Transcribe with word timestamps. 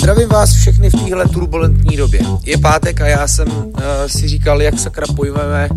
Zdravím 0.00 0.28
vás 0.28 0.54
všechny 0.54 0.90
v 0.90 1.04
téhle 1.04 1.28
turbulentní 1.28 1.96
době. 1.96 2.20
Je 2.44 2.58
pátek 2.58 3.00
a 3.00 3.06
já 3.06 3.28
jsem 3.28 3.48
uh, 3.48 3.72
si 4.06 4.28
říkal, 4.28 4.62
jak 4.62 4.78
sakra 4.78 5.06
pojmeme 5.16 5.68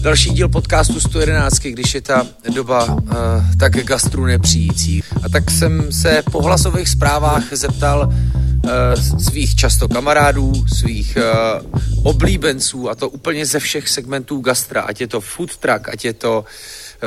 další 0.00 0.30
díl 0.30 0.48
podcastu 0.48 1.00
111, 1.00 1.58
když 1.58 1.94
je 1.94 2.00
ta 2.00 2.26
doba 2.54 2.84
uh, 2.84 3.10
tak 3.58 3.84
gastru 3.84 4.24
nepřijící. 4.24 5.02
A 5.22 5.28
tak 5.28 5.50
jsem 5.50 5.92
se 5.92 6.22
po 6.32 6.42
hlasových 6.42 6.88
zprávách 6.88 7.42
zeptal 7.52 8.08
uh, 8.08 8.70
svých 9.18 9.54
často 9.54 9.88
kamarádů, 9.88 10.52
svých 10.68 11.18
uh, 11.62 11.80
oblíbenců, 12.02 12.90
a 12.90 12.94
to 12.94 13.08
úplně 13.08 13.46
ze 13.46 13.58
všech 13.58 13.88
segmentů 13.88 14.40
gastra, 14.40 14.82
ať 14.82 15.00
je 15.00 15.06
to 15.06 15.20
food 15.20 15.56
truck, 15.56 15.88
ať 15.88 16.04
je 16.04 16.12
to 16.12 16.40
uh, 16.40 16.46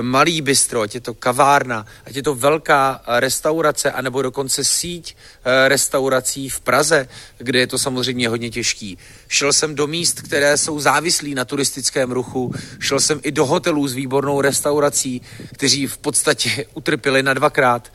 malý 0.02 0.42
bistro, 0.42 0.82
ať 0.82 0.96
je 0.96 1.02
to 1.02 1.14
kavárna, 1.14 1.86
ať 2.06 2.16
je 2.16 2.24
to 2.24 2.36
velká 2.36 3.02
restaurace, 3.08 3.92
anebo 3.92 4.22
dokonce 4.22 4.64
síť 4.64 5.16
eh, 5.16 5.68
restaurací 5.68 6.50
v 6.50 6.60
Praze, 6.60 7.08
kde 7.38 7.60
je 7.60 7.68
to 7.68 7.78
samozřejmě 7.78 8.30
hodně 8.30 8.50
těžký. 8.50 8.98
Šel 9.28 9.54
jsem 9.54 9.76
do 9.76 9.88
míst, 9.88 10.22
které 10.22 10.58
jsou 10.58 10.80
závislí 10.80 11.36
na 11.36 11.46
turistickém 11.46 12.12
ruchu, 12.12 12.54
šel 12.80 13.00
jsem 13.00 13.20
i 13.24 13.32
do 13.32 13.46
hotelů 13.46 13.88
s 13.88 13.94
výbornou 13.94 14.42
restaurací, 14.42 15.22
kteří 15.54 15.88
v 15.88 15.98
podstatě 15.98 16.66
utrpěli 16.74 17.24
na 17.24 17.34
dvakrát. 17.34 17.92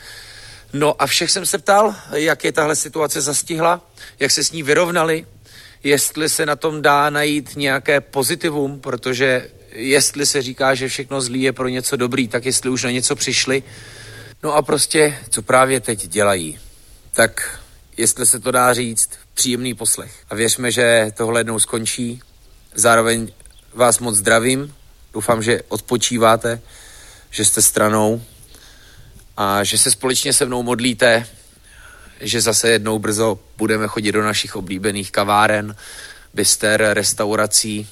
No 0.72 1.02
a 1.02 1.06
všech 1.06 1.30
jsem 1.30 1.46
se 1.46 1.58
ptal, 1.58 1.94
jak 2.12 2.44
je 2.44 2.52
tahle 2.52 2.76
situace 2.76 3.20
zastihla, 3.20 3.80
jak 4.20 4.30
se 4.30 4.44
s 4.44 4.52
ní 4.52 4.62
vyrovnali, 4.62 5.26
jestli 5.84 6.28
se 6.28 6.46
na 6.46 6.56
tom 6.56 6.82
dá 6.82 7.10
najít 7.10 7.56
nějaké 7.56 8.00
pozitivum, 8.00 8.80
protože 8.80 9.50
jestli 9.72 10.26
se 10.26 10.42
říká, 10.42 10.74
že 10.74 10.88
všechno 10.88 11.20
zlý 11.20 11.42
je 11.42 11.52
pro 11.52 11.68
něco 11.68 11.96
dobrý, 11.96 12.28
tak 12.28 12.46
jestli 12.46 12.70
už 12.70 12.84
na 12.84 12.90
něco 12.90 13.16
přišli. 13.16 13.62
No 14.42 14.54
a 14.54 14.62
prostě, 14.62 15.18
co 15.30 15.42
právě 15.42 15.80
teď 15.80 16.08
dělají. 16.08 16.58
Tak 17.12 17.60
jestli 17.96 18.26
se 18.26 18.40
to 18.40 18.50
dá 18.50 18.74
říct, 18.74 19.10
příjemný 19.34 19.74
poslech. 19.74 20.12
A 20.30 20.34
věřme, 20.34 20.70
že 20.70 21.12
tohle 21.16 21.40
jednou 21.40 21.58
skončí. 21.58 22.20
Zároveň 22.74 23.32
vás 23.74 23.98
moc 23.98 24.16
zdravím. 24.16 24.74
Doufám, 25.14 25.42
že 25.42 25.62
odpočíváte, 25.68 26.60
že 27.30 27.44
jste 27.44 27.62
stranou 27.62 28.22
a 29.36 29.64
že 29.64 29.78
se 29.78 29.90
společně 29.90 30.32
se 30.32 30.46
mnou 30.46 30.62
modlíte, 30.62 31.26
že 32.20 32.40
zase 32.40 32.70
jednou 32.70 32.98
brzo 32.98 33.38
budeme 33.58 33.88
chodit 33.88 34.12
do 34.12 34.22
našich 34.22 34.56
oblíbených 34.56 35.12
kaváren, 35.12 35.76
byster, 36.34 36.90
restaurací, 36.92 37.88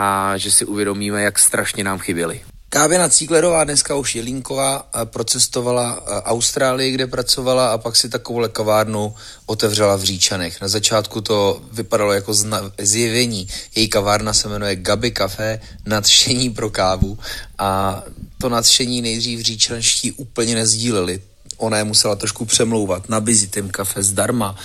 a 0.00 0.36
že 0.36 0.50
si 0.50 0.64
uvědomíme, 0.64 1.22
jak 1.22 1.38
strašně 1.38 1.84
nám 1.84 1.98
chyběli. 1.98 2.40
Kábina 2.70 3.08
Cíklerová, 3.08 3.64
dneska 3.64 3.94
už 3.94 4.14
Jelínková, 4.14 4.88
procestovala 5.04 6.06
Austrálii, 6.24 6.92
kde 6.92 7.06
pracovala 7.06 7.72
a 7.72 7.78
pak 7.78 7.96
si 7.96 8.08
takovou 8.08 8.48
kavárnu 8.48 9.14
otevřela 9.46 9.96
v 9.96 10.02
Říčanech. 10.02 10.60
Na 10.60 10.68
začátku 10.68 11.20
to 11.20 11.62
vypadalo 11.72 12.12
jako 12.12 12.34
zjevení. 12.78 13.48
Její 13.74 13.88
kavárna 13.88 14.32
se 14.32 14.48
jmenuje 14.48 14.76
Gabi 14.76 15.10
Café, 15.10 15.60
nadšení 15.86 16.50
pro 16.50 16.70
kávu 16.70 17.18
a 17.58 18.02
to 18.40 18.48
nadšení 18.48 19.02
nejdřív 19.02 19.40
říčanští 19.40 20.12
úplně 20.12 20.54
nezdíleli. 20.54 21.22
Ona 21.56 21.78
je 21.78 21.84
musela 21.84 22.16
trošku 22.16 22.44
přemlouvat, 22.44 23.08
nabízit 23.08 23.56
jim 23.56 23.70
kafe 23.70 24.02
zdarma 24.02 24.56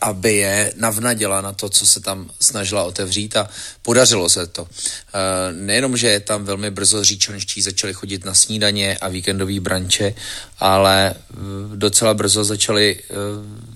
aby 0.00 0.34
je 0.34 0.72
navnaděla 0.76 1.40
na 1.40 1.52
to, 1.52 1.68
co 1.68 1.86
se 1.86 2.00
tam 2.00 2.30
snažila 2.40 2.84
otevřít 2.84 3.36
a 3.36 3.48
podařilo 3.82 4.28
se 4.28 4.46
to. 4.46 4.68
Eh, 4.70 5.52
nejenom, 5.52 5.96
že 5.96 6.20
tam 6.20 6.44
velmi 6.44 6.70
brzo 6.70 7.04
říčanští 7.04 7.62
začali 7.62 7.92
chodit 7.92 8.24
na 8.24 8.34
snídaně 8.34 8.98
a 8.98 9.08
víkendový 9.08 9.60
branče, 9.60 10.14
ale 10.58 11.14
eh, 11.14 11.36
docela 11.76 12.14
brzo 12.14 12.44
začali 12.44 12.98
eh, 13.00 13.14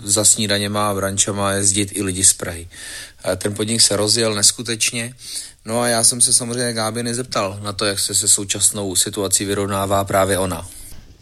za 0.05 0.25
snídaněma 0.25 0.91
a 0.91 0.95
brančama 0.95 1.53
jezdit 1.53 1.91
i 1.93 2.03
lidi 2.03 2.25
z 2.25 2.33
Prahy. 2.33 2.69
Ten 3.37 3.55
podnik 3.55 3.81
se 3.81 3.97
rozjel 3.97 4.35
neskutečně, 4.35 5.15
no 5.65 5.81
a 5.81 5.89
já 5.89 6.05
jsem 6.05 6.21
se 6.21 6.35
samozřejmě 6.35 6.73
Gáby 6.73 7.03
nezeptal 7.03 7.59
na 7.63 7.73
to, 7.73 7.85
jak 7.85 7.99
se 7.99 8.15
se 8.15 8.29
současnou 8.29 8.97
situací 8.97 9.45
vyrovnává 9.45 10.05
právě 10.05 10.39
ona. 10.39 10.69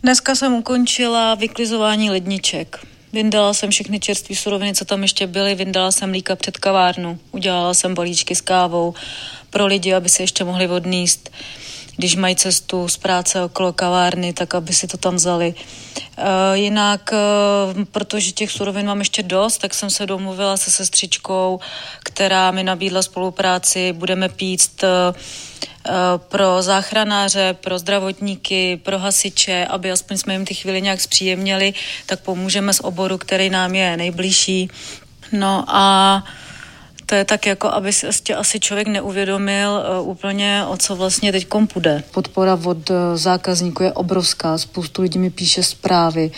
Dneska 0.03 0.35
jsem 0.35 0.53
ukončila 0.53 1.35
vyklizování 1.35 2.11
ledniček. 2.11 2.92
Vyndala 3.13 3.55
jsem 3.55 3.71
všechny 3.71 4.01
čerstvé 4.01 4.37
suroviny, 4.37 4.75
co 4.75 4.85
tam 4.85 5.03
ještě 5.03 5.27
byly, 5.27 5.55
vyndala 5.55 5.93
jsem 5.93 6.11
líka 6.11 6.37
před 6.37 6.59
kavárnu, 6.59 7.19
udělala 7.33 7.75
jsem 7.75 7.95
balíčky 7.95 8.35
s 8.35 8.41
kávou 8.41 8.95
pro 9.51 9.67
lidi, 9.67 9.95
aby 9.95 10.09
se 10.09 10.23
ještě 10.23 10.45
mohli 10.45 10.69
odníst 10.69 11.31
když 12.03 12.17
mají 12.17 12.37
cestu 12.37 12.89
z 12.89 12.97
práce 12.97 13.43
okolo 13.43 13.73
kavárny, 13.73 14.33
tak 14.33 14.55
aby 14.55 14.73
si 14.73 14.87
to 14.87 14.97
tam 14.97 15.15
vzali. 15.15 15.55
Uh, 15.55 16.25
jinak, 16.53 17.11
uh, 17.13 17.85
protože 17.85 18.33
těch 18.33 18.51
surovin 18.51 18.87
mám 18.87 18.99
ještě 18.99 19.23
dost, 19.23 19.59
tak 19.59 19.75
jsem 19.75 19.91
se 19.91 20.07
domluvila 20.07 20.57
se 20.57 20.71
sestřičkou, 20.71 21.61
která 22.03 22.51
mi 22.51 22.63
nabídla 22.63 23.03
spolupráci. 23.03 23.93
Budeme 23.93 24.29
pít 24.29 24.83
uh, 24.83 25.15
pro 26.19 26.63
záchranáře, 26.63 27.55
pro 27.61 27.79
zdravotníky, 27.79 28.81
pro 28.83 28.99
hasiče, 28.99 29.67
aby 29.71 29.91
aspoň 29.91 30.19
jsme 30.19 30.35
jim 30.35 30.45
ty 30.45 30.55
chvíli 30.55 30.83
nějak 30.83 31.01
zpříjemnili, 31.01 31.75
tak 32.07 32.21
pomůžeme 32.21 32.73
z 32.75 32.81
oboru, 32.81 33.19
který 33.19 33.51
nám 33.51 33.75
je 33.75 33.97
nejbližší. 33.97 34.71
No 35.33 35.65
a 35.69 36.25
to 37.13 37.17
je 37.17 37.25
tak 37.25 37.47
jako, 37.47 37.69
aby 37.69 37.93
si 37.93 38.07
asi 38.37 38.61
člověk 38.61 38.89
neuvědomil 38.89 39.85
uh, 40.01 40.09
úplně, 40.09 40.65
o 40.69 40.77
co 40.77 40.97
vlastně 40.97 41.33
teď 41.33 41.47
půjde. 41.73 42.03
Podpora 42.11 42.59
od 42.65 42.91
uh, 42.91 42.97
zákazníků 43.15 43.83
je 43.83 43.93
obrovská. 43.93 44.59
Spoustu 44.59 45.03
lidí 45.03 45.19
mi 45.19 45.31
píše 45.31 45.63
zprávy, 45.63 46.31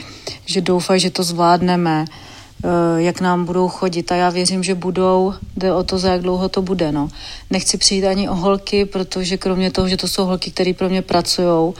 že 0.46 0.60
doufají, 0.60 1.00
že 1.00 1.10
to 1.10 1.22
zvládneme, 1.22 2.04
uh, 2.04 2.70
jak 2.96 3.20
nám 3.20 3.44
budou 3.44 3.68
chodit. 3.68 4.12
A 4.12 4.14
já 4.14 4.30
věřím, 4.30 4.62
že 4.62 4.74
budou. 4.74 5.34
Jde 5.56 5.72
o 5.72 5.82
to, 5.82 5.98
za 5.98 6.10
jak 6.10 6.22
dlouho 6.22 6.48
to 6.48 6.62
bude. 6.62 6.92
No. 6.92 7.08
Nechci 7.50 7.78
přijít 7.78 8.06
ani 8.06 8.28
o 8.28 8.34
holky, 8.34 8.84
protože 8.84 9.36
kromě 9.36 9.70
toho, 9.70 9.88
že 9.88 9.96
to 9.96 10.08
jsou 10.08 10.24
holky, 10.24 10.50
které 10.50 10.74
pro 10.74 10.88
mě 10.88 11.02
pracují, 11.02 11.74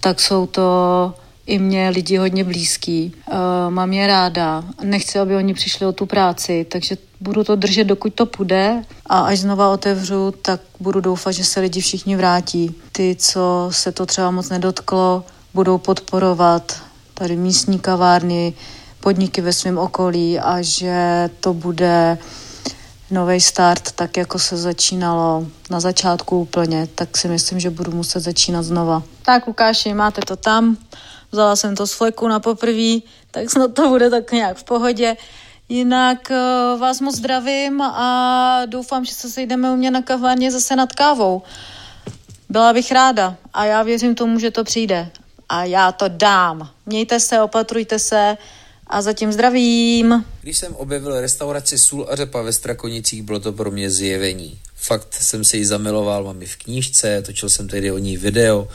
tak 0.00 0.20
jsou 0.20 0.46
to 0.46 0.70
i 1.48 1.58
mě 1.58 1.88
lidi 1.88 2.16
hodně 2.16 2.44
blízký. 2.44 3.12
Uh, 3.30 3.34
mám 3.68 3.92
je 3.92 4.06
ráda. 4.06 4.64
Nechci, 4.82 5.18
aby 5.18 5.36
oni 5.36 5.54
přišli 5.54 5.86
o 5.86 5.92
tu 5.92 6.06
práci, 6.06 6.66
takže 6.70 6.96
budu 7.20 7.44
to 7.44 7.56
držet, 7.56 7.84
dokud 7.84 8.14
to 8.14 8.26
půjde 8.26 8.84
a 9.06 9.20
až 9.20 9.38
znova 9.38 9.72
otevřu, 9.72 10.34
tak 10.42 10.60
budu 10.80 11.00
doufat, 11.00 11.32
že 11.32 11.44
se 11.44 11.60
lidi 11.60 11.80
všichni 11.80 12.16
vrátí. 12.16 12.74
Ty, 12.92 13.16
co 13.18 13.68
se 13.72 13.92
to 13.92 14.06
třeba 14.06 14.30
moc 14.30 14.48
nedotklo, 14.48 15.24
budou 15.54 15.78
podporovat 15.78 16.76
tady 17.14 17.36
místní 17.36 17.78
kavárny, 17.78 18.54
podniky 19.00 19.40
ve 19.40 19.52
svém 19.52 19.78
okolí 19.78 20.38
a 20.38 20.62
že 20.62 21.30
to 21.40 21.54
bude 21.54 22.18
nový 23.10 23.40
start, 23.40 23.92
tak 23.92 24.16
jako 24.16 24.38
se 24.38 24.56
začínalo 24.56 25.46
na 25.70 25.80
začátku 25.80 26.40
úplně, 26.40 26.88
tak 26.94 27.16
si 27.16 27.28
myslím, 27.28 27.60
že 27.60 27.70
budu 27.70 27.92
muset 27.92 28.20
začínat 28.20 28.62
znova. 28.62 29.02
Tak 29.24 29.46
Lukáši, 29.46 29.94
máte 29.94 30.20
to 30.20 30.36
tam, 30.36 30.76
vzala 31.32 31.56
jsem 31.56 31.76
to 31.76 31.86
z 31.86 31.92
fleku 31.92 32.28
na 32.28 32.40
poprví, 32.40 33.02
tak 33.30 33.50
snad 33.50 33.74
to 33.74 33.88
bude 33.88 34.10
tak 34.10 34.32
nějak 34.32 34.56
v 34.56 34.64
pohodě. 34.64 35.16
Jinak 35.68 36.30
uh, 36.30 36.80
vás 36.80 37.00
moc 37.00 37.16
zdravím 37.16 37.82
a 37.82 38.62
doufám, 38.66 39.04
že 39.04 39.14
se 39.14 39.30
sejdeme 39.30 39.70
u 39.70 39.76
mě 39.76 39.90
na 39.90 40.02
kavárně 40.02 40.50
zase 40.50 40.76
nad 40.76 40.92
kávou. 40.92 41.42
Byla 42.48 42.72
bych 42.72 42.92
ráda 42.92 43.36
a 43.54 43.64
já 43.64 43.82
věřím 43.82 44.14
tomu, 44.14 44.38
že 44.38 44.50
to 44.50 44.64
přijde. 44.64 45.10
A 45.48 45.64
já 45.64 45.92
to 45.92 46.04
dám. 46.08 46.68
Mějte 46.86 47.20
se, 47.20 47.40
opatrujte 47.42 47.98
se 47.98 48.36
a 48.88 49.02
zatím 49.02 49.32
zdravím. 49.32 50.24
Když 50.42 50.58
jsem 50.58 50.74
objevil 50.74 51.20
restauraci 51.20 51.78
Sůl 51.78 52.06
a 52.10 52.16
řepa 52.16 52.42
ve 52.42 52.52
Strakonicích, 52.52 53.22
bylo 53.22 53.40
to 53.40 53.52
pro 53.52 53.70
mě 53.70 53.90
zjevení. 53.90 54.58
Fakt 54.74 55.14
jsem 55.14 55.44
se 55.44 55.56
jí 55.56 55.64
zamiloval, 55.64 56.24
mám 56.24 56.40
ji 56.40 56.46
v 56.46 56.56
knížce, 56.56 57.22
točil 57.22 57.50
jsem 57.50 57.68
tady 57.68 57.92
o 57.92 57.98
ní 57.98 58.16
video 58.16 58.68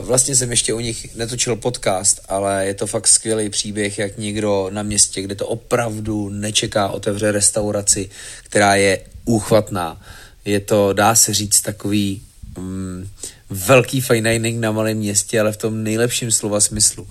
Vlastně 0.00 0.36
jsem 0.36 0.50
ještě 0.50 0.74
u 0.74 0.80
nich 0.80 1.14
netočil 1.14 1.56
podcast, 1.56 2.20
ale 2.28 2.66
je 2.66 2.74
to 2.74 2.86
fakt 2.86 3.08
skvělý 3.08 3.48
příběh, 3.48 3.98
jak 3.98 4.18
někdo 4.18 4.70
na 4.72 4.82
městě, 4.82 5.22
kde 5.22 5.34
to 5.34 5.46
opravdu 5.46 6.28
nečeká, 6.28 6.88
otevře 6.88 7.32
restauraci, 7.32 8.10
která 8.42 8.74
je 8.74 9.00
úchvatná. 9.24 10.00
Je 10.44 10.60
to, 10.60 10.92
dá 10.92 11.14
se 11.14 11.34
říct, 11.34 11.60
takový 11.60 12.22
mm, 12.58 13.08
velký 13.50 14.00
fine 14.00 14.32
dining 14.32 14.60
na 14.60 14.72
malém 14.72 14.96
městě, 14.96 15.40
ale 15.40 15.52
v 15.52 15.56
tom 15.56 15.82
nejlepším 15.82 16.32
slova 16.32 16.60
smyslu. 16.60 17.06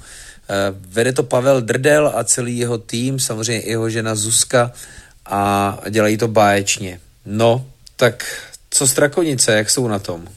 Vede 0.88 1.14
to 1.14 1.24
Pavel 1.24 1.62
Drdel 1.62 2.12
a 2.16 2.24
celý 2.24 2.58
jeho 2.58 2.78
tým, 2.78 3.20
samozřejmě 3.20 3.62
i 3.62 3.70
jeho 3.70 3.90
žena 3.90 4.16
Zuzka 4.16 4.72
a 5.26 5.78
dělají 5.90 6.18
to 6.18 6.28
báječně. 6.28 7.00
No, 7.26 7.66
tak 7.96 8.44
co 8.70 8.88
Strakonice, 8.88 9.54
jak 9.54 9.70
jsou 9.70 9.88
na 9.88 10.00
tom? 10.00 10.28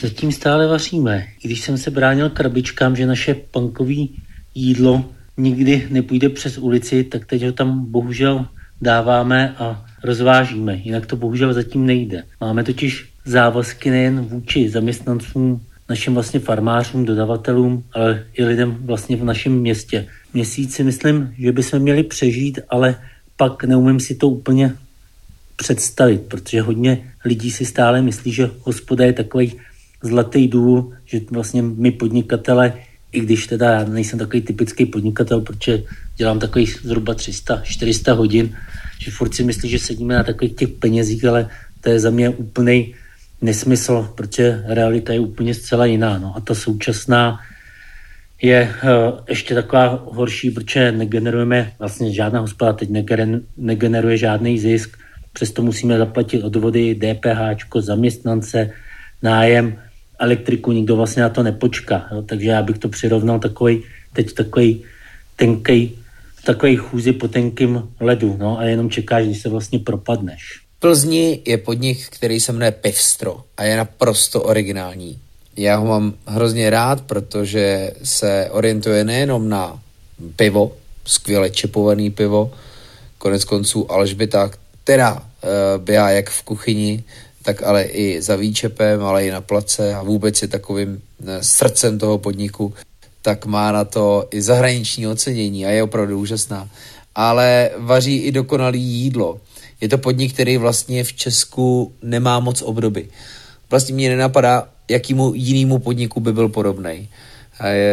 Zatím 0.00 0.32
stále 0.32 0.66
vaříme. 0.66 1.26
I 1.44 1.48
když 1.48 1.60
jsem 1.60 1.78
se 1.78 1.90
bránil 1.90 2.30
krabičkám, 2.30 2.96
že 2.96 3.06
naše 3.06 3.34
punkový 3.34 4.22
jídlo 4.54 5.04
nikdy 5.36 5.86
nepůjde 5.90 6.28
přes 6.28 6.58
ulici, 6.58 7.04
tak 7.04 7.26
teď 7.26 7.44
ho 7.44 7.52
tam 7.52 7.90
bohužel 7.90 8.46
dáváme 8.80 9.54
a 9.58 9.86
rozvážíme. 10.04 10.74
Jinak 10.76 11.06
to 11.06 11.16
bohužel 11.16 11.54
zatím 11.54 11.86
nejde. 11.86 12.24
Máme 12.40 12.64
totiž 12.64 13.08
závazky 13.24 13.90
nejen 13.90 14.20
vůči 14.20 14.68
zaměstnancům 14.68 15.66
našim 15.88 16.14
vlastně 16.14 16.40
farmářům, 16.40 17.04
dodavatelům, 17.04 17.84
ale 17.92 18.24
i 18.34 18.44
lidem 18.44 18.76
vlastně 18.80 19.16
v 19.16 19.24
našem 19.24 19.52
městě. 19.52 20.06
Měsíci 20.34 20.84
myslím, 20.84 21.34
že 21.38 21.52
bychom 21.52 21.78
měli 21.78 22.02
přežít, 22.02 22.58
ale 22.68 22.96
pak 23.36 23.64
neumím 23.64 24.00
si 24.00 24.14
to 24.14 24.28
úplně 24.28 24.74
představit, 25.56 26.20
protože 26.20 26.60
hodně 26.60 27.12
lidí 27.24 27.50
si 27.50 27.64
stále 27.64 28.02
myslí, 28.02 28.32
že 28.32 28.50
hospoda 28.60 29.04
je 29.04 29.12
takový 29.12 29.52
zlatý 30.02 30.48
důl, 30.48 30.92
že 31.04 31.20
vlastně 31.30 31.62
my 31.62 31.90
podnikatele, 31.90 32.72
i 33.12 33.20
když 33.20 33.46
teda 33.46 33.70
já 33.70 33.84
nejsem 33.84 34.18
takový 34.18 34.42
typický 34.42 34.86
podnikatel, 34.86 35.40
protože 35.40 35.82
dělám 36.16 36.38
takových 36.38 36.80
zhruba 36.82 37.14
300-400 37.14 38.14
hodin, 38.14 38.56
že 38.98 39.10
furt 39.10 39.34
si 39.34 39.44
myslí, 39.44 39.68
že 39.68 39.78
sedíme 39.78 40.14
na 40.14 40.24
takových 40.24 40.54
těch 40.54 40.68
penězích, 40.68 41.24
ale 41.24 41.48
to 41.80 41.90
je 41.90 42.00
za 42.00 42.10
mě 42.10 42.28
úplný 42.28 42.94
nesmysl, 43.40 44.12
protože 44.14 44.62
realita 44.66 45.12
je 45.12 45.20
úplně 45.20 45.54
zcela 45.54 45.86
jiná. 45.86 46.18
No. 46.18 46.36
A 46.36 46.40
ta 46.40 46.54
současná 46.54 47.38
je 48.42 48.74
uh, 48.84 49.18
ještě 49.28 49.54
taková 49.54 50.04
horší, 50.06 50.50
protože 50.50 50.92
negenerujeme 50.92 51.72
vlastně 51.78 52.12
žádná 52.12 52.40
hospoda, 52.40 52.72
teď 52.72 52.88
negeneruje 53.56 54.16
žádný 54.16 54.58
zisk, 54.58 54.98
přesto 55.32 55.62
musíme 55.62 55.98
zaplatit 55.98 56.42
odvody, 56.42 56.94
DPH, 56.94 57.78
zaměstnance, 57.78 58.70
nájem, 59.22 59.78
elektriku, 60.18 60.72
nikdo 60.72 60.96
vlastně 60.96 61.22
na 61.22 61.28
to 61.28 61.42
nepočká. 61.42 62.08
Jo. 62.12 62.22
Takže 62.22 62.48
já 62.48 62.62
bych 62.62 62.78
to 62.78 62.88
přirovnal 62.88 63.38
takový, 63.38 63.82
teď 64.12 64.32
takový 64.32 64.84
tenkej, 65.36 65.90
takový 66.44 66.76
chůzi 66.76 67.12
po 67.12 67.28
tenkým 67.28 67.88
ledu 68.00 68.36
no, 68.40 68.58
a 68.58 68.64
jenom 68.64 68.90
čekáš, 68.90 69.24
když 69.24 69.38
se 69.38 69.48
vlastně 69.48 69.78
propadneš. 69.78 70.67
Plzni 70.80 71.42
je 71.44 71.58
podnik, 71.58 72.06
který 72.08 72.40
se 72.40 72.52
jmenuje 72.52 72.70
Pivstro 72.70 73.40
a 73.56 73.64
je 73.64 73.76
naprosto 73.76 74.42
originální. 74.42 75.18
Já 75.56 75.76
ho 75.76 75.86
mám 75.86 76.14
hrozně 76.26 76.70
rád, 76.70 77.00
protože 77.00 77.90
se 78.04 78.48
orientuje 78.50 79.04
nejenom 79.04 79.48
na 79.48 79.82
pivo, 80.36 80.72
skvěle 81.04 81.50
čepovaný 81.50 82.10
pivo, 82.10 82.52
konec 83.18 83.44
konců 83.44 83.92
Alžběta, 83.92 84.50
která 84.84 85.14
uh, 85.14 85.20
běhá 85.78 86.10
jak 86.10 86.30
v 86.30 86.42
kuchyni, 86.42 87.04
tak 87.42 87.62
ale 87.62 87.82
i 87.82 88.22
za 88.22 88.36
výčepem, 88.36 89.04
ale 89.04 89.26
i 89.26 89.30
na 89.30 89.40
place 89.40 89.94
a 89.94 90.02
vůbec 90.02 90.42
je 90.42 90.48
takovým 90.48 90.90
uh, 90.90 91.28
srdcem 91.40 91.98
toho 91.98 92.18
podniku, 92.18 92.74
tak 93.22 93.46
má 93.46 93.72
na 93.72 93.84
to 93.84 94.28
i 94.30 94.42
zahraniční 94.42 95.06
ocenění 95.06 95.66
a 95.66 95.70
je 95.70 95.82
opravdu 95.82 96.18
úžasná. 96.18 96.68
Ale 97.14 97.70
vaří 97.76 98.16
i 98.16 98.32
dokonalý 98.32 98.82
jídlo 98.82 99.40
je 99.80 99.88
to 99.88 99.98
podnik, 99.98 100.34
který 100.34 100.56
vlastně 100.56 101.04
v 101.04 101.12
Česku 101.12 101.92
nemá 102.02 102.40
moc 102.40 102.62
obdoby. 102.62 103.08
Vlastně 103.70 103.94
mě 103.94 104.08
nenapadá, 104.08 104.68
jakýmu 104.90 105.32
jinému 105.34 105.78
podniku 105.78 106.20
by 106.20 106.32
byl 106.32 106.48
podobný. 106.48 107.08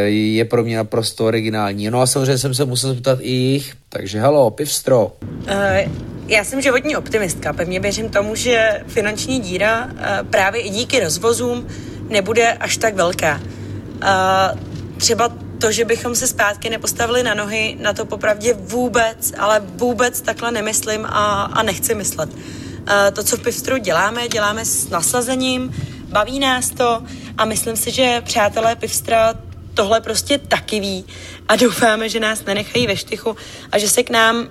Je 0.05 0.45
pro 0.45 0.63
mě 0.63 0.77
naprosto 0.77 1.25
originální. 1.25 1.89
No 1.89 2.01
a 2.01 2.07
samozřejmě 2.07 2.37
jsem 2.37 2.53
se 2.53 2.65
musel 2.65 2.93
zeptat 2.93 3.19
i 3.21 3.31
jich, 3.31 3.73
takže 3.89 4.19
halo, 4.19 4.51
pivstro. 4.51 5.11
Uh, 5.21 5.91
já 6.27 6.43
jsem 6.43 6.61
životní 6.61 6.95
optimistka. 6.95 7.53
Pevně 7.53 7.79
věřím 7.79 8.09
tomu, 8.09 8.35
že 8.35 8.83
finanční 8.87 9.39
díra 9.39 9.85
uh, 9.85 9.91
právě 10.29 10.61
i 10.61 10.69
díky 10.69 10.99
rozvozům 10.99 11.67
nebude 12.09 12.53
až 12.53 12.77
tak 12.77 12.95
velká. 12.95 13.41
Uh, 13.41 14.59
třeba 14.97 15.44
to, 15.61 15.71
že 15.71 15.85
bychom 15.85 16.15
se 16.15 16.27
zpátky 16.27 16.69
nepostavili 16.69 17.23
na 17.23 17.33
nohy, 17.33 17.77
na 17.79 17.93
to 17.93 18.05
popravdě 18.05 18.53
vůbec, 18.53 19.33
ale 19.37 19.59
vůbec 19.59 20.21
takhle 20.21 20.51
nemyslím 20.51 21.05
a, 21.05 21.43
a 21.43 21.63
nechci 21.63 21.95
myslet. 21.95 22.29
Uh, 22.33 23.13
to, 23.13 23.23
co 23.23 23.37
v 23.37 23.39
Pivstru 23.39 23.77
děláme, 23.77 24.27
děláme 24.27 24.65
s 24.65 24.89
nasazením, 24.89 25.75
baví 26.07 26.39
nás 26.39 26.69
to 26.69 27.03
a 27.37 27.45
myslím 27.45 27.75
si, 27.75 27.91
že 27.91 28.21
přátelé 28.25 28.75
Pivstra 28.75 29.33
tohle 29.73 30.01
prostě 30.01 30.37
taky 30.37 30.79
ví 30.79 31.05
a 31.47 31.55
doufáme, 31.65 32.09
že 32.09 32.19
nás 32.19 32.45
nenechají 32.45 32.87
ve 32.87 32.97
štychu 32.97 33.35
a 33.71 33.77
že 33.77 33.89
se 33.89 34.03
k 34.03 34.09
nám, 34.09 34.47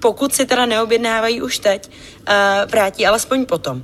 pokud 0.00 0.34
si 0.34 0.46
teda 0.46 0.66
neobjednávají 0.66 1.42
už 1.42 1.58
teď, 1.58 1.90
uh, 1.90 2.70
vrátí 2.70 3.06
alespoň 3.06 3.46
potom. 3.46 3.82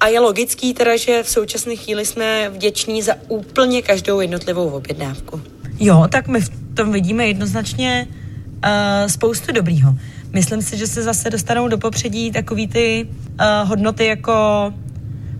A 0.00 0.08
je 0.08 0.20
logický 0.20 0.74
teda, 0.74 0.96
že 0.96 1.22
v 1.22 1.28
současné 1.28 1.76
chvíli 1.76 2.06
jsme 2.06 2.48
vděční 2.48 3.02
za 3.02 3.14
úplně 3.28 3.82
každou 3.82 4.20
jednotlivou 4.20 4.70
objednávku. 4.70 5.42
Jo, 5.80 6.06
tak 6.10 6.28
my 6.28 6.40
v 6.40 6.50
tom 6.74 6.92
vidíme 6.92 7.26
jednoznačně 7.26 8.06
uh, 8.08 8.70
spoustu 9.06 9.52
dobrýho. 9.52 9.94
Myslím 10.32 10.62
si, 10.62 10.76
že 10.76 10.86
se 10.86 11.02
zase 11.02 11.30
dostanou 11.30 11.68
do 11.68 11.78
popředí 11.78 12.32
takový 12.32 12.68
ty 12.68 13.08
uh, 13.08 13.68
hodnoty 13.68 14.06
jako 14.06 14.34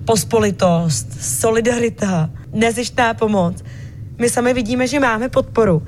pospolitost, 0.04 1.06
solidarita, 1.20 2.30
nezištná 2.52 3.14
pomoc. 3.14 3.64
My 4.18 4.28
sami 4.28 4.54
vidíme, 4.54 4.86
že 4.86 5.00
máme 5.00 5.28
podporu, 5.28 5.76
uh, 5.76 5.82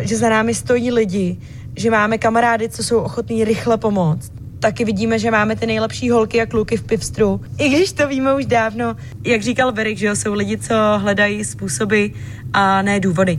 že 0.00 0.16
za 0.16 0.28
námi 0.28 0.54
stojí 0.54 0.92
lidi, 0.92 1.36
že 1.76 1.90
máme 1.90 2.18
kamarády, 2.18 2.68
co 2.68 2.84
jsou 2.84 2.98
ochotní 2.98 3.44
rychle 3.44 3.78
pomoct. 3.78 4.32
Taky 4.58 4.84
vidíme, 4.84 5.18
že 5.18 5.30
máme 5.30 5.56
ty 5.56 5.66
nejlepší 5.66 6.10
holky 6.10 6.40
a 6.40 6.46
kluky 6.46 6.76
v 6.76 6.82
pivstru. 6.82 7.40
I 7.58 7.68
když 7.68 7.92
to 7.92 8.08
víme 8.08 8.34
už 8.34 8.46
dávno, 8.46 8.96
jak 9.24 9.42
říkal 9.42 9.72
Berik, 9.72 9.98
že 9.98 10.06
jo, 10.06 10.16
jsou 10.16 10.32
lidi, 10.34 10.58
co 10.58 10.74
hledají 10.98 11.44
způsoby 11.44 12.06
a 12.52 12.82
ne 12.82 13.00
důvody. 13.00 13.38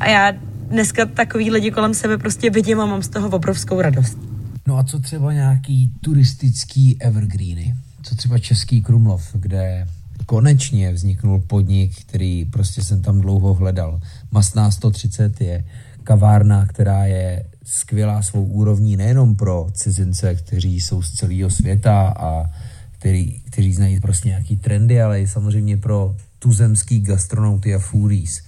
A 0.00 0.08
já 0.08 0.32
dneska 0.68 1.06
takový 1.06 1.50
lidi 1.50 1.70
kolem 1.70 1.94
sebe 1.94 2.18
prostě 2.18 2.50
vidím 2.50 2.80
a 2.80 2.86
mám 2.86 3.02
z 3.02 3.08
toho 3.08 3.28
obrovskou 3.28 3.80
radost. 3.80 4.18
No 4.66 4.78
a 4.78 4.84
co 4.84 4.98
třeba 4.98 5.32
nějaký 5.32 5.90
turistický 6.00 7.02
evergreeny? 7.02 7.74
Co 8.02 8.16
třeba 8.16 8.38
Český 8.38 8.82
Krumlov, 8.82 9.28
kde 9.34 9.86
konečně 10.26 10.92
vzniknul 10.92 11.40
podnik, 11.40 12.00
který 12.00 12.44
prostě 12.44 12.82
jsem 12.82 13.02
tam 13.02 13.20
dlouho 13.20 13.54
hledal. 13.54 14.00
Masná 14.30 14.70
130 14.70 15.40
je 15.40 15.64
kavárna, 16.02 16.66
která 16.66 17.04
je 17.04 17.44
skvělá 17.64 18.22
svou 18.22 18.44
úrovní 18.44 18.96
nejenom 18.96 19.36
pro 19.36 19.66
cizince, 19.72 20.34
kteří 20.34 20.80
jsou 20.80 21.02
z 21.02 21.12
celého 21.12 21.50
světa 21.50 22.14
a 22.18 22.50
který, 22.98 23.40
kteří 23.40 23.72
znají 23.72 24.00
prostě 24.00 24.28
nějaký 24.28 24.56
trendy, 24.56 25.02
ale 25.02 25.20
i 25.20 25.28
samozřejmě 25.28 25.76
pro 25.76 26.16
tuzemský 26.38 27.00
gastronauty 27.00 27.74
a 27.74 27.78
foodies 27.78 28.42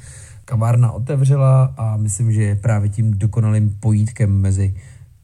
kavárna 0.49 0.93
otevřela 0.93 1.75
a 1.77 1.97
myslím, 1.97 2.33
že 2.33 2.43
je 2.43 2.57
právě 2.57 2.89
tím 2.89 3.19
dokonalým 3.19 3.77
pojítkem 3.81 4.41
mezi 4.41 4.75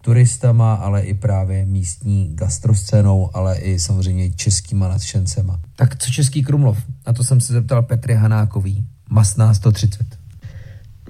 turistama, 0.01 0.75
ale 0.75 1.03
i 1.03 1.15
právě 1.15 1.67
místní 1.67 2.31
gastroscénou, 2.35 3.31
ale 3.35 3.57
i 3.57 3.79
samozřejmě 3.79 4.31
českýma 4.31 4.89
nadšencema. 4.89 5.61
Tak 5.77 5.97
co 5.97 6.11
Český 6.11 6.43
Krumlov? 6.43 6.79
Na 7.07 7.13
to 7.13 7.25
jsem 7.25 7.41
se 7.41 7.53
zeptal 7.53 7.83
Petry 7.83 8.15
Hanákový. 8.15 8.85
Masná 9.11 9.55
130. 9.55 10.07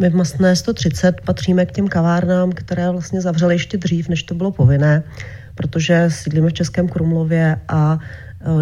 My 0.00 0.11
v 0.11 0.14
Masné 0.14 0.56
130 0.56 1.20
patříme 1.20 1.66
k 1.66 1.72
těm 1.72 1.88
kavárnám, 1.88 2.52
které 2.52 2.90
vlastně 2.90 3.21
zavřely 3.21 3.54
ještě 3.54 3.78
dřív, 3.78 4.09
než 4.09 4.23
to 4.23 4.35
bylo 4.35 4.52
povinné, 4.52 5.02
protože 5.54 6.11
sídlíme 6.11 6.49
v 6.50 6.52
Českém 6.52 6.88
Krumlově 6.88 7.61
a 7.68 7.99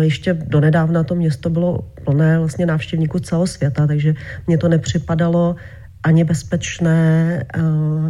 ještě 0.01 0.35
donedávna 0.35 1.05
to 1.05 1.15
město 1.15 1.51
bylo 1.51 1.79
plné 2.05 2.39
vlastně 2.39 2.67
návštěvníků 2.67 3.19
celého 3.19 3.47
světa, 3.47 3.87
takže 3.87 4.15
mně 4.47 4.59
to 4.59 4.69
nepřipadalo 4.69 5.57
ani 6.03 6.25
bezpečné, 6.25 7.45
eh, 7.55 7.61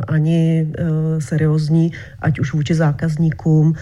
ani 0.08 0.72
eh, 0.78 1.20
seriózní, 1.20 1.92
ať 2.18 2.38
už 2.40 2.52
vůči 2.52 2.74
zákazníkům, 2.74 3.74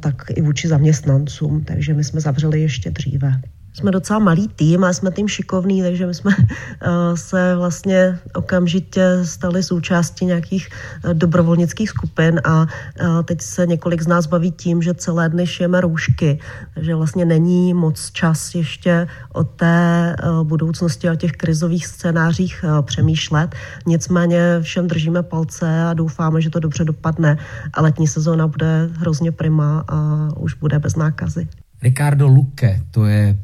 tak 0.00 0.14
i 0.34 0.42
vůči 0.42 0.68
zaměstnancům. 0.68 1.64
Takže 1.64 1.94
my 1.94 2.04
jsme 2.04 2.20
zavřeli 2.20 2.60
ještě 2.60 2.90
dříve 2.90 3.40
jsme 3.74 3.90
docela 3.90 4.18
malý 4.18 4.48
tým 4.48 4.84
a 4.84 4.92
jsme 4.92 5.10
tým 5.10 5.28
šikovný, 5.28 5.82
takže 5.82 6.06
my 6.06 6.14
jsme 6.14 6.32
eh, 6.82 6.88
se 7.14 7.54
vlastně 7.56 8.18
okamžitě 8.34 9.04
stali 9.24 9.62
součástí 9.62 10.24
nějakých 10.26 10.68
eh, 11.04 11.14
dobrovolnických 11.14 11.90
skupin 11.90 12.40
a 12.44 12.66
eh, 12.66 13.22
teď 13.24 13.42
se 13.42 13.66
několik 13.66 14.02
z 14.02 14.06
nás 14.06 14.26
baví 14.26 14.50
tím, 14.52 14.82
že 14.82 14.94
celé 14.94 15.28
dny 15.28 15.46
šijeme 15.46 15.80
roušky, 15.80 16.38
takže 16.74 16.94
vlastně 16.94 17.24
není 17.24 17.74
moc 17.74 18.10
čas 18.10 18.54
ještě 18.54 19.06
o 19.32 19.44
té 19.44 20.16
budoucnosti, 20.42 21.10
o 21.10 21.16
těch 21.16 21.32
krizových 21.32 21.86
scénářích 21.86 22.64
přemýšlet. 22.82 23.54
Nicméně 23.86 24.60
všem 24.60 24.86
držíme 24.86 25.22
palce 25.22 25.84
a 25.84 25.94
doufáme, 25.94 26.40
že 26.40 26.50
to 26.50 26.60
dobře 26.60 26.84
dopadne 26.84 27.38
a 27.72 27.82
letní 27.82 28.06
sezóna 28.06 28.46
bude 28.46 28.90
hrozně 28.96 29.32
prima 29.32 29.84
a 29.88 30.28
už 30.36 30.54
bude 30.54 30.78
bez 30.78 30.96
nákazy. 30.96 31.48
Ricardo 31.82 32.28
Luque, 32.28 32.80
to 32.90 33.06
je 33.06 33.36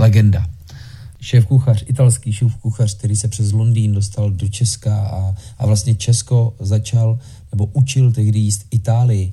legenda. 0.00 0.46
Šéf 1.20 1.46
kuchař, 1.46 1.84
italský 1.86 2.32
šéf 2.32 2.56
kuchař, 2.56 2.94
který 2.94 3.16
se 3.16 3.28
přes 3.28 3.52
Londýn 3.52 3.92
dostal 3.94 4.30
do 4.30 4.48
Česka 4.48 4.96
a, 4.96 5.34
a 5.58 5.66
vlastně 5.66 5.94
Česko 5.94 6.54
začal 6.60 7.18
nebo 7.52 7.66
učil 7.66 8.12
tehdy 8.12 8.38
jíst 8.38 8.66
Itálii. 8.70 9.32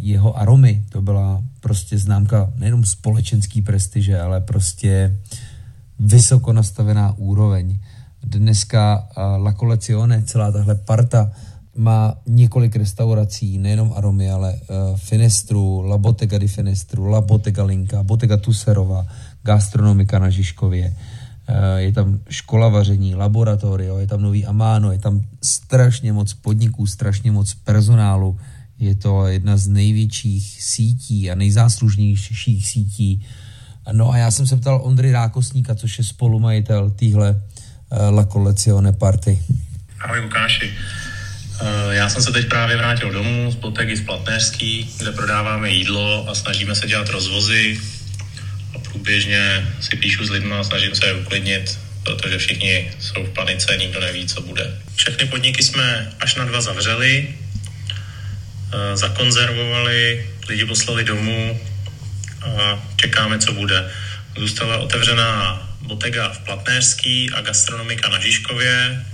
Jeho 0.00 0.38
aromy, 0.38 0.84
to 0.88 1.02
byla 1.02 1.42
prostě 1.60 1.98
známka 1.98 2.52
nejenom 2.56 2.84
společenský 2.84 3.62
prestiže, 3.62 4.20
ale 4.20 4.40
prostě 4.40 5.16
vysoko 5.98 6.52
nastavená 6.52 7.18
úroveň. 7.18 7.78
Dneska 8.24 9.08
La 9.16 9.52
Collezione, 9.52 10.22
celá 10.22 10.52
tahle 10.52 10.74
parta, 10.74 11.30
má 11.76 12.14
několik 12.26 12.76
restaurací, 12.76 13.58
nejenom 13.58 13.92
Aromy, 13.96 14.30
ale 14.30 14.52
uh, 14.52 14.96
Finestru, 14.96 15.80
La 15.80 15.98
Bottega 15.98 16.38
di 16.38 16.48
Finestru, 16.48 17.06
La 17.06 17.20
Bottega 17.20 17.64
Linka, 17.64 18.02
Bottega 18.02 18.36
Tuserova, 18.36 19.06
gastronomika 19.50 20.18
na 20.18 20.30
Žižkově, 20.30 20.94
Eh, 21.50 21.80
je 21.82 21.92
tam 21.92 22.20
škola 22.30 22.68
vaření, 22.68 23.14
laboratorio, 23.14 23.98
je 23.98 24.06
tam 24.06 24.22
nový 24.22 24.46
Amáno, 24.46 24.92
je 24.92 24.98
tam 24.98 25.20
strašně 25.42 26.12
moc 26.12 26.34
podniků, 26.34 26.86
strašně 26.86 27.32
moc 27.32 27.54
personálu. 27.54 28.38
Je 28.78 28.94
to 28.94 29.26
jedna 29.26 29.56
z 29.56 29.68
největších 29.68 30.62
sítí 30.62 31.30
a 31.30 31.34
nejzáslužnějších 31.34 32.68
sítí. 32.68 33.26
No 33.92 34.10
a 34.10 34.16
já 34.16 34.30
jsem 34.30 34.46
se 34.46 34.56
ptal 34.56 34.80
Ondry 34.84 35.12
Rákosníka, 35.12 35.74
což 35.74 35.98
je 35.98 36.04
spolumajitel 36.04 36.90
téhle 36.90 37.30
uh, 37.30 38.14
La 38.14 38.24
Collezione 38.24 38.92
Party. 38.92 39.42
Ahoj 40.00 40.20
Lukáši. 40.20 40.70
Uh, 40.70 41.92
já 41.92 42.08
jsem 42.08 42.22
se 42.22 42.32
teď 42.32 42.48
právě 42.48 42.76
vrátil 42.76 43.12
domů 43.12 43.50
z 43.50 43.54
Botegy 43.54 43.96
z 43.96 44.04
Platnéřský, 44.04 44.90
kde 44.98 45.12
prodáváme 45.12 45.70
jídlo 45.70 46.28
a 46.28 46.34
snažíme 46.34 46.74
se 46.74 46.86
dělat 46.86 47.08
rozvozy 47.08 47.78
průběžně 49.00 49.72
si 49.80 49.96
píšu 49.96 50.24
s 50.24 50.30
lidmi 50.30 50.54
a 50.54 50.64
snažím 50.64 50.94
se 50.94 51.06
je 51.06 51.14
uklidnit, 51.14 51.78
protože 52.04 52.38
všichni 52.38 52.92
jsou 53.00 53.24
v 53.24 53.32
panice, 53.32 53.76
nikdo 53.76 54.00
neví, 54.00 54.26
co 54.26 54.40
bude. 54.40 54.76
Všechny 54.96 55.26
podniky 55.26 55.62
jsme 55.62 56.12
až 56.20 56.34
na 56.34 56.44
dva 56.44 56.60
zavřeli, 56.60 57.28
uh, 57.28 58.94
zakonzervovali, 58.94 60.30
lidi 60.48 60.64
poslali 60.64 61.04
domů 61.04 61.60
a 62.42 62.82
čekáme, 62.96 63.38
co 63.38 63.52
bude. 63.52 63.90
Zůstala 64.36 64.76
otevřená 64.78 65.62
Botega 65.80 66.28
v 66.28 66.38
Platnéřský 66.38 67.30
a 67.30 67.40
gastronomika 67.40 68.08
na 68.08 68.20
Žižkově. 68.20 69.04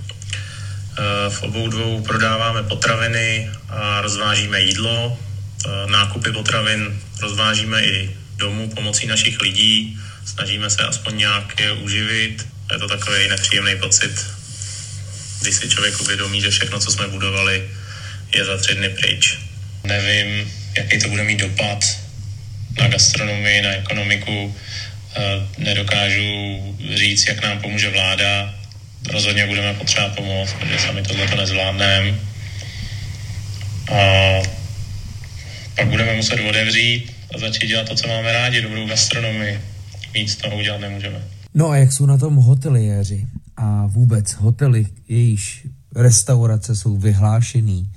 Eh, 0.99 1.29
v 1.29 1.43
obou 1.43 1.67
dvou 1.67 2.01
prodáváme 2.01 2.63
potraviny 2.63 3.49
a 3.69 4.01
rozvážíme 4.01 4.61
jídlo. 4.61 5.17
Eh, 5.17 5.91
nákupy 5.91 6.31
potravin 6.31 6.99
rozvážíme 7.21 7.83
i 7.83 8.26
domů 8.37 8.69
pomocí 8.69 9.07
našich 9.07 9.41
lidí. 9.41 9.99
Snažíme 10.25 10.69
se 10.69 10.83
aspoň 10.83 11.17
nějak 11.17 11.59
je 11.59 11.71
uživit. 11.71 12.47
Je 12.71 12.79
to 12.79 12.87
takový 12.87 13.27
nepříjemný 13.29 13.75
pocit, 13.75 14.25
když 15.41 15.55
si 15.55 15.69
člověk 15.69 16.01
uvědomí, 16.01 16.41
že 16.41 16.49
všechno, 16.49 16.79
co 16.79 16.91
jsme 16.91 17.07
budovali, 17.07 17.69
je 18.35 18.45
za 18.45 18.57
tři 18.57 18.75
dny 18.75 18.89
pryč. 18.89 19.37
Nevím, 19.83 20.51
jaký 20.77 20.99
to 20.99 21.09
bude 21.09 21.23
mít 21.23 21.39
dopad 21.39 21.85
na 22.77 22.87
gastronomii, 22.87 23.61
na 23.61 23.69
ekonomiku. 23.69 24.55
Eh, 25.15 25.47
nedokážu 25.57 26.21
říct, 26.95 27.27
jak 27.27 27.43
nám 27.43 27.59
pomůže 27.59 27.89
vláda. 27.89 28.55
Rozhodně 29.09 29.47
budeme 29.47 29.73
potřebovat 29.73 30.15
pomoct, 30.15 30.53
protože 30.53 30.79
sami 30.79 31.01
tohle 31.03 31.27
to 31.27 31.35
nezvládneme. 31.35 32.19
A 33.91 34.01
pak 35.75 35.87
budeme 35.87 36.13
muset 36.13 36.39
otevřít 36.39 37.16
a 37.35 37.39
začít 37.39 37.67
dělat 37.67 37.89
to, 37.89 37.95
co 37.95 38.07
máme 38.07 38.33
rádi, 38.33 38.61
dobrou 38.61 38.87
gastronomii. 38.87 39.59
Víc 40.13 40.35
toho 40.35 40.57
udělat 40.57 40.81
nemůžeme. 40.81 41.23
No 41.53 41.69
a 41.69 41.77
jak 41.77 41.91
jsou 41.91 42.05
na 42.05 42.17
tom 42.17 42.35
hoteliéři 42.35 43.27
a 43.57 43.85
vůbec 43.85 44.31
hotely, 44.31 44.87
jejíž 45.07 45.67
restaurace 45.95 46.75
jsou 46.75 46.97
vyhlášený, 46.97 47.89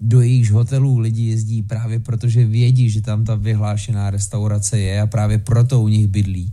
do 0.00 0.20
jejich 0.20 0.50
hotelů 0.50 0.98
lidi 0.98 1.22
jezdí 1.22 1.62
právě 1.62 1.98
protože 1.98 2.44
vědí, 2.44 2.90
že 2.90 3.00
tam 3.00 3.24
ta 3.24 3.34
vyhlášená 3.34 4.10
restaurace 4.10 4.78
je 4.78 5.00
a 5.00 5.06
právě 5.06 5.38
proto 5.38 5.80
u 5.80 5.88
nich 5.88 6.06
bydlí. 6.06 6.52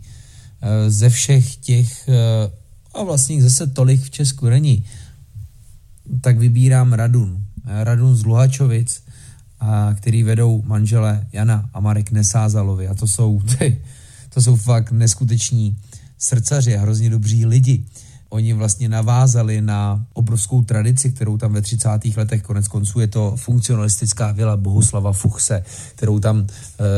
Eh, 0.62 0.90
ze 0.92 1.10
všech 1.10 1.56
těch, 1.56 2.10
eh, 2.10 2.52
a 2.94 3.04
vlastně 3.04 3.44
zase 3.44 3.68
tolik 3.68 4.02
v 4.02 4.10
Česku 4.10 4.50
není, 4.50 4.86
tak 6.22 6.38
vybírám 6.38 6.94
Radun. 6.94 7.44
Eh, 7.66 7.84
Radun 7.84 8.16
z 8.16 8.26
Luhačovic, 8.26 9.01
který 9.96 10.24
vedou 10.24 10.64
manžele 10.66 11.28
Jana 11.34 11.70
a 11.74 11.80
Marek 11.80 12.12
Nesázalovi. 12.12 12.88
A 12.88 12.94
to 12.94 13.08
jsou, 13.08 13.42
ty, 13.58 13.82
to 14.30 14.42
jsou 14.42 14.56
fakt 14.56 14.92
neskuteční 14.92 15.78
srdcaři 16.18 16.78
a 16.78 16.82
hrozně 16.82 17.10
dobří 17.10 17.46
lidi. 17.46 17.86
Oni 18.30 18.54
vlastně 18.54 18.90
navázali 18.90 19.62
na 19.62 20.06
obrovskou 20.14 20.62
tradici, 20.62 21.12
kterou 21.12 21.38
tam 21.38 21.54
ve 21.54 21.62
30. 21.62 21.90
letech 22.18 22.42
konec 22.42 22.68
konců 22.68 23.00
je 23.00 23.08
to 23.08 23.34
funkcionalistická 23.36 24.32
vila 24.32 24.58
Bohuslava 24.58 25.14
Fuchse, 25.14 25.64
kterou 25.96 26.20
tam 26.20 26.38
uh, 26.40 26.48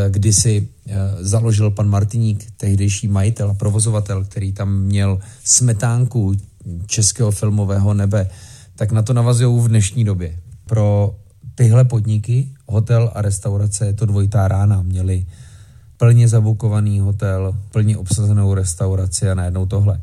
kdysi 0.09 0.67
uh, 0.85 0.93
založil 1.19 1.71
pan 1.71 1.89
Martiník, 1.89 2.51
tehdejší 2.57 3.07
majitel 3.07 3.49
a 3.49 3.53
provozovatel, 3.53 4.23
který 4.25 4.51
tam 4.53 4.79
měl 4.79 5.19
smetánku 5.43 6.33
českého 6.85 7.31
filmového 7.31 7.93
nebe, 7.93 8.29
tak 8.75 8.91
na 8.91 9.01
to 9.01 9.13
navazují 9.13 9.61
v 9.61 9.67
dnešní 9.67 10.05
době. 10.05 10.39
Pro 10.65 11.15
tyhle 11.55 11.85
podniky, 11.85 12.47
hotel 12.67 13.11
a 13.15 13.21
restaurace, 13.21 13.85
je 13.85 13.93
to 13.93 14.05
dvojitá 14.05 14.47
rána. 14.47 14.81
Měli 14.81 15.25
plně 15.97 16.27
zabukovaný 16.27 16.99
hotel, 16.99 17.57
plně 17.71 17.97
obsazenou 17.97 18.53
restauraci 18.53 19.29
a 19.29 19.35
najednou 19.35 19.65
tohle. 19.65 20.01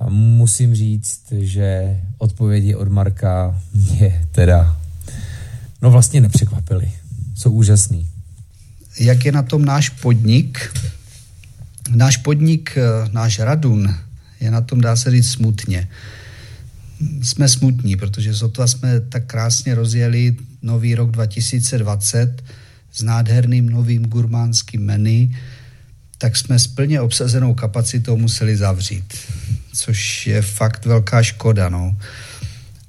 A 0.00 0.08
musím 0.08 0.74
říct, 0.74 1.32
že 1.32 2.00
odpovědi 2.18 2.74
od 2.74 2.88
Marka 2.88 3.60
mě 3.74 4.26
teda 4.32 4.76
no 5.82 5.90
vlastně 5.90 6.20
nepřekvapily. 6.20 6.92
Jsou 7.34 7.50
úžasný. 7.50 8.08
Jak 9.00 9.24
je 9.24 9.32
na 9.32 9.42
tom 9.42 9.64
náš 9.64 9.88
podnik? 9.88 10.74
Náš 11.94 12.16
podnik, 12.16 12.76
eh, 12.76 13.08
náš 13.12 13.38
Radun, 13.38 13.94
je 14.40 14.50
na 14.50 14.60
tom, 14.60 14.80
dá 14.80 14.96
se 14.96 15.10
říct, 15.10 15.30
smutně. 15.30 15.88
Jsme 17.22 17.48
smutní, 17.48 17.96
protože 17.96 18.34
sotva 18.34 18.66
jsme 18.66 19.00
tak 19.00 19.26
krásně 19.26 19.74
rozjeli 19.74 20.36
nový 20.62 20.94
rok 20.94 21.10
2020 21.10 22.44
s 22.92 23.02
nádherným 23.02 23.70
novým 23.70 24.02
gurmánským 24.06 24.80
menu, 24.84 25.30
tak 26.18 26.36
jsme 26.36 26.58
s 26.58 26.66
plně 26.66 27.00
obsazenou 27.00 27.54
kapacitou 27.54 28.16
museli 28.16 28.56
zavřít 28.56 29.14
což 29.76 30.26
je 30.26 30.42
fakt 30.42 30.86
velká 30.86 31.22
škoda. 31.22 31.68
No. 31.68 31.96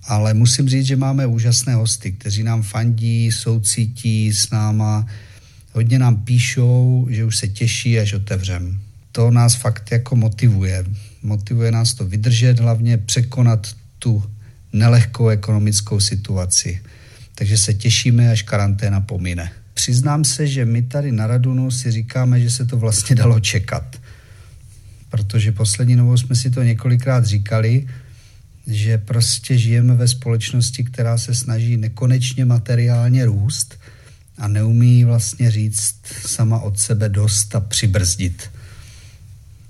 Ale 0.04 0.34
musím 0.34 0.70
říct, 0.70 0.86
že 0.86 0.96
máme 0.96 1.28
úžasné 1.28 1.76
hosty, 1.76 2.12
kteří 2.12 2.44
nám 2.44 2.62
fandí, 2.62 3.32
soucítí 3.32 4.34
s 4.34 4.50
náma, 4.50 5.06
hodně 5.74 6.00
nám 6.00 6.16
píšou, 6.16 7.08
že 7.10 7.26
už 7.26 7.38
se 7.38 7.48
těší, 7.48 8.00
až 8.00 8.14
otevřem. 8.14 8.80
To 9.12 9.32
nás 9.32 9.56
fakt 9.56 9.92
jako 9.92 10.16
motivuje. 10.16 10.86
Motivuje 11.24 11.72
nás 11.72 11.94
to 11.94 12.06
vydržet, 12.06 12.60
hlavně 12.60 12.98
překonat 12.98 13.68
tu 14.00 14.24
nelehkou 14.74 15.30
ekonomickou 15.30 16.00
situaci. 16.00 16.82
Takže 17.36 17.58
se 17.58 17.74
těšíme, 17.74 18.32
až 18.32 18.42
karanténa 18.42 19.02
pomine. 19.02 19.52
Přiznám 19.74 20.24
se, 20.24 20.48
že 20.48 20.66
my 20.66 20.82
tady 20.82 21.12
na 21.12 21.28
Radunu 21.28 21.72
si 21.72 21.92
říkáme, 21.92 22.40
že 22.40 22.52
se 22.52 22.66
to 22.66 22.78
vlastně 22.78 23.16
dalo 23.16 23.40
čekat 23.40 23.98
protože 25.10 25.52
poslední 25.52 25.96
novou 25.96 26.18
jsme 26.18 26.36
si 26.36 26.52
to 26.52 26.64
několikrát 26.64 27.26
říkali, 27.26 27.88
že 28.68 28.98
prostě 28.98 29.58
žijeme 29.58 29.96
ve 29.96 30.08
společnosti, 30.08 30.84
která 30.84 31.18
se 31.18 31.36
snaží 31.36 31.78
nekonečně 31.78 32.46
materiálně 32.46 33.26
růst 33.26 33.80
a 34.38 34.48
neumí 34.48 35.04
vlastně 35.04 35.52
říct 35.52 35.96
sama 36.26 36.60
od 36.60 36.80
sebe 36.80 37.10
dost 37.10 37.56
a 37.56 37.60
přibrzdit. 37.60 38.52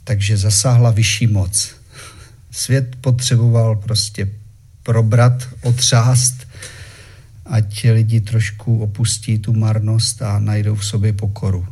Takže 0.03 0.37
zasáhla 0.37 0.91
vyšší 0.91 1.27
moc. 1.27 1.75
Svět 2.51 2.95
potřeboval 3.01 3.75
prostě 3.75 4.29
probrat, 4.83 5.47
otřást, 5.61 6.47
ať 7.45 7.83
lidi 7.83 8.21
trošku 8.21 8.79
opustí 8.79 9.39
tu 9.39 9.53
marnost 9.53 10.21
a 10.21 10.39
najdou 10.39 10.75
v 10.75 10.85
sobě 10.85 11.13
pokoru. 11.13 11.67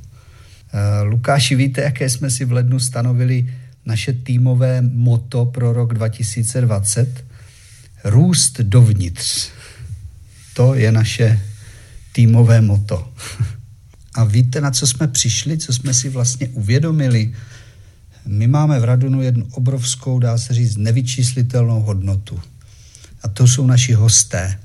Eh, 0.73 1.01
Lukáši, 1.01 1.55
víte, 1.55 1.81
jaké 1.81 2.09
jsme 2.09 2.29
si 2.29 2.45
v 2.45 2.51
lednu 2.51 2.79
stanovili 2.79 3.53
naše 3.85 4.13
týmové 4.13 4.81
moto 4.81 5.45
pro 5.45 5.73
rok 5.73 5.93
2020? 5.93 7.25
Růst 8.03 8.59
dovnitř. 8.59 9.49
To 10.53 10.75
je 10.75 10.91
naše 10.91 11.39
týmové 12.11 12.61
moto. 12.61 13.13
A 14.15 14.23
víte, 14.23 14.61
na 14.61 14.71
co 14.71 14.87
jsme 14.87 15.07
přišli, 15.07 15.57
co 15.57 15.73
jsme 15.73 15.93
si 15.93 16.09
vlastně 16.09 16.47
uvědomili? 16.47 17.33
My 18.25 18.47
máme 18.47 18.79
v 18.79 18.83
Radunu 18.83 19.21
jednu 19.21 19.47
obrovskou, 19.51 20.19
dá 20.19 20.37
se 20.37 20.53
říct, 20.53 20.77
nevyčíslitelnou 20.77 21.81
hodnotu. 21.81 22.39
A 23.23 23.27
to 23.27 23.47
jsou 23.47 23.67
naši 23.67 23.93
hosté. 23.93 24.59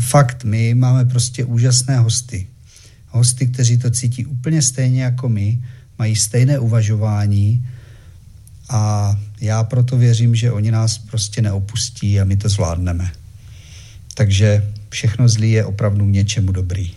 Fakt, 0.00 0.44
my 0.44 0.74
máme 0.74 1.04
prostě 1.04 1.44
úžasné 1.44 1.98
hosty 1.98 2.46
hosty, 3.16 3.46
kteří 3.46 3.78
to 3.78 3.90
cítí 3.90 4.26
úplně 4.26 4.62
stejně 4.62 5.02
jako 5.02 5.28
my, 5.28 5.62
mají 5.98 6.16
stejné 6.16 6.58
uvažování 6.58 7.66
a 8.68 9.12
já 9.40 9.64
proto 9.64 9.96
věřím, 9.96 10.34
že 10.34 10.52
oni 10.52 10.70
nás 10.70 10.98
prostě 10.98 11.42
neopustí 11.42 12.20
a 12.20 12.24
my 12.24 12.36
to 12.36 12.48
zvládneme. 12.48 13.12
Takže 14.14 14.72
všechno 14.88 15.28
zlý 15.28 15.50
je 15.50 15.64
opravdu 15.64 16.08
něčemu 16.08 16.52
dobrý. 16.52 16.94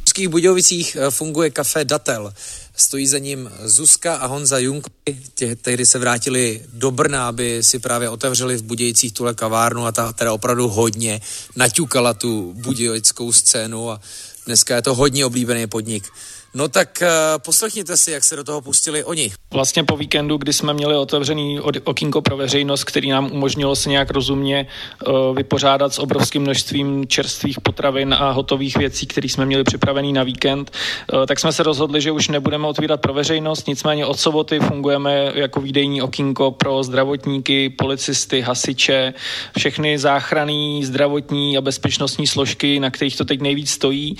V 0.00 0.04
Českých 0.04 0.28
Budějovicích 0.28 0.96
eh, 0.96 1.10
funguje 1.10 1.50
kafe 1.50 1.84
Datel. 1.84 2.32
Stojí 2.76 3.06
za 3.06 3.18
ním 3.18 3.50
Zuzka 3.64 4.14
a 4.14 4.26
Honza 4.26 4.58
Jung. 4.58 4.86
Tě, 5.34 5.56
tehdy 5.56 5.86
se 5.86 5.98
vrátili 5.98 6.62
do 6.72 6.90
Brna, 6.90 7.28
aby 7.28 7.62
si 7.62 7.78
právě 7.78 8.08
otevřeli 8.08 8.56
v 8.56 8.62
Budějcích 8.62 9.12
tuhle 9.12 9.34
kavárnu 9.34 9.86
a 9.86 9.92
ta 9.92 10.12
teda 10.12 10.32
opravdu 10.32 10.68
hodně 10.68 11.20
naťukala 11.56 12.14
tu 12.14 12.52
budějovickou 12.56 13.32
scénu 13.32 13.90
a 13.90 14.00
Dneska 14.46 14.76
je 14.76 14.82
to 14.82 14.94
hodně 14.94 15.26
oblíbený 15.26 15.66
podnik. 15.66 16.08
No 16.54 16.68
tak 16.68 17.02
uh, 17.02 17.08
poslechněte 17.44 17.96
si, 17.96 18.10
jak 18.10 18.24
se 18.24 18.36
do 18.36 18.44
toho 18.44 18.60
pustili 18.60 19.04
oni. 19.04 19.32
Vlastně 19.54 19.84
po 19.84 19.96
víkendu, 19.96 20.36
kdy 20.36 20.52
jsme 20.52 20.74
měli 20.74 20.96
otevřený 20.96 21.60
okýnko 21.60 22.22
pro 22.22 22.36
veřejnost, 22.36 22.84
který 22.84 23.10
nám 23.10 23.32
umožnilo 23.32 23.76
se 23.76 23.88
nějak 23.88 24.10
rozumně 24.10 24.66
uh, 25.06 25.36
vypořádat 25.36 25.94
s 25.94 25.98
obrovským 25.98 26.42
množstvím 26.42 27.06
čerstvých 27.06 27.60
potravin 27.60 28.14
a 28.14 28.30
hotových 28.30 28.76
věcí, 28.76 29.06
které 29.06 29.28
jsme 29.28 29.46
měli 29.46 29.64
připravený 29.64 30.12
na 30.12 30.22
víkend, 30.22 30.70
uh, 31.12 31.26
tak 31.26 31.40
jsme 31.40 31.52
se 31.52 31.62
rozhodli, 31.62 32.00
že 32.00 32.12
už 32.12 32.28
nebudeme 32.28 32.66
otvírat 32.66 33.00
pro 33.00 33.14
veřejnost, 33.14 33.66
nicméně 33.66 34.06
od 34.06 34.20
soboty 34.20 34.60
fungujeme 34.60 35.32
jako 35.34 35.60
výdejní 35.60 36.02
okýnko 36.02 36.50
pro 36.50 36.82
zdravotníky, 36.82 37.70
policisty, 37.70 38.40
hasiče, 38.40 39.14
všechny 39.58 39.98
záchranný, 39.98 40.84
zdravotní 40.84 41.58
a 41.58 41.60
bezpečnostní 41.60 42.26
složky, 42.26 42.80
na 42.80 42.90
kterých 42.90 43.16
to 43.16 43.24
teď 43.24 43.40
nejvíc 43.40 43.70
stojí. 43.70 44.16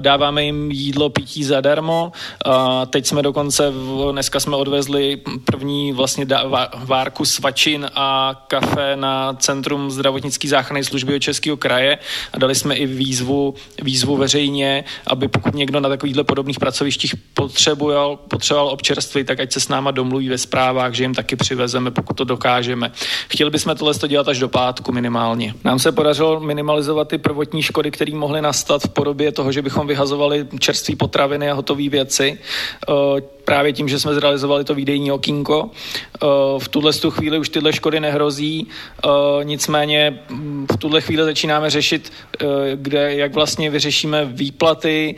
Dáváme 0.00 0.44
jim 0.44 0.70
jídlo, 0.70 1.10
pití 1.10 1.44
zadarmo 1.44 1.71
zadarmo. 1.72 2.12
A 2.44 2.86
teď 2.86 3.06
jsme 3.06 3.22
dokonce, 3.22 3.72
dneska 4.12 4.40
jsme 4.40 4.56
odvezli 4.56 5.20
první 5.44 5.92
vlastně 5.92 6.26
várku 6.84 7.24
svačin 7.24 7.90
a 7.94 8.34
kafe 8.48 8.96
na 8.96 9.34
Centrum 9.34 9.90
zdravotnické 9.90 10.48
záchranné 10.48 10.84
služby 10.84 11.20
Českého 11.20 11.56
kraje 11.56 11.98
a 12.32 12.38
dali 12.38 12.54
jsme 12.54 12.74
i 12.74 12.86
výzvu, 12.86 13.54
výzvu 13.82 14.16
veřejně, 14.16 14.84
aby 15.06 15.28
pokud 15.28 15.54
někdo 15.54 15.80
na 15.80 15.88
takovýchhle 15.88 16.24
podobných 16.24 16.58
pracovištích 16.58 17.14
potřeboval, 17.34 18.16
potřeboval 18.16 18.68
občerství, 18.68 19.24
tak 19.24 19.40
ať 19.40 19.52
se 19.52 19.60
s 19.60 19.68
náma 19.68 19.90
domluví 19.90 20.28
ve 20.28 20.38
zprávách, 20.38 20.94
že 20.94 21.04
jim 21.04 21.14
taky 21.14 21.36
přivezeme, 21.36 21.90
pokud 21.90 22.14
to 22.16 22.24
dokážeme. 22.24 22.92
Chtěli 23.28 23.50
bychom 23.50 23.76
tohle 23.76 23.94
dělat 24.08 24.28
až 24.28 24.38
do 24.38 24.48
pátku 24.48 24.92
minimálně. 24.92 25.54
Nám 25.64 25.78
se 25.78 25.92
podařilo 25.92 26.40
minimalizovat 26.40 27.08
ty 27.08 27.18
prvotní 27.18 27.62
škody, 27.62 27.90
které 27.90 28.14
mohly 28.14 28.42
nastat 28.42 28.82
v 28.82 28.88
podobě 28.88 29.32
toho, 29.32 29.52
že 29.52 29.62
bychom 29.62 29.86
vyhazovali 29.86 30.46
čerství 30.58 30.96
potraviny 30.96 31.50
a 31.50 31.54
hotové 31.62 31.88
věci. 31.88 32.38
Eh, 32.38 33.20
právě 33.52 33.72
tím, 33.72 33.88
že 33.88 34.00
jsme 34.00 34.14
zrealizovali 34.14 34.64
to 34.64 34.74
výdejní 34.74 35.12
okýnko. 35.12 35.70
Eh, 35.70 36.26
v 36.58 36.68
tuhle 36.68 36.92
chvíli 37.10 37.38
už 37.38 37.48
tyhle 37.48 37.72
škody 37.72 38.00
nehrozí, 38.00 38.66
eh, 38.68 39.08
nicméně 39.44 40.18
mm, 40.28 40.66
v 40.72 40.76
tuhle 40.76 41.00
chvíli 41.00 41.24
začínáme 41.24 41.70
řešit, 41.70 42.12
kde, 42.74 43.14
jak 43.14 43.34
vlastně 43.34 43.70
vyřešíme 43.70 44.24
výplaty, 44.24 45.14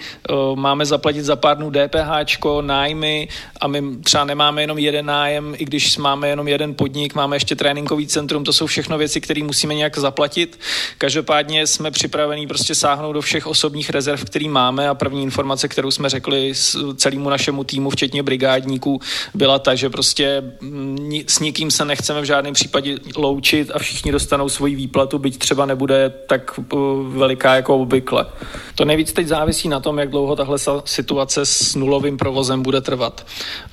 máme 0.54 0.86
zaplatit 0.86 1.22
za 1.22 1.36
pár 1.36 1.56
dnů 1.56 1.70
DPH, 1.70 2.60
nájmy 2.60 3.28
a 3.60 3.68
my 3.68 3.82
třeba 4.04 4.24
nemáme 4.24 4.62
jenom 4.62 4.78
jeden 4.78 5.06
nájem, 5.06 5.54
i 5.58 5.64
když 5.64 5.96
máme 5.96 6.28
jenom 6.28 6.48
jeden 6.48 6.74
podnik, 6.74 7.14
máme 7.14 7.36
ještě 7.36 7.56
tréninkový 7.56 8.06
centrum, 8.06 8.44
to 8.44 8.52
jsou 8.52 8.66
všechno 8.66 8.98
věci, 8.98 9.20
které 9.20 9.42
musíme 9.42 9.74
nějak 9.74 9.98
zaplatit. 9.98 10.60
Každopádně 10.98 11.66
jsme 11.66 11.90
připravení 11.90 12.46
prostě 12.46 12.74
sáhnout 12.74 13.12
do 13.12 13.20
všech 13.20 13.46
osobních 13.46 13.90
rezerv, 13.90 14.24
které 14.24 14.48
máme 14.48 14.88
a 14.88 14.94
první 14.94 15.22
informace, 15.22 15.68
kterou 15.68 15.90
jsme 15.90 16.08
řekli 16.08 16.52
celému 16.96 17.30
našemu 17.30 17.64
týmu, 17.64 17.90
včetně 17.90 18.23
brigádníků, 18.24 19.00
byla 19.34 19.58
ta, 19.58 19.74
že 19.74 19.90
prostě 19.90 20.42
mm, 20.60 21.12
s 21.26 21.38
nikým 21.38 21.70
se 21.70 21.84
nechceme 21.84 22.20
v 22.20 22.24
žádném 22.24 22.54
případě 22.54 22.96
loučit 23.16 23.70
a 23.74 23.78
všichni 23.78 24.12
dostanou 24.12 24.48
svoji 24.48 24.74
výplatu, 24.74 25.18
byť 25.18 25.38
třeba 25.38 25.66
nebude 25.66 26.12
tak 26.26 26.58
uh, 26.58 27.06
veliká 27.06 27.54
jako 27.54 27.76
obvykle. 27.76 28.26
To 28.74 28.84
nejvíc 28.84 29.12
teď 29.12 29.26
závisí 29.26 29.68
na 29.68 29.80
tom, 29.80 29.98
jak 29.98 30.10
dlouho 30.10 30.36
tahle 30.36 30.58
situace 30.84 31.46
s 31.46 31.74
nulovým 31.74 32.16
provozem 32.16 32.62
bude 32.62 32.80
trvat. 32.80 33.26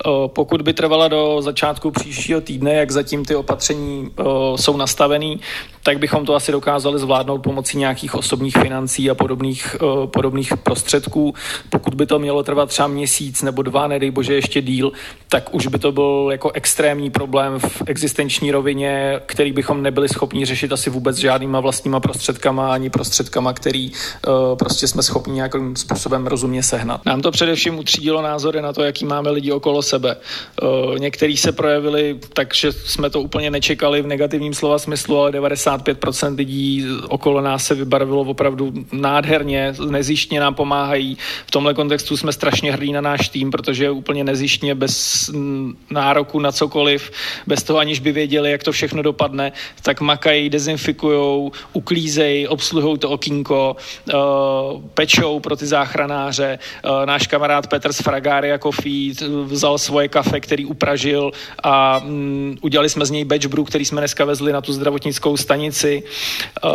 Uh, 0.06 0.28
pokud 0.28 0.62
by 0.62 0.72
trvala 0.72 1.08
do 1.08 1.42
začátku 1.42 1.90
příštího 1.90 2.40
týdne, 2.40 2.74
jak 2.74 2.90
zatím 2.90 3.24
ty 3.24 3.34
opatření 3.34 4.10
uh, 4.18 4.56
jsou 4.56 4.76
nastavený, 4.76 5.40
tak 5.82 5.98
bychom 5.98 6.26
to 6.26 6.34
asi 6.34 6.52
dokázali 6.52 6.98
zvládnout 6.98 7.38
pomocí 7.38 7.78
nějakých 7.78 8.14
osobních 8.14 8.54
financí 8.54 9.10
a 9.10 9.14
podobných, 9.14 9.76
podobných 10.06 10.52
prostředků. 10.56 11.34
Pokud 11.70 11.94
by 11.94 12.06
to 12.06 12.18
mělo 12.18 12.42
trvat 12.42 12.68
třeba 12.68 12.88
měsíc 12.88 13.42
nebo 13.42 13.62
dva, 13.62 13.86
nedej 13.86 14.10
bože 14.10 14.34
ještě 14.34 14.62
díl, 14.62 14.92
tak 15.28 15.54
už 15.54 15.66
by 15.66 15.78
to 15.78 15.92
byl 15.92 16.28
jako 16.32 16.50
extrémní 16.54 17.10
problém 17.10 17.58
v 17.58 17.82
existenční 17.86 18.52
rovině, 18.52 19.20
který 19.26 19.52
bychom 19.52 19.82
nebyli 19.82 20.08
schopni 20.08 20.44
řešit 20.44 20.72
asi 20.72 20.90
vůbec 20.90 21.16
žádnýma 21.16 21.60
vlastníma 21.60 22.00
prostředkama 22.00 22.72
ani 22.72 22.90
prostředkama, 22.90 23.52
který 23.52 23.90
uh, 23.90 24.58
prostě 24.58 24.86
jsme 24.86 25.02
schopni 25.02 25.32
nějakým 25.32 25.76
způsobem 25.76 26.26
rozumně 26.26 26.62
sehnat. 26.62 27.06
Nám 27.06 27.22
to 27.22 27.30
především 27.30 27.78
utřídilo 27.78 28.22
názory 28.22 28.62
na 28.62 28.72
to, 28.72 28.82
jaký 28.82 29.04
máme 29.04 29.30
lidi 29.30 29.52
okolo 29.52 29.82
sebe. 29.82 30.16
Uh, 30.62 30.98
někteří 30.98 31.36
se 31.36 31.52
projevili 31.52 32.20
tak, 32.32 32.54
že 32.54 32.72
jsme 32.72 33.10
to 33.10 33.20
úplně 33.20 33.50
nečekali 33.50 34.02
v 34.02 34.06
negativním 34.06 34.54
slova 34.54 34.78
smyslu, 34.78 35.18
ale 35.18 35.32
95% 35.78 36.36
lidí 36.36 36.86
okolo 37.08 37.40
nás 37.40 37.66
se 37.66 37.74
vybarvilo 37.74 38.20
opravdu 38.20 38.72
nádherně, 38.92 39.74
nezjištně 39.90 40.40
nám 40.40 40.54
pomáhají. 40.54 41.16
V 41.46 41.50
tomhle 41.50 41.74
kontextu 41.74 42.16
jsme 42.16 42.32
strašně 42.32 42.72
hrdí 42.72 42.92
na 42.92 43.00
náš 43.00 43.28
tým, 43.28 43.50
protože 43.50 43.84
je 43.84 43.90
úplně 43.90 44.24
nezjištně 44.24 44.74
bez 44.74 45.30
nároku 45.90 46.40
na 46.40 46.52
cokoliv, 46.52 47.10
bez 47.46 47.62
toho 47.62 47.78
aniž 47.78 48.00
by 48.00 48.12
věděli, 48.12 48.50
jak 48.50 48.62
to 48.62 48.72
všechno 48.72 49.02
dopadne, 49.02 49.52
tak 49.82 50.00
makají, 50.00 50.50
dezinfikují, 50.50 51.50
uklízejí, 51.72 52.48
obsluhují 52.48 52.98
to 52.98 53.10
okýnko, 53.10 53.76
uh, 54.14 54.82
pečou 54.94 55.40
pro 55.40 55.56
ty 55.56 55.66
záchranáře. 55.66 56.58
Uh, 56.84 57.06
náš 57.06 57.26
kamarád 57.26 57.66
Petr 57.66 57.92
z 57.92 57.98
Fragária 57.98 58.58
Coffee 58.58 59.12
vzal 59.44 59.78
svoje 59.78 60.08
kafe, 60.08 60.40
který 60.40 60.64
upražil 60.64 61.30
a 61.62 61.98
um, 61.98 62.56
udělali 62.60 62.88
jsme 62.88 63.06
z 63.06 63.10
něj 63.10 63.24
batch 63.24 63.46
brew, 63.46 63.64
který 63.64 63.84
jsme 63.84 64.00
dneska 64.00 64.24
vezli 64.24 64.52
na 64.52 64.60
tu 64.60 64.72
zdravotnickou 64.72 65.36
stanici. 65.36 65.61
Uh, 66.64 66.70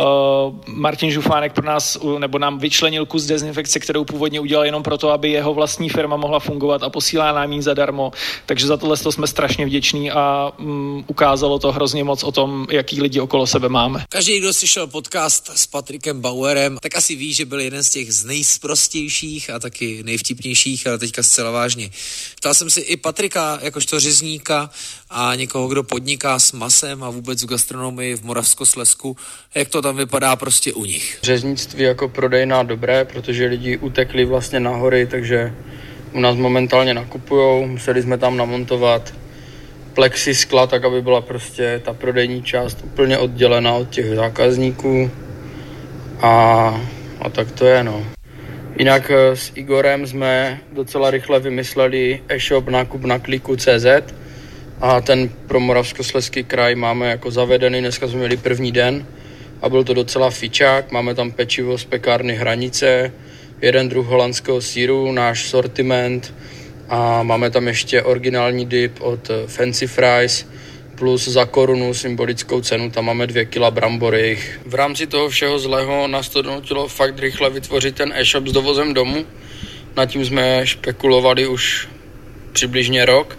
Martin 0.66 1.10
Žufánek 1.10 1.52
pro 1.52 1.66
nás, 1.66 1.98
nebo 2.18 2.38
nám 2.38 2.58
vyčlenil 2.58 3.06
kus 3.06 3.24
dezinfekce, 3.24 3.80
kterou 3.80 4.04
původně 4.04 4.40
udělal 4.40 4.64
jenom 4.64 4.82
proto, 4.82 5.10
aby 5.10 5.30
jeho 5.30 5.54
vlastní 5.54 5.88
firma 5.88 6.16
mohla 6.16 6.40
fungovat 6.40 6.82
a 6.82 6.90
posílá 6.90 7.32
nám 7.32 7.52
ji 7.52 7.62
zadarmo. 7.62 8.12
Takže 8.46 8.66
za 8.66 8.76
tohle 8.76 8.96
jsme 8.96 9.26
strašně 9.26 9.66
vděční 9.66 10.10
a 10.10 10.52
um, 10.58 11.04
ukázalo 11.06 11.58
to 11.58 11.72
hrozně 11.72 12.04
moc 12.04 12.22
o 12.22 12.32
tom, 12.32 12.66
jaký 12.70 13.02
lidi 13.02 13.20
okolo 13.20 13.46
sebe 13.46 13.68
máme. 13.68 14.04
Každý, 14.08 14.38
kdo 14.38 14.52
slyšel 14.52 14.86
podcast 14.86 15.50
s 15.54 15.66
Patrikem 15.66 16.20
Bauerem, 16.20 16.78
tak 16.82 16.96
asi 16.96 17.16
ví, 17.16 17.34
že 17.34 17.44
byl 17.44 17.60
jeden 17.60 17.82
z 17.82 17.90
těch 17.90 18.12
z 18.12 18.24
nejsprostějších 18.24 19.50
a 19.50 19.58
taky 19.58 20.02
nejvtipnějších, 20.02 20.86
ale 20.86 20.98
teďka 20.98 21.22
zcela 21.22 21.50
vážně. 21.50 21.90
Ptal 22.36 22.54
jsem 22.54 22.70
si 22.70 22.80
i 22.80 22.96
Patrika, 22.96 23.58
jakožto 23.62 24.00
řezníka 24.00 24.70
a 25.10 25.34
někoho, 25.34 25.68
kdo 25.68 25.82
podniká 25.82 26.38
s 26.38 26.52
masem 26.52 27.04
a 27.04 27.10
vůbec 27.10 27.42
v 27.42 27.46
gastronomii 27.46 28.14
v 28.14 28.22
Moravskoslesku, 28.78 29.16
jak 29.54 29.68
to 29.68 29.82
tam 29.82 29.96
vypadá 29.96 30.36
prostě 30.36 30.72
u 30.72 30.84
nich. 30.84 31.18
Řeznictví 31.22 31.82
jako 31.82 32.08
prodejná 32.08 32.62
dobré, 32.62 33.04
protože 33.04 33.46
lidi 33.46 33.76
utekli 33.76 34.24
vlastně 34.24 34.60
na 34.60 34.70
hory, 34.70 35.06
takže 35.06 35.54
u 36.12 36.20
nás 36.20 36.36
momentálně 36.36 36.94
nakupují. 36.94 37.66
Museli 37.66 38.02
jsme 38.02 38.18
tam 38.18 38.36
namontovat 38.36 39.14
plexi 39.94 40.34
skla, 40.34 40.66
tak 40.66 40.84
aby 40.84 41.02
byla 41.02 41.20
prostě 41.20 41.80
ta 41.84 41.92
prodejní 41.92 42.42
část 42.42 42.78
úplně 42.84 43.18
oddělená 43.18 43.74
od 43.74 43.90
těch 43.90 44.14
zákazníků. 44.14 45.10
A, 46.20 46.30
a 47.20 47.30
tak 47.30 47.52
to 47.52 47.66
je, 47.66 47.84
no. 47.84 48.06
Jinak 48.78 49.10
eh, 49.10 49.36
s 49.36 49.52
Igorem 49.54 50.06
jsme 50.06 50.60
docela 50.72 51.10
rychle 51.10 51.40
vymysleli 51.40 52.22
e-shop 52.28 52.68
nákup 52.68 53.04
na 53.04 53.18
kliku 53.18 53.56
CZ 53.56 54.14
a 54.80 55.00
ten 55.00 55.28
pro 55.28 55.60
Moravskoslezský 55.60 56.44
kraj 56.44 56.74
máme 56.74 57.10
jako 57.10 57.30
zavedený, 57.30 57.80
dneska 57.80 58.08
jsme 58.08 58.18
měli 58.18 58.36
první 58.36 58.72
den 58.72 59.06
a 59.62 59.68
byl 59.68 59.84
to 59.84 59.94
docela 59.94 60.30
fičák, 60.30 60.92
máme 60.92 61.14
tam 61.14 61.30
pečivo 61.30 61.78
z 61.78 61.84
pekárny 61.84 62.34
Hranice, 62.34 63.12
jeden 63.62 63.88
druh 63.88 64.06
holandského 64.06 64.60
síru, 64.60 65.12
náš 65.12 65.48
sortiment. 65.48 66.34
A 66.88 67.22
máme 67.22 67.50
tam 67.50 67.68
ještě 67.68 68.02
originální 68.02 68.66
dip 68.66 69.00
od 69.00 69.30
Fancy 69.46 69.86
Fries 69.86 70.46
plus 70.94 71.28
za 71.28 71.44
korunu 71.44 71.94
symbolickou 71.94 72.60
cenu, 72.60 72.90
tam 72.90 73.04
máme 73.04 73.26
dvě 73.26 73.44
kila 73.44 73.70
brambory. 73.70 74.38
V 74.66 74.74
rámci 74.74 75.06
toho 75.06 75.28
všeho 75.28 75.58
zlého 75.58 76.08
nás 76.08 76.28
to 76.28 76.42
donutilo 76.42 76.88
fakt 76.88 77.18
rychle 77.18 77.50
vytvořit 77.50 77.94
ten 77.94 78.12
e-shop 78.16 78.46
s 78.46 78.52
dovozem 78.52 78.94
domů. 78.94 79.24
Na 79.96 80.06
tím 80.06 80.24
jsme 80.24 80.66
špekulovali 80.66 81.46
už 81.46 81.88
přibližně 82.52 83.04
rok 83.04 83.38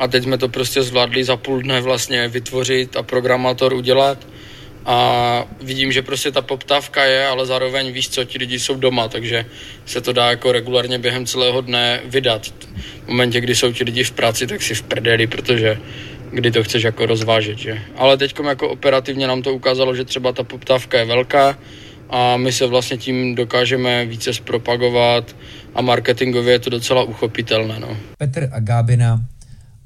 a 0.00 0.08
teď 0.08 0.22
jsme 0.22 0.38
to 0.38 0.48
prostě 0.48 0.82
zvládli 0.82 1.24
za 1.24 1.36
půl 1.36 1.62
dne 1.62 1.80
vlastně 1.80 2.28
vytvořit 2.28 2.96
a 2.96 3.02
programátor 3.02 3.72
udělat 3.72 4.26
a 4.86 5.44
vidím, 5.60 5.92
že 5.92 6.02
prostě 6.02 6.32
ta 6.32 6.42
poptávka 6.42 7.04
je, 7.04 7.26
ale 7.26 7.46
zároveň 7.46 7.92
víš 7.92 8.08
co, 8.08 8.24
ti 8.24 8.38
lidi 8.38 8.58
jsou 8.58 8.74
doma, 8.74 9.08
takže 9.08 9.46
se 9.86 10.00
to 10.00 10.12
dá 10.12 10.30
jako 10.30 10.52
regulárně 10.52 10.98
během 10.98 11.26
celého 11.26 11.60
dne 11.60 12.00
vydat. 12.04 12.46
V 13.04 13.08
momentě, 13.08 13.40
kdy 13.40 13.54
jsou 13.54 13.72
ti 13.72 13.84
lidi 13.84 14.04
v 14.04 14.10
práci, 14.10 14.46
tak 14.46 14.62
si 14.62 14.74
v 14.74 14.82
prdeli, 14.82 15.26
protože 15.26 15.78
kdy 16.32 16.50
to 16.50 16.64
chceš 16.64 16.82
jako 16.82 17.06
rozvážet, 17.06 17.58
že? 17.58 17.78
Ale 17.96 18.16
teď 18.16 18.34
jako 18.44 18.68
operativně 18.68 19.26
nám 19.26 19.42
to 19.42 19.54
ukázalo, 19.54 19.94
že 19.96 20.04
třeba 20.04 20.32
ta 20.32 20.44
poptávka 20.44 20.98
je 20.98 21.04
velká 21.04 21.58
a 22.10 22.36
my 22.36 22.52
se 22.52 22.66
vlastně 22.66 22.96
tím 22.96 23.34
dokážeme 23.34 24.06
více 24.06 24.34
zpropagovat 24.34 25.36
a 25.74 25.82
marketingově 25.82 26.52
je 26.52 26.58
to 26.58 26.70
docela 26.70 27.02
uchopitelné, 27.02 27.80
no. 27.80 27.96
Petr 28.18 28.48
a 28.52 28.60
Gábina 28.60 29.20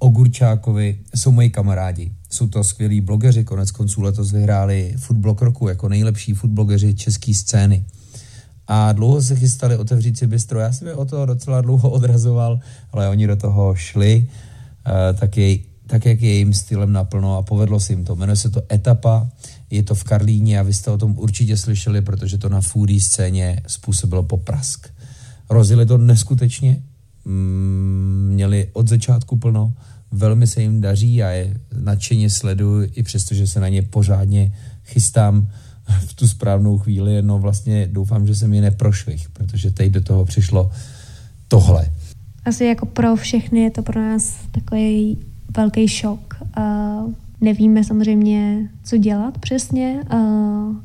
Ogurčákovi 0.05 0.99
jsou 1.15 1.33
moji 1.33 1.51
kamarádi. 1.51 2.13
Jsou 2.31 2.47
to 2.47 2.65
skvělí 2.65 3.01
blogeři, 3.01 3.45
konec 3.45 3.71
konců 3.71 4.03
letos 4.03 4.33
vyhráli 4.33 4.95
Foodblog 4.97 5.43
roku 5.43 5.69
jako 5.69 5.89
nejlepší 5.89 6.35
foodblogeři 6.35 6.95
české 6.95 7.35
scény. 7.35 7.85
a 8.69 8.93
dlouho 8.93 9.23
se 9.23 9.37
chystali 9.37 9.77
otevřít 9.77 10.19
si 10.19 10.27
bistro. 10.27 10.61
Já 10.61 10.73
jsem 10.73 10.89
je 10.89 10.95
o 10.95 11.05
toho 11.05 11.27
docela 11.27 11.61
dlouho 11.61 11.91
odrazoval, 11.91 12.61
ale 12.93 13.09
oni 13.09 13.27
do 13.27 13.37
toho 13.37 13.75
šli, 13.75 14.29
uh, 14.29 15.19
tak, 15.21 15.37
jej, 15.37 15.65
tak 15.87 16.07
jak 16.07 16.23
je 16.23 16.33
jejím 16.33 16.53
stylem 16.53 16.93
naplno 16.93 17.37
a 17.37 17.43
povedlo 17.43 17.81
se 17.81 17.93
jim 17.93 18.05
to. 18.05 18.17
Jmenuje 18.17 18.37
se 18.37 18.51
to 18.51 18.63
Etapa, 18.73 19.29
je 19.71 19.83
to 19.83 19.95
v 19.95 20.05
Karlíně 20.05 20.61
a 20.61 20.63
vy 20.63 20.73
jste 20.73 20.91
o 20.91 20.99
tom 20.99 21.19
určitě 21.19 21.57
slyšeli, 21.57 22.01
protože 22.01 22.39
to 22.39 22.49
na 22.49 22.61
foodie 22.61 23.01
scéně 23.01 23.63
způsobilo 23.67 24.23
poprask. 24.23 24.89
Rozjeli 25.51 25.87
to 25.87 25.99
neskutečně, 25.99 26.83
mm, 27.25 28.31
měli 28.33 28.69
od 28.73 28.89
začátku 28.89 29.37
plno, 29.37 29.73
velmi 30.13 30.47
se 30.47 30.63
jim 30.63 30.81
daří 30.81 31.23
a 31.23 31.29
je 31.29 31.61
nadšeně 31.81 32.31
sleduju, 32.31 32.91
i 32.95 33.03
přesto, 33.03 33.35
že 33.35 33.47
se 33.47 33.61
na 33.61 33.69
ně 33.69 33.83
pořádně 33.83 34.53
chystám 34.85 35.49
v 36.07 36.15
tu 36.15 36.29
správnou 36.29 36.79
chvíli, 36.79 37.23
no 37.23 37.39
vlastně 37.39 37.89
doufám, 37.93 38.27
že 38.27 38.35
jsem 38.35 38.55
je 38.55 38.61
neprošvih, 38.61 39.29
protože 39.29 39.71
teď 39.71 39.93
do 39.93 40.01
toho 40.01 40.25
přišlo 40.25 40.71
tohle. 41.49 41.91
Asi 42.45 42.65
jako 42.65 42.87
pro 42.87 43.17
všechny 43.17 43.61
je 43.61 43.71
to 43.71 43.83
pro 43.83 44.01
nás 44.01 44.37
takový 44.51 45.19
velký 45.57 45.89
šok. 45.89 46.35
Nevíme 47.41 47.85
samozřejmě, 47.85 48.69
co 48.85 48.97
dělat 48.97 49.39
přesně 49.39 50.01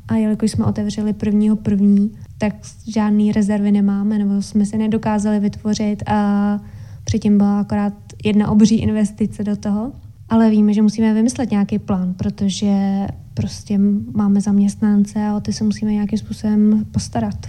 a 0.08 0.16
jelikož 0.16 0.52
jsme 0.52 0.66
otevřeli 0.66 1.14
prvního 1.14 1.56
první, 1.56 2.12
tak 2.38 2.56
žádný 2.94 3.32
rezervy 3.32 3.72
nemáme 3.72 4.18
nebo 4.18 4.42
jsme 4.42 4.66
se 4.66 4.78
nedokázali 4.78 5.40
vytvořit 5.40 6.04
a 6.10 6.60
předtím 7.04 7.38
byla 7.38 7.60
akorát 7.60 7.94
jedna 8.26 8.52
obří 8.52 8.76
investice 8.76 9.44
do 9.44 9.56
toho. 9.56 9.92
Ale 10.30 10.50
víme, 10.50 10.74
že 10.74 10.82
musíme 10.82 11.14
vymyslet 11.14 11.52
nějaký 11.52 11.80
plán, 11.80 12.14
protože 12.14 13.08
prostě 13.34 13.80
máme 14.16 14.42
zaměstnance 14.42 15.28
a 15.28 15.36
o 15.36 15.40
ty 15.40 15.54
se 15.54 15.64
musíme 15.64 15.92
nějakým 15.94 16.20
způsobem 16.20 16.86
postarat. 16.92 17.48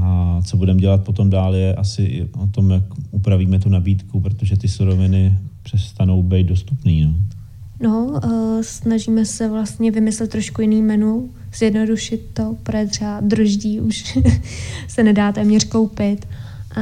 A 0.00 0.40
co 0.44 0.56
budeme 0.56 0.80
dělat 0.80 1.04
potom 1.04 1.30
dál 1.30 1.54
je 1.54 1.74
asi 1.74 2.28
o 2.38 2.46
tom, 2.46 2.70
jak 2.70 2.82
upravíme 3.10 3.58
tu 3.58 3.68
nabídku, 3.68 4.20
protože 4.20 4.56
ty 4.56 4.68
suroviny 4.68 5.38
přestanou 5.62 6.22
být 6.22 6.46
dostupné. 6.46 6.92
No. 6.92 7.14
No, 7.80 8.06
uh, 8.06 8.62
snažíme 8.62 9.24
se 9.24 9.48
vlastně 9.48 9.90
vymyslet 9.90 10.30
trošku 10.30 10.60
jiný 10.60 10.82
menu, 10.82 11.30
zjednodušit 11.54 12.26
to, 12.32 12.56
protože 12.62 12.86
třeba 12.86 13.20
droždí 13.20 13.80
už 13.80 14.18
se 14.88 15.02
nedá 15.02 15.32
téměř 15.32 15.64
koupit. 15.64 16.26
A 16.76 16.80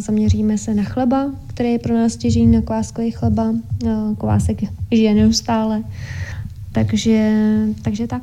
zaměříme 0.00 0.58
se 0.58 0.74
na 0.74 0.82
chleba, 0.82 1.30
který 1.46 1.72
je 1.72 1.78
pro 1.78 1.94
nás 1.94 2.16
těžení 2.16 2.52
na 2.52 2.60
kváskový 2.60 3.10
chleba. 3.10 3.54
Kvásek 4.18 4.58
žije 4.92 5.14
neustále. 5.14 5.84
Takže, 6.72 7.32
takže 7.82 8.06
tak. 8.06 8.22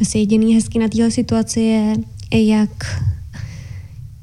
Asi 0.00 0.18
jediný 0.18 0.54
hezký 0.54 0.78
na 0.78 0.88
téhle 0.88 1.10
situaci 1.10 1.60
je, 1.60 1.94
jak 2.32 3.02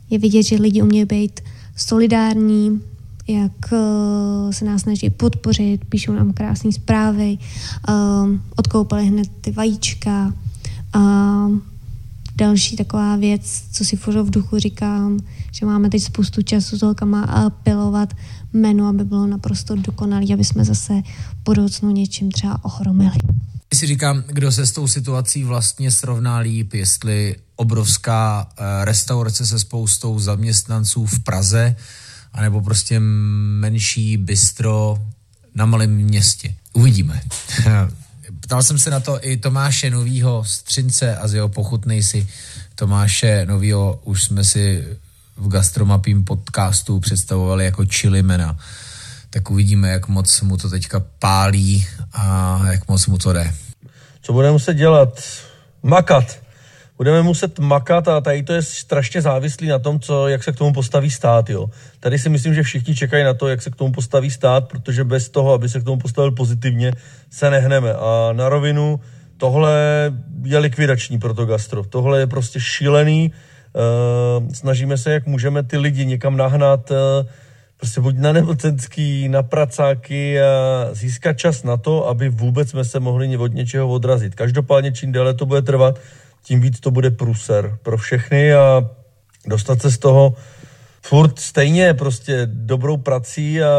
je 0.10 0.19
vidět, 0.19 0.43
že 0.43 0.56
lidi 0.56 0.82
umějí 0.82 1.06
být 1.06 1.39
solidární, 1.75 2.82
jak 3.27 3.71
uh, 3.71 4.51
se 4.51 4.65
nás 4.65 4.82
snaží 4.82 5.10
podpořit, 5.10 5.86
píšou 5.86 6.12
nám 6.12 6.34
krásné 6.34 6.71
zprávy, 6.71 7.38
uh, 7.89 8.29
odkoupali 8.56 9.06
hned 9.06 9.27
ty 9.41 9.51
vajíčka. 9.51 10.34
Další 12.35 12.75
taková 12.75 13.15
věc, 13.15 13.63
co 13.71 13.85
si 13.85 13.95
furt 13.95 14.21
v 14.21 14.29
duchu 14.29 14.59
říkám, 14.59 15.19
že 15.51 15.65
máme 15.65 15.89
teď 15.89 16.03
spoustu 16.03 16.41
času 16.41 16.77
s 16.77 16.81
holkama 16.81 17.23
a 17.23 17.49
pilovat 17.49 18.13
menu, 18.53 18.85
aby 18.85 19.03
bylo 19.03 19.27
naprosto 19.27 19.75
dokonalý, 19.75 20.33
aby 20.33 20.43
jsme 20.43 20.65
zase 20.65 20.93
v 21.31 21.43
budoucnu 21.43 21.91
něčím 21.91 22.31
třeba 22.31 22.65
ochromili. 22.65 23.17
Si 23.73 23.87
říkám, 23.87 24.23
kdo 24.27 24.51
se 24.51 24.65
s 24.65 24.71
tou 24.71 24.87
situací 24.87 25.43
vlastně 25.43 25.91
srovná 25.91 26.37
líp, 26.37 26.73
jestli 26.73 27.35
obrovská 27.55 28.49
eh, 28.49 28.85
restaurace 28.85 29.45
se 29.45 29.59
spoustou 29.59 30.19
zaměstnanců 30.19 31.05
v 31.05 31.19
Praze, 31.19 31.75
anebo 32.33 32.61
prostě 32.61 32.99
menší 33.59 34.17
bistro 34.17 34.97
na 35.55 35.65
malém 35.65 35.91
městě. 35.91 36.55
Uvidíme. 36.73 37.21
Ptal 38.43 38.63
jsem 38.63 38.79
se 38.79 38.89
na 38.89 38.99
to 38.99 39.19
i 39.21 39.38
Tomáše 39.38 39.89
Novýho 39.89 40.43
Střince 40.43 41.17
a 41.17 41.27
z 41.27 41.34
jeho 41.34 41.49
pochutnej 41.49 42.03
si 42.03 42.27
Tomáše 42.75 43.45
Novýho 43.45 43.99
už 44.03 44.23
jsme 44.23 44.43
si 44.43 44.88
v 45.38 45.47
Gastromapím 45.47 46.23
podcastu 46.23 46.99
představovali 46.99 47.65
jako 47.65 47.86
čilimena. 47.86 48.58
Tak 49.29 49.51
uvidíme, 49.51 49.89
jak 49.89 50.08
moc 50.08 50.41
mu 50.41 50.58
to 50.58 50.69
teďka 50.69 51.03
pálí 51.19 51.88
a 52.13 52.60
jak 52.71 52.88
moc 52.88 53.08
mu 53.08 53.17
to 53.17 53.34
jde. 53.34 53.53
Co 54.21 54.34
budeme 54.34 54.51
muset 54.51 54.73
dělat? 54.73 55.23
Makat 55.84 56.42
budeme 56.97 57.21
muset 57.21 57.60
makat 57.60 58.08
a 58.08 58.21
tady 58.21 58.43
to 58.43 58.53
je 58.53 58.62
strašně 58.62 59.21
závislý 59.21 59.67
na 59.67 59.79
tom, 59.79 59.99
co, 59.99 60.27
jak 60.27 60.43
se 60.43 60.51
k 60.51 60.56
tomu 60.56 60.73
postaví 60.73 61.12
stát. 61.12 61.49
Jo. 61.49 61.69
Tady 61.99 62.19
si 62.19 62.29
myslím, 62.29 62.53
že 62.53 62.63
všichni 62.63 62.95
čekají 62.95 63.23
na 63.23 63.34
to, 63.34 63.47
jak 63.47 63.62
se 63.62 63.71
k 63.71 63.75
tomu 63.75 63.91
postaví 63.91 64.32
stát, 64.32 64.67
protože 64.67 65.03
bez 65.03 65.29
toho, 65.29 65.53
aby 65.53 65.69
se 65.69 65.79
k 65.79 65.84
tomu 65.84 66.01
postavil 66.01 66.32
pozitivně, 66.32 66.91
se 67.29 67.49
nehneme. 67.49 67.93
A 67.93 68.29
na 68.34 68.49
rovinu 68.49 68.99
tohle 69.38 69.73
je 70.43 70.58
likvidační 70.58 71.19
pro 71.19 71.34
to 71.34 71.45
gastro. 71.45 71.84
Tohle 71.84 72.19
je 72.19 72.27
prostě 72.27 72.60
šílený. 72.60 73.32
Uh, 73.73 74.47
snažíme 74.53 74.97
se, 74.97 75.13
jak 75.13 75.25
můžeme 75.25 75.63
ty 75.63 75.77
lidi 75.77 76.06
někam 76.06 76.38
nahnat, 76.38 76.91
uh, 76.91 76.97
prostě 77.77 78.01
buď 78.01 78.15
na 78.17 78.32
nemocenský, 78.32 79.29
na 79.29 79.43
pracáky 79.43 80.41
a 80.41 80.89
získat 80.91 81.34
čas 81.34 81.63
na 81.63 81.77
to, 81.77 82.08
aby 82.08 82.29
vůbec 82.29 82.69
jsme 82.69 82.86
se 82.86 82.99
mohli 82.99 83.38
od 83.38 83.53
něčeho 83.53 83.88
odrazit. 83.88 84.36
Každopádně 84.36 84.91
čím 84.91 85.12
déle 85.12 85.34
to 85.34 85.45
bude 85.45 85.62
trvat, 85.62 85.99
tím 86.43 86.62
víc 86.62 86.79
to 86.79 86.91
bude 86.91 87.12
průser 87.12 87.77
pro 87.84 87.97
všechny 87.97 88.53
a 88.53 88.89
dostat 89.47 89.82
se 89.82 89.91
z 89.91 89.97
toho 89.97 90.36
furt 91.01 91.39
stejně 91.39 91.93
prostě 91.93 92.41
dobrou 92.45 92.97
prací 92.97 93.63
a 93.63 93.69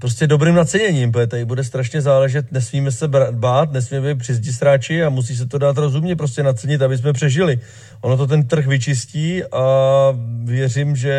prostě 0.00 0.26
dobrým 0.26 0.54
naceněním, 0.54 1.12
protože 1.12 1.26
tady 1.26 1.44
bude 1.44 1.64
strašně 1.64 2.00
záležet, 2.00 2.52
nesmíme 2.52 2.92
se 2.92 3.08
bát, 3.30 3.72
nesmíme 3.72 4.14
být 4.14 4.18
přizdistráči 4.18 5.04
a 5.04 5.08
musí 5.08 5.36
se 5.36 5.46
to 5.46 5.58
dát 5.58 5.78
rozumně 5.78 6.16
prostě 6.16 6.42
nacenit, 6.42 6.82
aby 6.82 6.98
jsme 6.98 7.12
přežili. 7.12 7.60
Ono 8.00 8.16
to 8.16 8.26
ten 8.26 8.46
trh 8.46 8.66
vyčistí 8.66 9.44
a 9.44 9.64
věřím, 10.44 10.96
že 10.96 11.16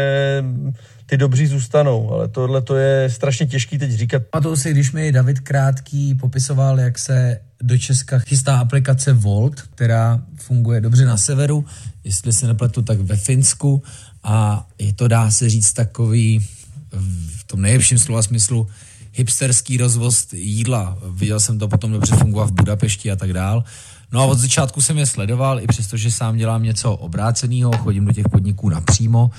ty 1.06 1.18
dobří 1.18 1.48
zůstanou, 1.48 2.12
ale 2.12 2.28
tohle 2.28 2.62
to 2.62 2.76
je 2.76 3.10
strašně 3.10 3.46
těžký 3.46 3.78
teď 3.78 3.92
říkat. 3.92 4.24
to 4.44 4.58
si, 4.58 4.72
když 4.72 4.92
mi 4.92 5.12
David 5.12 5.40
Krátký 5.40 6.16
popisoval, 6.16 6.80
jak 6.80 7.00
se 7.00 7.40
do 7.62 7.78
Česka 7.78 8.20
chystá 8.20 8.60
aplikace 8.60 9.14
Volt, 9.14 9.62
která 9.62 10.22
funguje 10.36 10.82
dobře 10.82 11.06
na 11.06 11.18
severu, 11.18 11.66
jestli 12.04 12.34
se 12.34 12.48
nepletu, 12.48 12.82
tak 12.82 13.00
ve 13.00 13.16
Finsku 13.16 13.84
a 14.24 14.68
je 14.80 14.94
to, 14.94 15.08
dá 15.08 15.32
se 15.32 15.50
říct, 15.50 15.74
takový 15.74 16.48
v 17.38 17.44
tom 17.44 17.62
nejlepším 17.62 18.00
slova 18.00 18.24
smyslu 18.24 18.68
hipsterský 19.14 19.78
rozvoz 19.78 20.34
jídla. 20.34 20.98
Viděl 21.12 21.40
jsem 21.40 21.60
to 21.60 21.68
potom 21.68 21.92
dobře 21.92 22.16
fungovat 22.16 22.50
v 22.50 22.54
Budapešti 22.54 23.12
a 23.12 23.16
tak 23.16 23.34
dál. 23.34 23.64
No 24.12 24.22
a 24.22 24.26
od 24.26 24.40
začátku 24.40 24.82
jsem 24.82 24.98
je 24.98 25.06
sledoval, 25.06 25.60
i 25.60 25.68
přesto, 25.68 25.98
že 25.98 26.12
sám 26.12 26.38
dělám 26.38 26.64
něco 26.64 26.94
obráceného, 26.94 27.78
chodím 27.78 28.06
do 28.06 28.14
těch 28.14 28.30
podniků 28.32 28.70
napřímo, 28.70 29.32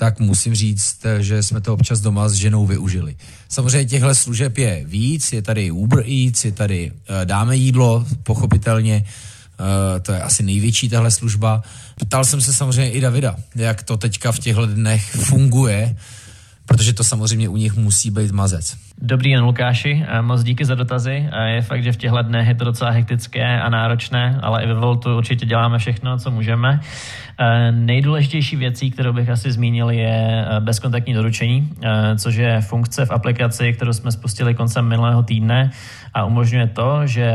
tak 0.00 0.20
musím 0.20 0.54
říct, 0.54 1.06
že 1.18 1.42
jsme 1.42 1.60
to 1.60 1.74
občas 1.74 2.00
doma 2.00 2.28
s 2.28 2.32
ženou 2.32 2.66
využili. 2.66 3.16
Samozřejmě 3.48 3.88
těchto 3.88 4.14
služeb 4.14 4.58
je 4.58 4.82
víc, 4.84 5.32
je 5.32 5.42
tady 5.42 5.70
Uber 5.70 6.04
Eats, 6.08 6.44
je 6.44 6.52
tady 6.52 6.90
uh, 6.90 6.96
dáme 7.24 7.56
jídlo, 7.56 8.06
pochopitelně, 8.22 9.04
uh, 9.04 10.00
to 10.02 10.12
je 10.12 10.22
asi 10.22 10.42
největší 10.42 10.88
tahle 10.88 11.10
služba. 11.10 11.62
Ptal 12.00 12.24
jsem 12.24 12.40
se 12.40 12.54
samozřejmě 12.54 12.90
i 12.90 13.00
Davida, 13.00 13.36
jak 13.54 13.82
to 13.82 13.96
teďka 13.96 14.32
v 14.32 14.38
těchto 14.38 14.66
dnech 14.66 15.04
funguje, 15.10 15.96
protože 16.70 16.92
to 16.92 17.04
samozřejmě 17.04 17.48
u 17.48 17.56
nich 17.56 17.76
musí 17.76 18.10
být 18.10 18.30
mazec. 18.30 18.76
Dobrý 19.02 19.32
den, 19.32 19.44
Lukáši, 19.44 20.04
eh, 20.08 20.22
moc 20.22 20.42
díky 20.42 20.64
za 20.64 20.74
dotazy. 20.74 21.28
Je 21.46 21.62
fakt, 21.62 21.82
že 21.82 21.92
v 21.92 21.96
těchto 21.96 22.22
dnech 22.22 22.48
je 22.48 22.54
to 22.54 22.64
docela 22.64 22.90
hektické 22.90 23.60
a 23.60 23.68
náročné, 23.68 24.38
ale 24.42 24.62
i 24.62 24.66
ve 24.66 24.74
Voltu 24.74 25.16
určitě 25.16 25.46
děláme 25.46 25.78
všechno, 25.78 26.18
co 26.18 26.30
můžeme. 26.30 26.80
Eh, 27.42 27.72
nejdůležitější 27.72 28.56
věcí, 28.56 28.90
kterou 28.90 29.12
bych 29.12 29.30
asi 29.30 29.52
zmínil, 29.52 29.90
je 29.90 30.46
eh, 30.48 30.60
bezkontaktní 30.60 31.14
doručení, 31.14 31.72
eh, 31.82 32.18
což 32.18 32.34
je 32.34 32.60
funkce 32.60 33.06
v 33.06 33.10
aplikaci, 33.10 33.72
kterou 33.72 33.92
jsme 33.92 34.12
spustili 34.12 34.54
koncem 34.54 34.88
minulého 34.88 35.22
týdne 35.22 35.70
a 36.14 36.24
umožňuje 36.24 36.66
to, 36.66 37.06
že 37.06 37.32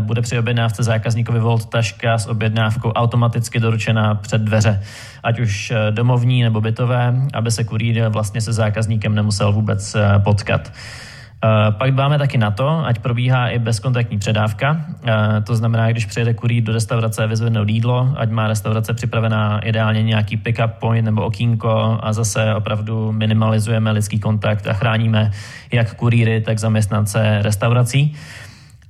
bude 0.00 0.22
při 0.22 0.38
objednávce 0.38 0.82
zákazníkovi 0.82 1.40
Volt 1.40 1.70
taška 1.70 2.18
s 2.18 2.26
objednávkou 2.26 2.92
automaticky 2.92 3.60
doručena 3.60 4.14
před 4.14 4.42
dveře, 4.42 4.82
ať 5.22 5.40
už 5.40 5.72
domovní 5.90 6.42
nebo 6.42 6.60
bytové, 6.60 7.14
aby 7.34 7.50
se 7.50 7.64
kurýr 7.64 8.08
vlastně 8.08 8.40
se 8.40 8.52
zákazníkem 8.52 8.77
nemusel 9.14 9.52
vůbec 9.52 9.96
potkat. 10.24 10.72
Eh, 11.44 11.72
pak 11.72 11.92
dbáme 11.92 12.18
taky 12.18 12.38
na 12.38 12.50
to, 12.50 12.68
ať 12.68 12.98
probíhá 12.98 13.48
i 13.48 13.58
bezkontaktní 13.58 14.18
předávka. 14.18 14.84
Eh, 15.06 15.40
to 15.40 15.56
znamená, 15.56 15.90
když 15.90 16.06
přijede 16.06 16.34
kurýr 16.34 16.62
do 16.62 16.72
restaurace 16.72 17.26
vyzvednout 17.26 17.68
jídlo, 17.68 18.14
ať 18.16 18.30
má 18.30 18.48
restaurace 18.48 18.94
připravená 18.94 19.60
ideálně 19.60 20.02
nějaký 20.02 20.36
pick-up 20.36 20.70
point 20.78 21.04
nebo 21.04 21.22
okýnko 21.22 21.98
a 22.02 22.12
zase 22.12 22.54
opravdu 22.54 23.12
minimalizujeme 23.12 23.90
lidský 23.90 24.18
kontakt 24.18 24.66
a 24.66 24.72
chráníme 24.72 25.30
jak 25.72 25.94
kurýry, 25.94 26.40
tak 26.40 26.58
zaměstnance 26.58 27.38
restaurací. 27.42 28.14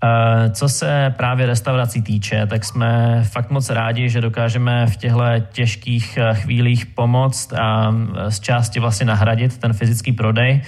Eh, 0.04 0.50
co 0.50 0.68
se 0.68 1.14
právě 1.16 1.46
restaurací 1.46 2.02
týče, 2.02 2.46
tak 2.46 2.64
jsme 2.64 3.20
fakt 3.24 3.50
moc 3.50 3.70
rádi, 3.70 4.08
že 4.08 4.20
dokážeme 4.20 4.86
v 4.86 4.96
těchto 4.96 5.22
těžkých 5.52 6.16
eh, 6.16 6.34
chvílích 6.34 6.86
pomoct 6.86 7.52
a 7.52 7.94
eh, 8.16 8.30
z 8.30 8.40
části 8.40 8.80
vlastně 8.80 9.06
nahradit 9.06 9.58
ten 9.58 9.72
fyzický 9.72 10.12
prodej. 10.12 10.62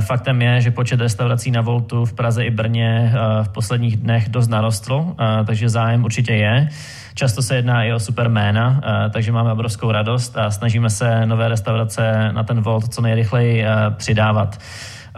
Faktem 0.00 0.42
je, 0.42 0.60
že 0.60 0.70
počet 0.70 1.00
restaurací 1.00 1.50
na 1.50 1.60
Voltu 1.60 2.04
v 2.04 2.12
Praze 2.12 2.44
i 2.44 2.50
Brně 2.50 3.12
v 3.42 3.48
posledních 3.48 3.96
dnech 3.96 4.28
dost 4.28 4.48
narostl, 4.48 5.14
takže 5.46 5.68
zájem 5.68 6.04
určitě 6.04 6.32
je. 6.32 6.68
Často 7.14 7.42
se 7.42 7.56
jedná 7.56 7.84
i 7.84 7.92
o 7.92 8.00
superména, 8.00 8.80
takže 9.12 9.32
máme 9.32 9.52
obrovskou 9.52 9.92
radost 9.92 10.36
a 10.36 10.50
snažíme 10.50 10.90
se 10.90 11.26
nové 11.26 11.48
restaurace 11.48 12.32
na 12.32 12.42
ten 12.42 12.60
Volt 12.60 12.94
co 12.94 13.02
nejrychleji 13.02 13.64
přidávat. 13.96 14.58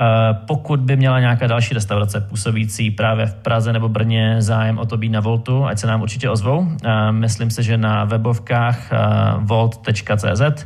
Eh, 0.01 0.35
pokud 0.47 0.81
by 0.81 0.97
měla 0.97 1.21
nějaká 1.21 1.47
další 1.47 1.75
restaurace 1.75 2.21
působící 2.21 2.91
právě 2.91 3.27
v 3.27 3.35
Praze 3.35 3.73
nebo 3.73 3.89
Brně 3.89 4.37
zájem 4.39 4.79
o 4.79 4.87
to 4.87 4.97
být 4.97 5.09
na 5.09 5.21
Voltu, 5.21 5.67
ať 5.67 5.79
se 5.79 5.87
nám 5.87 6.03
určitě 6.03 6.31
ozvou. 6.31 6.69
Eh, 6.85 7.13
myslím 7.13 7.51
si, 7.51 7.63
že 7.63 7.79
na 7.79 8.05
webovkách 8.05 8.93
eh, 8.93 8.99
volt.cz 9.39 10.65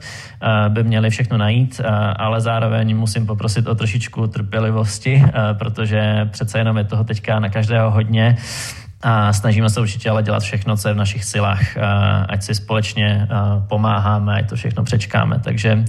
by 0.68 0.84
měli 0.84 1.10
všechno 1.10 1.38
najít, 1.38 1.80
ale 2.16 2.40
zároveň 2.40 2.96
musím 2.96 3.26
poprosit 3.26 3.66
o 3.66 3.74
trošičku 3.74 4.26
trpělivosti, 4.26 5.24
protože 5.58 6.28
přece 6.30 6.58
jenom 6.58 6.76
je 6.76 6.84
toho 6.84 7.04
teďka 7.04 7.40
na 7.40 7.48
každého 7.48 7.90
hodně. 7.90 8.36
A 9.02 9.32
snažíme 9.32 9.70
se 9.70 9.80
určitě 9.80 10.10
ale 10.10 10.22
dělat 10.22 10.42
všechno, 10.42 10.76
co 10.76 10.88
je 10.88 10.94
v 10.94 10.96
našich 10.96 11.24
silách, 11.24 11.76
ať 12.28 12.42
si 12.42 12.54
společně 12.54 13.28
pomáháme, 13.68 14.34
ať 14.34 14.48
to 14.48 14.56
všechno 14.56 14.84
přečkáme. 14.84 15.38
Takže 15.38 15.84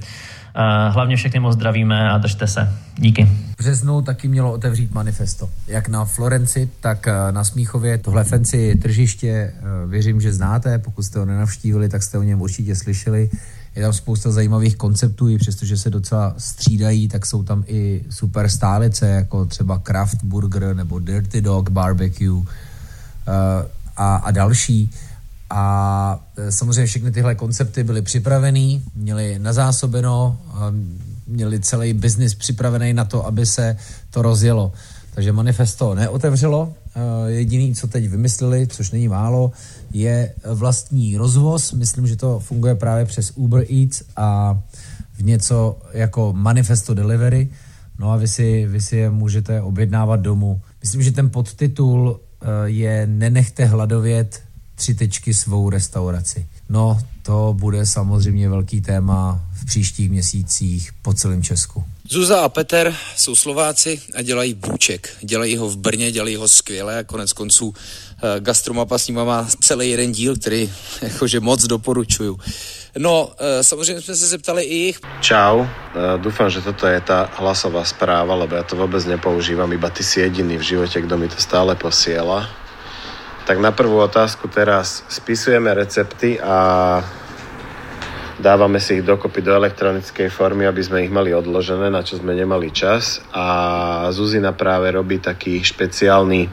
Hlavně 0.89 1.15
všechny 1.15 1.39
moc 1.39 1.53
zdravíme 1.53 2.09
a 2.12 2.17
držte 2.17 2.47
se. 2.47 2.73
Díky. 2.97 3.25
V 3.25 3.57
březnu 3.57 4.01
taky 4.01 4.27
mělo 4.27 4.53
otevřít 4.53 4.93
manifesto. 4.93 5.49
Jak 5.67 5.88
na 5.88 6.05
Florenci, 6.05 6.69
tak 6.79 7.07
eh, 7.07 7.31
na 7.31 7.43
Smíchově. 7.43 7.97
Tohle 7.97 8.23
fancy 8.23 8.79
tržiště 8.81 9.29
eh, 9.29 9.53
věřím, 9.88 10.21
že 10.21 10.33
znáte. 10.33 10.77
Pokud 10.77 11.03
jste 11.03 11.19
ho 11.19 11.25
nenavštívili, 11.25 11.89
tak 11.89 12.03
jste 12.03 12.17
o 12.17 12.23
něm 12.23 12.41
určitě 12.41 12.75
slyšeli. 12.75 13.29
Je 13.75 13.81
tam 13.81 13.93
spousta 13.93 14.31
zajímavých 14.31 14.75
konceptů, 14.75 15.29
i 15.29 15.38
přestože 15.38 15.77
se 15.77 15.89
docela 15.89 16.33
střídají, 16.38 17.07
tak 17.07 17.25
jsou 17.25 17.43
tam 17.43 17.63
i 17.67 18.03
super 18.09 18.49
stálice, 18.49 19.07
jako 19.07 19.45
třeba 19.45 19.79
Kraft 19.79 20.23
Burger 20.23 20.75
nebo 20.75 20.99
Dirty 20.99 21.41
Dog 21.41 21.69
Barbecue 21.69 22.41
eh, 22.41 23.67
a, 23.97 24.15
a 24.15 24.31
další. 24.31 24.89
A 25.49 26.27
e, 26.38 26.51
samozřejmě 26.51 26.85
všechny 26.85 27.12
tyhle 27.12 27.35
koncepty 27.35 27.83
byly 27.83 28.01
připravený, 28.01 28.83
měli 28.95 29.39
nazásobeno, 29.39 30.38
měli 31.27 31.59
celý 31.59 31.93
biznis 31.93 32.35
připravený 32.35 32.93
na 32.93 33.05
to, 33.05 33.25
aby 33.25 33.45
se 33.45 33.77
to 34.09 34.21
rozjelo. 34.21 34.71
Takže 35.13 35.31
manifesto 35.31 35.95
neotevřelo. 35.95 36.73
E, 36.95 37.31
jediný, 37.31 37.75
co 37.75 37.88
teď 37.88 38.09
vymysleli, 38.09 38.67
což 38.67 38.91
není 38.91 39.07
málo, 39.07 39.51
je 39.91 40.33
vlastní 40.45 41.17
rozvoz. 41.17 41.71
Myslím, 41.71 42.07
že 42.07 42.15
to 42.15 42.39
funguje 42.39 42.75
právě 42.75 43.05
přes 43.05 43.31
Uber 43.35 43.65
Eats 43.71 44.03
a 44.15 44.59
v 45.13 45.23
něco 45.23 45.77
jako 45.93 46.33
manifesto 46.33 46.93
delivery. 46.93 47.49
No 47.99 48.12
a 48.12 48.17
vy 48.17 48.27
si, 48.27 48.67
vy 48.67 48.81
si 48.81 48.95
je 48.95 49.09
můžete 49.09 49.62
objednávat 49.62 50.19
domů. 50.19 50.62
Myslím, 50.81 51.03
že 51.03 51.12
ten 51.12 51.29
podtitul 51.29 52.19
e, 52.41 52.69
je 52.69 53.07
Nenechte 53.07 53.65
hladovět 53.65 54.41
tři 54.79 54.93
tečky 54.93 55.33
svou 55.33 55.69
restauraci. 55.69 56.47
No, 56.69 56.99
to 57.21 57.55
bude 57.57 57.85
samozřejmě 57.85 58.49
velký 58.49 58.81
téma 58.81 59.41
v 59.53 59.65
příštích 59.65 60.09
měsících 60.09 60.89
po 61.01 61.13
celém 61.13 61.43
Česku. 61.43 61.83
Zuza 62.09 62.41
a 62.41 62.49
Peter 62.49 62.95
jsou 63.15 63.35
Slováci 63.35 64.01
a 64.15 64.21
dělají 64.21 64.53
bůček. 64.53 65.09
Dělají 65.21 65.57
ho 65.57 65.69
v 65.69 65.77
Brně, 65.77 66.11
dělají 66.11 66.35
ho 66.35 66.47
skvěle 66.47 66.99
a 66.99 67.03
konec 67.03 67.33
konců 67.33 67.73
eh, 67.75 68.39
Gastromapa 68.39 68.97
s 68.97 69.07
nima 69.07 69.23
má 69.23 69.47
celý 69.61 69.89
jeden 69.89 70.11
díl, 70.11 70.35
který 70.35 70.71
jakože 71.01 71.39
moc 71.39 71.67
doporučuju. 71.67 72.39
No, 72.97 73.31
eh, 73.39 73.63
samozřejmě 73.63 74.01
jsme 74.01 74.15
se 74.15 74.27
zeptali 74.27 74.63
i 74.63 74.75
jich. 74.75 74.99
Čau, 75.21 75.61
eh, 75.61 76.17
dúfam, 76.17 76.49
že 76.49 76.61
toto 76.63 76.87
je 76.87 77.01
tá 77.01 77.29
hlasová 77.37 77.85
správa, 77.85 78.33
lebo 78.33 78.55
ja 78.55 78.63
to 78.63 78.79
vôbec 78.79 79.05
nepoužívam, 79.05 79.69
iba 79.75 79.91
ty 79.91 80.01
si 80.01 80.23
jediný 80.23 80.57
v 80.57 80.65
živote, 80.65 80.97
kto 81.03 81.13
mi 81.19 81.27
to 81.27 81.37
stále 81.37 81.75
posiela 81.75 82.49
tak 83.49 83.57
na 83.57 83.73
prvú 83.73 83.97
otázku 83.97 84.45
teraz 84.45 85.01
spisujeme 85.09 85.73
recepty 85.73 86.38
a 86.38 87.01
dávame 88.38 88.77
si 88.77 89.01
ich 89.01 89.07
dokopy 89.09 89.41
do 89.41 89.57
elektronickej 89.57 90.29
formy, 90.29 90.69
aby 90.69 90.77
sme 90.85 91.01
ich 91.01 91.09
mali 91.09 91.33
odložené, 91.33 91.89
na 91.89 92.05
čo 92.05 92.21
sme 92.21 92.38
nemali 92.38 92.69
čas. 92.69 93.25
A 93.33 94.05
Zuzina 94.13 94.53
práve 94.53 94.93
robí 94.93 95.17
taký 95.17 95.57
špeciálny 95.65 96.45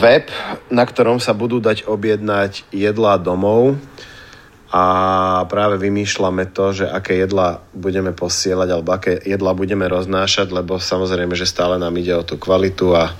web, 0.00 0.32
na 0.72 0.88
ktorom 0.88 1.20
sa 1.20 1.36
budú 1.36 1.60
dať 1.60 1.84
objednať 1.84 2.64
jedlá 2.72 3.20
domov 3.20 3.76
a 4.72 4.84
práve 5.52 5.76
vymýšľame 5.76 6.48
to, 6.56 6.80
že 6.80 6.88
aké 6.88 7.20
jedla 7.20 7.60
budeme 7.76 8.16
posielať 8.16 8.68
alebo 8.72 8.88
aké 8.88 9.20
jedla 9.20 9.52
budeme 9.52 9.84
roznášať, 9.84 10.48
lebo 10.48 10.80
samozrejme, 10.80 11.36
že 11.36 11.44
stále 11.44 11.76
nám 11.76 11.92
ide 12.00 12.16
o 12.16 12.24
tú 12.24 12.40
kvalitu 12.40 12.96
a 12.96 13.12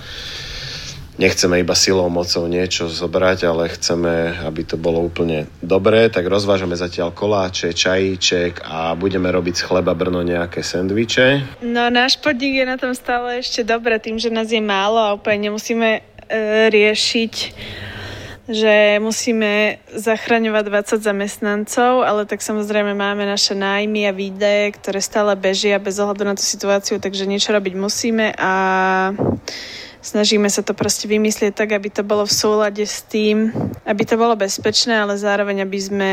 nechceme 1.18 1.62
iba 1.62 1.74
silou, 1.79 2.11
mocou 2.11 2.46
niečo 2.50 2.90
zobrať, 2.90 3.38
ale 3.46 3.70
chceme, 3.70 4.35
aby 4.42 4.62
to 4.66 4.77
bolo 4.77 5.03
úplne 5.03 5.46
dobré, 5.62 6.11
tak 6.11 6.27
rozvážame 6.27 6.74
zatiaľ 6.74 7.14
koláče, 7.14 7.70
čajíček 7.70 8.66
a 8.66 8.94
budeme 8.98 9.31
robiť 9.31 9.55
z 9.55 9.66
chleba 9.66 9.94
Brno 9.94 10.27
nejaké 10.27 10.66
sendviče. 10.66 11.61
No 11.62 11.87
náš 11.90 12.18
podnik 12.18 12.59
je 12.59 12.66
na 12.66 12.77
tom 12.77 12.92
stále 12.92 13.38
ešte 13.38 13.62
dobré 13.62 14.03
tým, 14.03 14.18
že 14.18 14.33
nás 14.33 14.50
je 14.50 14.62
málo 14.62 14.98
a 14.98 15.14
úplne 15.14 15.50
nemusíme 15.50 15.88
e, 15.98 16.00
riešiť 16.70 17.35
že 18.44 19.00
musíme 19.00 19.81
zachraňovať 19.88 20.64
20 21.00 21.00
zamestnancov, 21.00 22.05
ale 22.05 22.29
tak 22.29 22.44
samozrejme 22.44 22.92
máme 22.92 23.24
naše 23.24 23.57
nájmy 23.57 24.05
a 24.05 24.12
výdaje, 24.12 24.77
ktoré 24.77 25.00
stále 25.00 25.33
bežia 25.33 25.81
bez 25.81 25.96
ohľadu 25.96 26.29
na 26.29 26.37
tú 26.37 26.44
situáciu, 26.44 27.00
takže 27.00 27.24
niečo 27.24 27.57
robiť 27.57 27.72
musíme 27.72 28.37
a 28.37 28.53
snažíme 30.05 30.53
sa 30.53 30.61
to 30.61 30.77
proste 30.77 31.09
vymyslieť 31.09 31.57
tak, 31.57 31.73
aby 31.73 31.88
to 31.88 32.05
bolo 32.05 32.29
v 32.29 32.37
súlade 32.37 32.85
s 32.85 33.01
tým, 33.09 33.49
aby 33.88 34.05
to 34.05 34.21
bolo 34.21 34.37
bezpečné, 34.37 35.01
ale 35.01 35.17
zároveň, 35.17 35.64
aby 35.64 35.79
sme 35.81 36.12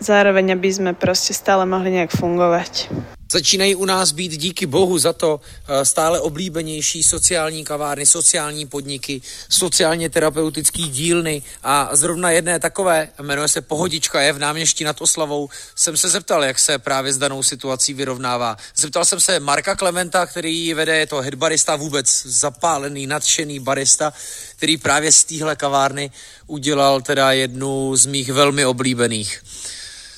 zároveň, 0.00 0.56
aby 0.56 0.68
sme 0.72 0.90
proste 0.96 1.36
stále 1.36 1.68
mohli 1.68 1.92
nejak 1.92 2.16
fungovať. 2.16 2.88
Začínají 3.32 3.74
u 3.74 3.84
nás 3.84 4.12
být 4.12 4.32
díky 4.32 4.66
bohu 4.66 4.98
za 4.98 5.12
to 5.12 5.40
eh, 5.40 5.84
stále 5.84 6.20
oblíbenější 6.20 7.02
sociální 7.02 7.64
kavárny, 7.64 8.06
sociální 8.06 8.66
podniky, 8.66 9.22
sociálně 9.48 10.10
terapeutický 10.10 10.88
dílny 10.88 11.42
a 11.62 11.88
zrovna 11.92 12.30
jedné 12.30 12.58
takové, 12.58 13.08
jmenuje 13.22 13.48
se 13.48 13.60
Pohodička, 13.60 14.20
je 14.20 14.32
v 14.32 14.38
náměští 14.38 14.84
nad 14.84 15.00
Oslavou, 15.00 15.48
jsem 15.74 15.96
se 15.96 16.08
zeptal, 16.08 16.44
jak 16.44 16.58
se 16.58 16.78
právě 16.78 17.12
s 17.12 17.18
danou 17.18 17.42
situací 17.42 17.94
vyrovnává. 17.94 18.56
Zeptal 18.76 19.04
jsem 19.04 19.20
se 19.20 19.40
Marka 19.40 19.76
Klementa, 19.76 20.26
který 20.26 20.58
ji 20.58 20.74
vede, 20.74 20.98
je 20.98 21.06
to 21.06 21.20
headbarista, 21.20 21.76
vůbec 21.76 22.22
zapálený, 22.26 23.06
nadšený 23.06 23.60
barista, 23.60 24.12
který 24.56 24.76
právě 24.76 25.12
z 25.12 25.24
téhle 25.24 25.56
kavárny 25.56 26.10
udělal 26.46 27.02
teda 27.02 27.32
jednu 27.32 27.96
z 27.96 28.06
mých 28.06 28.32
velmi 28.32 28.66
oblíbených. 28.66 29.42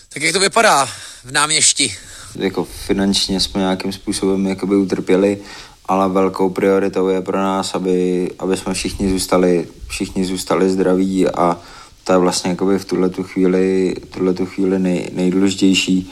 Tak 0.09 0.22
jak 0.22 0.33
to 0.33 0.40
vypadá 0.40 0.87
v 1.25 1.33
náměšti? 1.33 1.96
Jako 2.35 2.64
finančně 2.64 3.40
jsme 3.40 3.61
nějakým 3.61 3.92
způsobem 3.92 4.47
jakoby 4.47 4.77
utrpěli, 4.77 5.38
ale 5.87 6.09
velkou 6.09 6.51
prioritou 6.51 7.09
je 7.09 7.23
pro 7.23 7.38
nás, 7.38 7.75
aby, 7.75 8.31
aby 8.38 8.57
jsme 8.57 8.75
všichni 8.75 9.11
zůstali, 9.11 9.68
všichni 9.88 10.25
zůstali 10.25 10.71
zdraví 10.71 11.29
a 11.29 11.61
to 12.05 12.12
je 12.12 12.18
vlastně 12.18 12.51
jakoby 12.51 12.79
v 12.79 12.85
tuhle 12.85 13.09
tu 13.09 13.23
chvíli, 13.23 13.95
tuhle 14.11 14.35
tu 14.35 14.47
chvíli 14.47 14.79
nej, 14.79 15.11
nejdůležitější. 15.12 16.11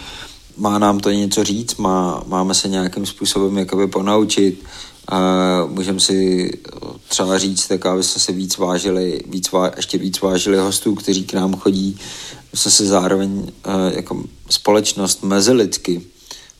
Má 0.57 0.79
nám 0.79 1.01
to 1.01 1.11
něco 1.11 1.45
říct, 1.45 1.77
má, 1.77 2.23
máme 2.27 2.55
se 2.55 2.69
nějakým 2.69 3.07
způsobem 3.07 3.59
jakoby 3.59 3.87
ponaučit, 3.87 4.65
můžeme 5.67 6.01
si 6.01 6.51
třeba 7.09 7.39
říct, 7.39 7.67
tak 7.69 7.87
aby 7.87 8.03
se 8.03 8.21
si 8.21 8.33
víc 8.33 8.59
vážili, 8.59 9.21
víc 9.27 9.53
vá, 9.53 9.71
ještě 9.77 9.99
víc 9.99 10.21
vážili 10.21 10.59
hostů, 10.59 10.95
kteří 10.95 11.25
k 11.25 11.33
nám 11.33 11.57
chodí, 11.57 11.99
jsme 12.55 12.71
se 12.71 12.87
zároveň 12.87 13.31
uh, 13.31 13.47
jako 13.97 14.25
společnost 14.51 15.23
mezilidsky 15.23 16.03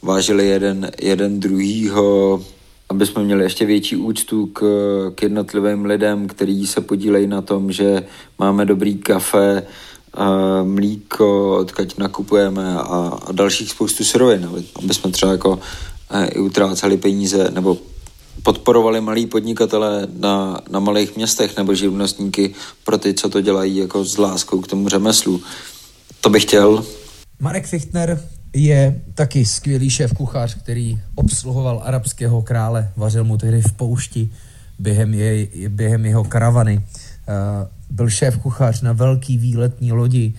vážili 0.03 0.47
jeden, 0.47 0.91
jeden 1.03 1.41
druhýho, 1.41 2.43
aby 2.89 3.07
jsme 3.07 3.25
měli 3.25 3.45
ještě 3.45 3.65
větší 3.65 3.97
úctu 3.97 4.47
k, 4.47 4.63
k 5.15 5.23
jednotlivým 5.23 5.85
lidem, 5.85 6.29
kteří 6.29 6.67
se 6.67 6.81
podílejí 6.81 7.27
na 7.27 7.43
tom, 7.43 7.73
že 7.73 8.07
máme 8.39 8.65
dobrý 8.65 8.95
kafe, 8.95 9.63
a 10.15 10.29
mlíko, 10.63 11.57
odkud 11.57 11.99
nakupujeme 11.99 12.75
a, 12.79 13.19
a 13.27 13.33
dalších 13.33 13.71
spoustu 13.71 14.05
surovin, 14.05 14.45
aby, 14.45 14.65
aby 14.75 14.95
jsme 14.95 15.11
třeba 15.11 15.33
jako 15.33 15.59
e, 16.11 16.27
i 16.27 16.39
utráceli 16.39 16.97
peníze 16.97 17.51
nebo 17.51 17.79
podporovali 18.43 19.01
malí 19.01 19.27
podnikatele 19.27 20.09
na, 20.19 20.61
na 20.71 20.81
malých 20.81 21.17
městech 21.17 21.57
nebo 21.57 21.75
živnostníky 21.75 22.55
pro 22.85 22.99
ty, 22.99 23.15
co 23.15 23.29
to 23.29 23.41
dělají 23.41 23.77
jako 23.77 24.05
s 24.05 24.19
láskou 24.19 24.61
k 24.61 24.67
tomu 24.67 24.89
řemeslu. 24.89 25.41
To 26.21 26.31
bych 26.31 26.43
chtěl. 26.43 26.85
Marek 27.41 27.67
Fichtner 27.67 28.23
je 28.55 29.01
taky 29.15 29.45
skvělý 29.45 29.91
šéf 29.91 30.13
kuchař, 30.13 30.55
který 30.55 31.01
obsluhoval 31.15 31.83
arabského 31.85 32.43
krále, 32.43 32.93
vařil 32.97 33.25
mu 33.25 33.37
tehdy 33.37 33.63
v 33.63 33.73
poušti 33.73 34.31
během, 34.79 35.15
jej, 35.15 35.69
během 35.69 36.05
jeho 36.05 36.25
karavany. 36.25 36.85
Byl 37.91 38.11
šéf 38.11 38.37
kuchař 38.37 38.81
na 38.81 38.93
velký 38.93 39.39
výletní 39.39 39.93
lodi, 39.93 40.35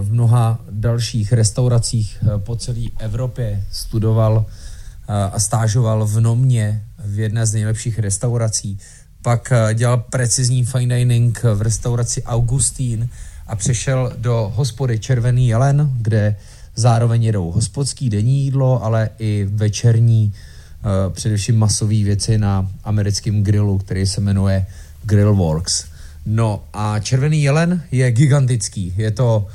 v 0.00 0.12
mnoha 0.12 0.60
dalších 0.70 1.32
restauracích 1.32 2.18
po 2.38 2.56
celé 2.56 2.80
Evropě 2.98 3.64
studoval 3.72 4.46
a 5.32 5.40
stážoval 5.40 6.06
v 6.06 6.20
Nomě 6.20 6.82
v 7.04 7.18
jedné 7.18 7.46
z 7.46 7.52
nejlepších 7.52 7.98
restaurací. 7.98 8.78
Pak 9.22 9.52
dělal 9.74 9.96
precizní 10.10 10.64
fine 10.64 10.96
dining 10.96 11.42
v 11.54 11.62
restauraci 11.62 12.22
Augustín 12.22 13.08
a 13.46 13.56
přešel 13.56 14.12
do 14.18 14.52
hospody 14.54 14.98
Červený 14.98 15.48
jelen, 15.48 15.90
kde 15.96 16.36
zároveň 16.76 17.24
jedou 17.24 17.50
hospodský 17.50 18.10
denní 18.10 18.44
jídlo, 18.44 18.84
ale 18.84 19.10
i 19.18 19.48
večerní, 19.50 20.32
především 21.10 21.58
masové 21.58 22.04
věci 22.04 22.38
na 22.38 22.70
americkém 22.84 23.42
grillu, 23.42 23.78
který 23.78 24.06
se 24.06 24.20
jmenuje 24.20 24.66
Grillworks. 25.02 25.84
No 26.26 26.64
a 26.72 26.98
Červený 26.98 27.42
jelen 27.42 27.82
je 27.92 28.12
gigantický. 28.12 28.94
Je 28.96 29.10
to 29.10 29.46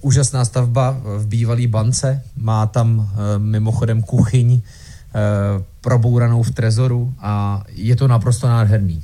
úžasná 0.00 0.44
stavba 0.44 1.00
v 1.18 1.26
bývalé 1.26 1.66
bance. 1.66 2.22
Má 2.36 2.66
tam 2.66 3.10
e, 3.10 3.38
mimochodem 3.38 4.02
kuchyň 4.02 4.62
probouranou 5.80 6.42
v 6.42 6.50
trezoru 6.50 7.14
a 7.18 7.64
je 7.68 7.96
to 7.96 8.08
naprosto 8.08 8.46
nádherný. 8.46 9.02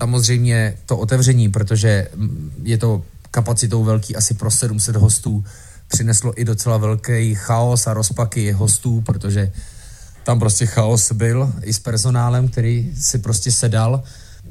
Samozřejmě 0.00 0.74
to 0.86 0.96
otevření, 0.96 1.48
protože 1.48 2.08
je 2.62 2.78
to 2.78 3.02
kapacitou 3.30 3.84
velký 3.84 4.16
asi 4.16 4.34
pro 4.34 4.50
700 4.50 4.96
hostů, 4.96 5.44
přineslo 5.88 6.40
i 6.40 6.44
docela 6.44 6.76
velký 6.76 7.34
chaos 7.34 7.86
a 7.86 7.94
rozpaky 7.94 8.52
hostů, 8.52 9.00
protože 9.00 9.52
tam 10.24 10.38
prostě 10.38 10.66
chaos 10.66 11.12
byl 11.12 11.52
i 11.62 11.72
s 11.72 11.78
personálem, 11.78 12.48
který 12.48 12.92
si 13.00 13.18
prostě 13.18 13.52
sedal 13.52 14.02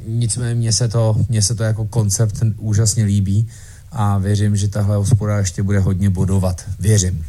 nicméně 0.08 0.56
mně 0.56 0.74
se 0.74 0.88
to, 0.88 1.16
mně 1.30 1.42
se 1.42 1.56
to 1.56 1.64
jako 1.64 1.86
koncept 1.86 2.44
úžasně 2.58 3.04
líbí 3.04 3.48
a 3.92 4.18
věřím, 4.18 4.56
že 4.56 4.68
tahle 4.68 4.96
hospoda 4.96 5.38
ještě 5.38 5.64
bude 5.64 5.80
hodně 5.80 6.10
bodovat. 6.10 6.64
Věřím. 6.80 7.26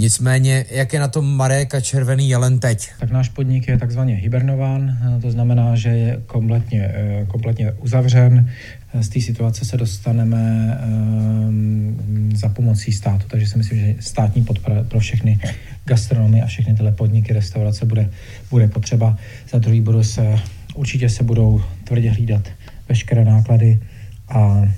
Nicméně, 0.00 0.64
jak 0.70 0.92
je 0.92 1.00
na 1.00 1.08
tom 1.08 1.36
Marek 1.36 1.74
a 1.74 1.80
Červený 1.80 2.28
jelen 2.28 2.58
teď? 2.58 2.88
Tak 3.00 3.10
náš 3.10 3.28
podnik 3.28 3.68
je 3.68 3.78
takzvaně 3.78 4.14
hibernován, 4.14 4.98
to 5.22 5.30
znamená, 5.30 5.76
že 5.76 5.88
je 5.88 6.22
kompletně, 6.26 6.90
eh, 6.94 7.26
kompletně 7.28 7.72
uzavřen. 7.72 8.50
Z 9.00 9.08
té 9.08 9.20
situace 9.20 9.64
se 9.64 9.76
dostaneme 9.76 10.78
um, 10.86 12.30
za 12.34 12.48
pomocí 12.48 12.92
státu, 12.92 13.24
takže 13.28 13.46
si 13.46 13.58
myslím, 13.58 13.78
že 13.78 13.94
státní 14.00 14.44
podpora 14.44 14.84
pro 14.84 15.00
všechny 15.00 15.38
gastronomy 15.84 16.42
a 16.42 16.46
všechny 16.46 16.74
tyhle 16.74 16.92
podniky, 16.92 17.32
restaurace 17.32 17.86
bude, 17.86 18.10
bude 18.50 18.68
potřeba. 18.68 19.16
Za 19.50 19.58
druhý 19.58 19.80
budou 19.80 20.02
se 20.02 20.38
určitě 20.74 21.08
se 21.08 21.24
budou 21.24 21.62
tvrdě 21.84 22.10
hlídat 22.10 22.48
veškeré 22.88 23.24
náklady 23.24 23.80
a 24.28 24.68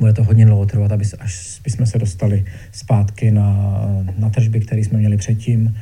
bude 0.00 0.12
to 0.12 0.24
hodně 0.24 0.46
dlouho 0.46 0.66
trvat, 0.66 0.92
aby 0.92 1.04
se, 1.04 1.16
až 1.16 1.60
bychom 1.64 1.86
se 1.86 1.98
dostali 1.98 2.44
zpátky 2.72 3.30
na, 3.30 3.80
na 4.18 4.30
tržby, 4.30 4.60
které 4.60 4.80
jsme 4.80 4.98
měli 4.98 5.16
předtím. 5.16 5.76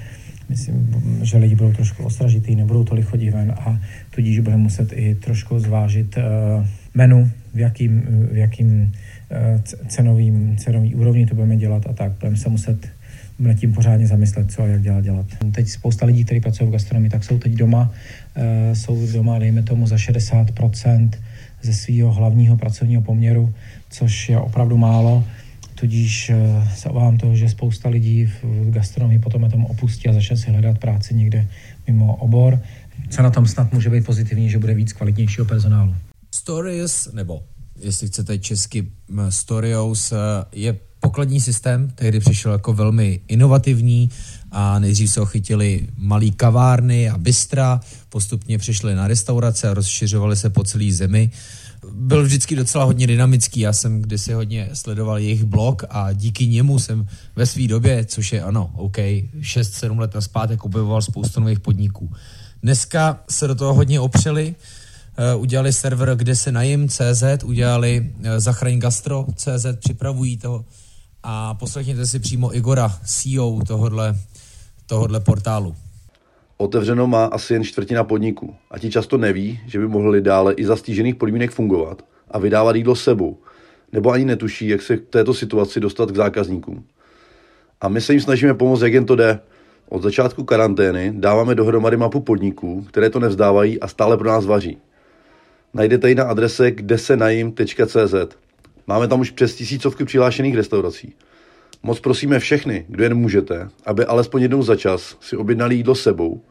Myslím, 0.48 0.94
že 1.22 1.38
lidi 1.38 1.54
budou 1.54 1.72
trošku 1.72 2.04
ostražitý, 2.04 2.56
nebudou 2.56 2.84
tolik 2.84 3.04
chodit 3.04 3.30
ven 3.30 3.54
a 3.58 3.80
tudíž 4.10 4.38
budeme 4.38 4.62
muset 4.62 4.92
i 4.92 5.14
trošku 5.14 5.58
zvážit 5.60 6.16
uh, 6.16 6.66
menu, 6.94 7.30
v 7.54 7.58
jakým, 7.58 8.02
v 8.32 8.36
jakým 8.36 8.82
uh, 8.82 9.60
cenovým, 9.88 10.56
cenový 10.56 10.94
úrovni 10.94 11.26
to 11.26 11.34
budeme 11.34 11.56
dělat 11.56 11.86
a 11.86 11.92
tak. 11.92 12.12
Budeme 12.20 12.36
se 12.36 12.48
muset 12.48 12.88
nad 13.38 13.54
tím 13.54 13.72
pořádně 13.72 14.06
zamyslet, 14.06 14.52
co 14.52 14.62
a 14.62 14.66
jak 14.66 14.82
dělat, 14.82 15.04
dělat. 15.04 15.26
Teď 15.52 15.68
spousta 15.68 16.06
lidí, 16.06 16.24
kteří 16.24 16.40
pracují 16.40 16.68
v 16.68 16.72
gastronomii, 16.72 17.10
tak 17.10 17.24
jsou 17.24 17.38
teď 17.38 17.52
doma, 17.52 17.92
uh, 18.36 18.74
jsou 18.74 19.06
doma, 19.12 19.38
dejme 19.38 19.62
tomu, 19.62 19.86
za 19.86 19.96
60% 19.96 21.10
ze 21.64 21.72
svého 21.72 22.12
hlavního 22.12 22.56
pracovního 22.56 23.02
poměru, 23.02 23.54
což 23.94 24.28
je 24.28 24.38
opravdu 24.38 24.76
málo. 24.76 25.24
Tudíž 25.74 26.30
uh, 26.30 26.68
se 26.74 26.88
obávám 26.88 27.18
toho, 27.18 27.36
že 27.36 27.48
spousta 27.48 27.88
lidí 27.88 28.26
v 28.26 28.70
gastronomii 28.70 29.18
potom 29.18 29.50
tom 29.50 29.64
opustí 29.64 30.08
a 30.08 30.12
začne 30.12 30.36
si 30.36 30.50
hledat 30.50 30.78
práci 30.78 31.14
někde 31.14 31.46
mimo 31.86 32.16
obor. 32.16 32.60
Co 33.10 33.22
na 33.22 33.30
tom 33.30 33.46
snad 33.46 33.72
může 33.72 33.90
být 33.90 34.06
pozitivní, 34.06 34.50
že 34.50 34.58
bude 34.58 34.74
víc 34.74 34.92
kvalitnějšího 34.92 35.46
personálu. 35.46 35.94
Stories, 36.34 37.08
nebo 37.12 37.42
jestli 37.80 38.08
chcete 38.08 38.38
česky 38.38 38.86
Storios, 39.28 40.12
je 40.52 40.76
pokladní 41.00 41.40
systém, 41.40 41.90
tehdy 41.94 42.20
přišel 42.20 42.52
jako 42.52 42.72
velmi 42.72 43.20
inovativní 43.28 44.10
a 44.50 44.78
nejdřív 44.78 45.10
se 45.10 45.20
ochytili 45.20 45.88
malý 45.96 46.30
kavárny 46.30 47.10
a 47.10 47.18
bystra, 47.18 47.80
postupně 48.08 48.58
přišli 48.58 48.94
na 48.94 49.08
restaurace 49.08 49.68
a 49.68 49.74
rozšiřovali 49.74 50.36
se 50.36 50.50
po 50.50 50.64
celé 50.64 50.92
zemi. 50.92 51.30
Byl 51.92 52.22
vždycky 52.22 52.56
docela 52.56 52.84
hodně 52.84 53.06
dynamický, 53.06 53.60
já 53.60 53.72
jsem 53.72 54.02
kdysi 54.02 54.32
hodně 54.32 54.70
sledoval 54.72 55.18
jejich 55.18 55.44
blog 55.44 55.84
a 55.90 56.12
díky 56.12 56.46
němu 56.46 56.78
jsem 56.78 57.06
ve 57.36 57.46
své 57.46 57.68
době, 57.68 58.04
což 58.04 58.32
je 58.32 58.42
ano, 58.42 58.70
OK, 58.76 58.96
6-7 58.96 59.98
let 59.98 60.16
zpátek 60.20 60.64
objevoval 60.64 61.02
spoustu 61.02 61.40
nových 61.40 61.60
podniků. 61.60 62.12
Dneska 62.62 63.20
se 63.30 63.48
do 63.48 63.54
toho 63.54 63.74
hodně 63.74 64.00
opřeli, 64.00 64.54
Uh, 65.34 65.42
udělali 65.42 65.72
server, 65.72 66.16
kde 66.16 66.36
se 66.36 66.52
najím 66.52 66.88
CZ, 66.88 67.22
udělali 67.44 68.12
uh, 68.18 68.26
zachraň 68.38 68.78
gastro 68.78 69.26
CZ, 69.36 69.66
připravují 69.78 70.36
to 70.36 70.64
a 71.22 71.54
poslechněte 71.54 72.06
si 72.06 72.18
přímo 72.18 72.56
Igora, 72.56 72.98
CEO 73.04 73.60
tohodle, 73.66 74.18
tohodle 74.86 75.20
portálu. 75.20 75.76
Otevřeno 76.56 77.06
má 77.06 77.24
asi 77.24 77.52
jen 77.52 77.64
čtvrtina 77.64 78.04
podniků 78.04 78.54
a 78.70 78.78
ti 78.78 78.90
často 78.90 79.18
neví, 79.18 79.60
že 79.66 79.78
by 79.78 79.88
mohli 79.88 80.20
dále 80.20 80.54
i 80.54 80.64
za 80.64 80.76
stížených 80.76 81.14
podmínek 81.14 81.50
fungovat 81.50 82.04
a 82.30 82.38
vydávat 82.38 82.76
jídlo 82.76 82.96
sebou, 82.96 83.38
nebo 83.92 84.10
ani 84.10 84.24
netuší, 84.24 84.68
jak 84.68 84.82
se 84.82 84.96
k 84.96 85.08
této 85.08 85.34
situaci 85.34 85.80
dostat 85.80 86.10
k 86.10 86.16
zákazníkům. 86.16 86.84
A 87.80 87.88
my 87.88 88.00
se 88.00 88.12
jim 88.12 88.20
snažíme 88.20 88.54
pomoct, 88.54 88.82
jak 88.82 88.92
jen 88.92 89.06
to 89.06 89.16
jde. 89.16 89.40
Od 89.88 90.02
začátku 90.02 90.44
karantény 90.44 91.12
dáváme 91.16 91.54
dohromady 91.54 91.96
mapu 91.96 92.20
podniků, 92.20 92.86
které 92.88 93.10
to 93.10 93.20
nevzdávají 93.20 93.80
a 93.80 93.88
stále 93.88 94.16
pro 94.16 94.28
nás 94.28 94.46
vaří. 94.46 94.78
Najdete 95.74 96.08
ji 96.08 96.14
na 96.14 96.24
adrese 96.24 96.70
kdesenajim.cz. 96.70 98.14
Máme 98.86 99.08
tam 99.08 99.20
už 99.20 99.30
přes 99.30 99.54
tisícovky 99.54 100.04
přihlášených 100.04 100.56
restaurací. 100.56 101.14
Moc 101.86 102.00
prosíme 102.00 102.38
všechny, 102.38 102.84
kdo 102.88 103.04
jen 103.04 103.14
můžete, 103.14 103.68
aby 103.86 104.04
alespoň 104.04 104.42
jednou 104.42 104.62
za 104.62 104.76
čas 104.76 105.16
si 105.20 105.36
objednali 105.36 105.74
jídlo 105.74 105.94
sebou 105.94 106.42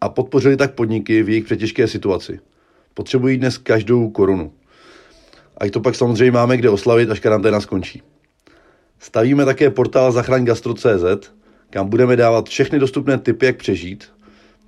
a 0.00 0.08
podpořili 0.08 0.56
tak 0.56 0.74
podniky 0.74 1.22
v 1.22 1.28
jejich 1.28 1.44
přetěžké 1.44 1.88
situaci. 1.88 2.40
Potřebují 2.94 3.38
dnes 3.38 3.58
každou 3.58 4.10
korunu. 4.10 4.52
A 5.58 5.70
to 5.70 5.80
pak 5.80 5.94
samozřejmě 5.94 6.32
máme 6.32 6.56
kde 6.56 6.70
oslavit, 6.70 7.10
až 7.10 7.20
karanténa 7.20 7.60
skončí. 7.60 8.02
Stavíme 8.98 9.44
také 9.44 9.70
portál 9.70 10.12
Zachraň 10.12 10.44
Gastro.cz, 10.44 11.30
kam 11.70 11.88
budeme 11.88 12.16
dávat 12.16 12.48
všechny 12.48 12.78
dostupné 12.78 13.18
typy, 13.18 13.46
jak 13.46 13.56
přežít, 13.56 14.04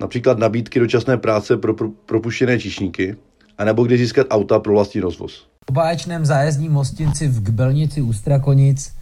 například 0.00 0.38
nabídky 0.38 0.80
dočasné 0.80 1.16
práce 1.16 1.56
pro 1.56 1.74
propuštěné 2.06 2.58
číšníky, 2.58 3.16
anebo 3.58 3.84
kde 3.84 3.96
získat 3.96 4.26
auta 4.30 4.58
pro 4.58 4.72
vlastní 4.72 5.00
rozvoz. 5.00 5.46
Po 5.66 5.72
báječném 5.72 6.24
zájezdním 6.24 6.72
hostinci 6.72 7.28
v 7.28 7.42
Gbelnici 7.42 8.02
u 8.02 8.12
Strakonic 8.12 9.01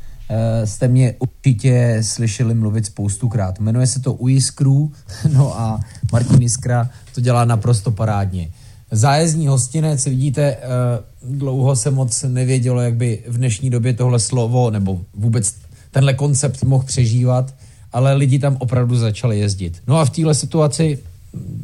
jste 0.64 0.88
mě 0.88 1.14
určitě 1.18 1.98
slyšeli 2.00 2.54
mluvit 2.54 2.86
spoustukrát. 2.86 3.60
Jmenuje 3.60 3.86
se 3.86 4.00
to 4.00 4.12
Uiskru, 4.12 4.92
no 5.32 5.60
a 5.60 5.80
Martin 6.12 6.42
Iskra 6.42 6.90
to 7.14 7.20
dělá 7.20 7.44
naprosto 7.44 7.90
parádně. 7.90 8.48
Zájezdní 8.90 9.46
hostinec, 9.46 10.04
vidíte, 10.04 10.56
uh, 10.56 11.38
dlouho 11.38 11.76
se 11.76 11.90
moc 11.90 12.22
nevědělo, 12.28 12.80
jak 12.80 12.94
by 12.94 13.22
v 13.28 13.38
dnešní 13.38 13.70
době 13.70 13.92
tohle 13.92 14.18
slovo 14.18 14.70
nebo 14.70 15.00
vůbec 15.14 15.54
tenhle 15.90 16.14
koncept 16.14 16.64
mohl 16.64 16.84
přežívat, 16.84 17.54
ale 17.92 18.14
lidi 18.14 18.38
tam 18.38 18.56
opravdu 18.58 18.96
začali 18.96 19.38
jezdit. 19.38 19.82
No 19.86 19.98
a 19.98 20.04
v 20.04 20.10
téhle 20.10 20.34
situaci 20.34 20.98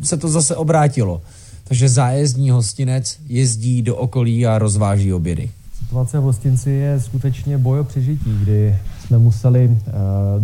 se 0.02 0.16
to 0.16 0.28
zase 0.28 0.56
obrátilo. 0.56 1.22
Takže 1.64 1.88
zájezdní 1.88 2.50
hostinec 2.50 3.18
jezdí 3.28 3.82
do 3.82 3.96
okolí 3.96 4.46
a 4.46 4.58
rozváží 4.58 5.12
obědy. 5.12 5.50
Situace 5.96 6.20
v 6.20 6.22
hostinci 6.22 6.70
je 6.70 7.00
skutečně 7.00 7.58
boj 7.58 7.80
o 7.80 7.84
přežití, 7.84 8.38
kdy 8.42 8.76
jsme 9.00 9.18
museli 9.18 9.68
uh, 9.68 9.74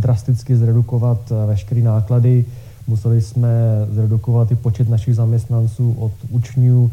drasticky 0.00 0.56
zredukovat 0.56 1.30
uh, 1.30 1.48
veškeré 1.48 1.80
náklady, 1.80 2.44
museli 2.88 3.22
jsme 3.22 3.48
zredukovat 3.90 4.52
i 4.52 4.56
počet 4.56 4.88
našich 4.88 5.14
zaměstnanců 5.14 5.94
od 5.98 6.12
učňů, 6.30 6.90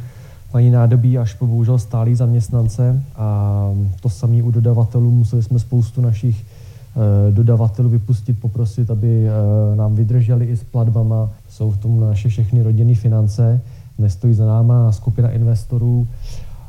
paní 0.52 0.72
nádobí 0.72 1.18
až 1.18 1.34
po 1.34 1.48
bohužel 1.48 1.80
stálý 1.80 2.16
zaměstnance 2.16 3.04
a 3.16 3.70
to 4.02 4.10
samé 4.10 4.44
u 4.44 4.52
dodavatelů. 4.52 5.12
Museli 5.12 5.44
jsme 5.44 5.60
spoustu 5.60 6.02
našich 6.02 6.46
uh, 6.96 7.34
dodavatelů 7.34 7.90
vypustit, 7.90 8.40
poprosit, 8.40 8.92
aby 8.92 9.28
nám 9.76 9.96
vydrželi 9.96 10.46
i 10.46 10.58
s 10.58 10.64
platbama. 10.64 11.30
Jsou 11.50 11.72
v 11.72 11.78
tom 11.78 12.00
naše 12.00 12.30
všechny 12.30 12.64
rodinné 12.64 12.96
finance 12.96 13.62
nestojí 13.98 14.34
za 14.34 14.46
náma 14.46 14.92
skupina 14.92 15.30
investorů, 15.30 16.08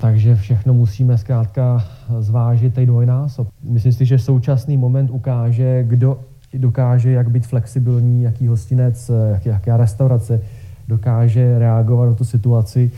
takže 0.00 0.36
všechno 0.36 0.74
musíme 0.74 1.18
zkrátka 1.18 1.84
zvážit 2.18 2.74
tady 2.74 2.86
dvojnásob. 2.86 3.48
Myslím 3.62 3.92
si, 3.92 4.06
že 4.06 4.18
současný 4.18 4.76
moment 4.76 5.10
ukáže, 5.10 5.84
kdo 5.88 6.18
dokáže 6.58 7.10
jak 7.10 7.30
být 7.30 7.46
flexibilní, 7.46 8.22
jaký 8.22 8.46
hostinec, 8.46 9.10
jak, 9.30 9.46
jaká 9.46 9.76
restaurace 9.76 10.40
dokáže 10.88 11.58
reagovat 11.58 12.06
na 12.06 12.14
tu 12.14 12.24
situaci, 12.24 12.90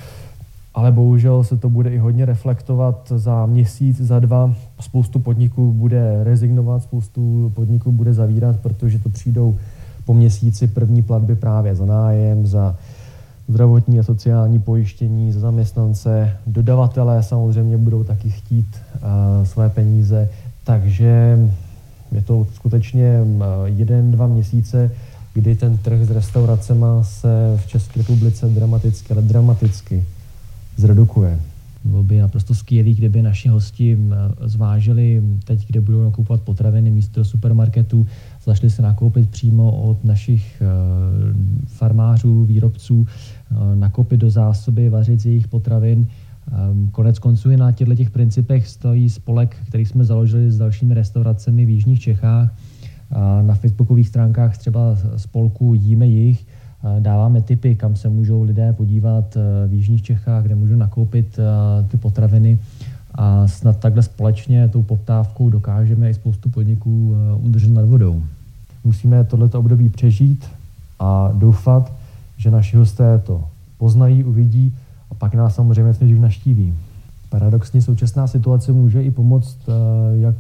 ale 0.75 0.93
bohužel 0.93 1.45
se 1.45 1.57
to 1.57 1.71
bude 1.71 1.91
i 1.91 1.99
hodně 1.99 2.25
reflektovat 2.25 3.13
za 3.17 3.47
měsíc, 3.47 4.01
za 4.01 4.21
dva. 4.21 4.55
Spoustu 4.81 5.19
podniků 5.19 5.73
bude 5.73 6.25
rezignovat, 6.25 6.83
spoustu 6.83 7.53
podniků 7.55 7.93
bude 7.93 8.15
zavírat, 8.15 8.57
protože 8.61 8.99
to 8.99 9.09
přijdou 9.09 9.57
po 10.05 10.15
měsíci 10.15 10.67
první 10.67 11.03
platby 11.03 11.37
právě 11.37 11.75
za 11.75 11.87
nájem, 11.87 12.47
za 12.47 12.77
zdravotní 13.49 13.99
a 13.99 14.03
sociální 14.03 14.59
pojištění 14.59 15.33
za 15.33 15.41
zaměstnance. 15.41 16.37
Dodavatelé 16.47 17.23
samozřejmě 17.23 17.77
budou 17.77 18.05
taky 18.05 18.31
chtít 18.31 18.67
uh, 18.95 19.47
své 19.47 19.69
peníze, 19.69 20.29
takže 20.65 21.39
je 22.13 22.23
to 22.23 22.47
skutečně 22.55 23.21
jeden, 23.65 24.11
dva 24.11 24.27
měsíce, 24.27 24.91
kdy 25.35 25.57
ten 25.57 25.77
trh 25.77 26.03
s 26.03 26.11
restauracemi 26.11 26.87
se 27.03 27.29
v 27.57 27.67
České 27.67 28.01
republice 28.01 28.49
dramaticky, 28.49 29.13
ale 29.13 29.23
dramaticky 29.23 30.05
zredukuje. 30.77 31.41
Bylo 31.85 32.03
by 32.03 32.19
naprosto 32.19 32.55
skvělé, 32.55 32.91
kdyby 32.91 33.23
naši 33.23 33.49
hosti 33.49 33.99
zvážili 34.45 35.23
teď, 35.45 35.67
kde 35.67 35.81
budou 35.81 36.05
nakupovat 36.05 36.41
potraviny 36.41 36.91
místo 36.91 37.21
do 37.21 38.07
zašli 38.45 38.71
se 38.71 38.83
nakoupit 38.83 39.31
přímo 39.31 39.83
od 39.83 40.05
našich 40.05 40.63
farmářů, 41.67 42.45
výrobců, 42.45 43.07
nakoupit 43.75 44.17
do 44.17 44.31
zásoby, 44.31 44.89
vařit 44.89 45.21
z 45.21 45.27
jejich 45.27 45.49
potravin. 45.49 46.07
Konec 46.93 47.19
konců 47.19 47.51
i 47.51 47.57
na 47.57 47.73
těchto 47.73 47.95
těch 47.95 48.11
principech 48.11 48.69
stojí 48.69 49.11
spolek, 49.11 49.57
který 49.69 49.87
jsme 49.87 50.05
založili 50.05 50.51
s 50.51 50.59
dalšími 50.59 50.95
restauracemi 50.95 51.67
v 51.67 51.71
Jižních 51.71 52.01
Čechách. 52.01 52.55
Na 53.43 53.55
facebookových 53.55 54.09
stránkách 54.09 54.59
třeba 54.59 54.99
spolku 55.17 55.75
Jíme 55.75 56.07
jich 56.07 56.47
dáváme 56.99 57.43
tipy, 57.43 57.75
kam 57.75 57.97
se 57.97 58.09
můžou 58.09 58.43
lidé 58.43 58.73
podívat 58.73 59.37
v 59.69 59.73
Jižních 59.73 60.03
Čechách, 60.03 60.43
kde 60.43 60.55
můžou 60.55 60.77
nakoupit 60.77 61.39
ty 61.89 61.97
potraviny 61.97 62.59
a 63.15 63.49
snad 63.49 63.77
takhle 63.77 64.03
společně 64.03 64.69
tou 64.69 64.83
poptávkou 64.83 65.51
dokážeme 65.51 66.11
i 66.11 66.15
spoustu 66.15 66.49
podniků 66.49 67.15
udržet 67.41 67.71
nad 67.71 67.85
vodou. 67.85 68.23
Musíme 68.85 69.25
tohleto 69.25 69.59
období 69.59 69.89
přežít 69.89 70.45
a 70.99 71.33
doufat, 71.35 71.93
že 72.37 72.51
naši 72.51 72.77
hosté 72.77 73.19
to 73.19 73.45
poznají, 73.79 74.25
uvidí 74.25 74.75
a 75.11 75.15
pak 75.15 75.35
nás 75.35 75.55
samozřejmě 75.55 75.95
nejdřív 76.01 76.21
naštíví. 76.21 76.75
Paradoxně 77.31 77.83
současná 77.83 78.27
situace 78.27 78.73
může 78.73 79.03
i 79.03 79.11
pomoct, 79.11 79.59
jak 80.15 80.35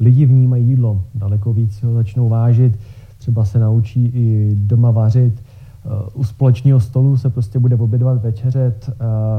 lidi 0.00 0.26
vnímají 0.26 0.68
jídlo. 0.68 1.02
Daleko 1.14 1.52
víc 1.52 1.82
ho 1.82 1.94
začnou 1.94 2.28
vážit, 2.28 2.78
třeba 3.18 3.44
se 3.44 3.58
naučí 3.58 4.04
i 4.14 4.56
doma 4.60 4.90
vařit. 4.90 5.42
U 6.14 6.24
společného 6.24 6.80
stolu 6.80 7.16
se 7.16 7.30
prostě 7.30 7.58
bude 7.58 7.76
obědovat 7.76 8.22
večeřet, 8.22 8.90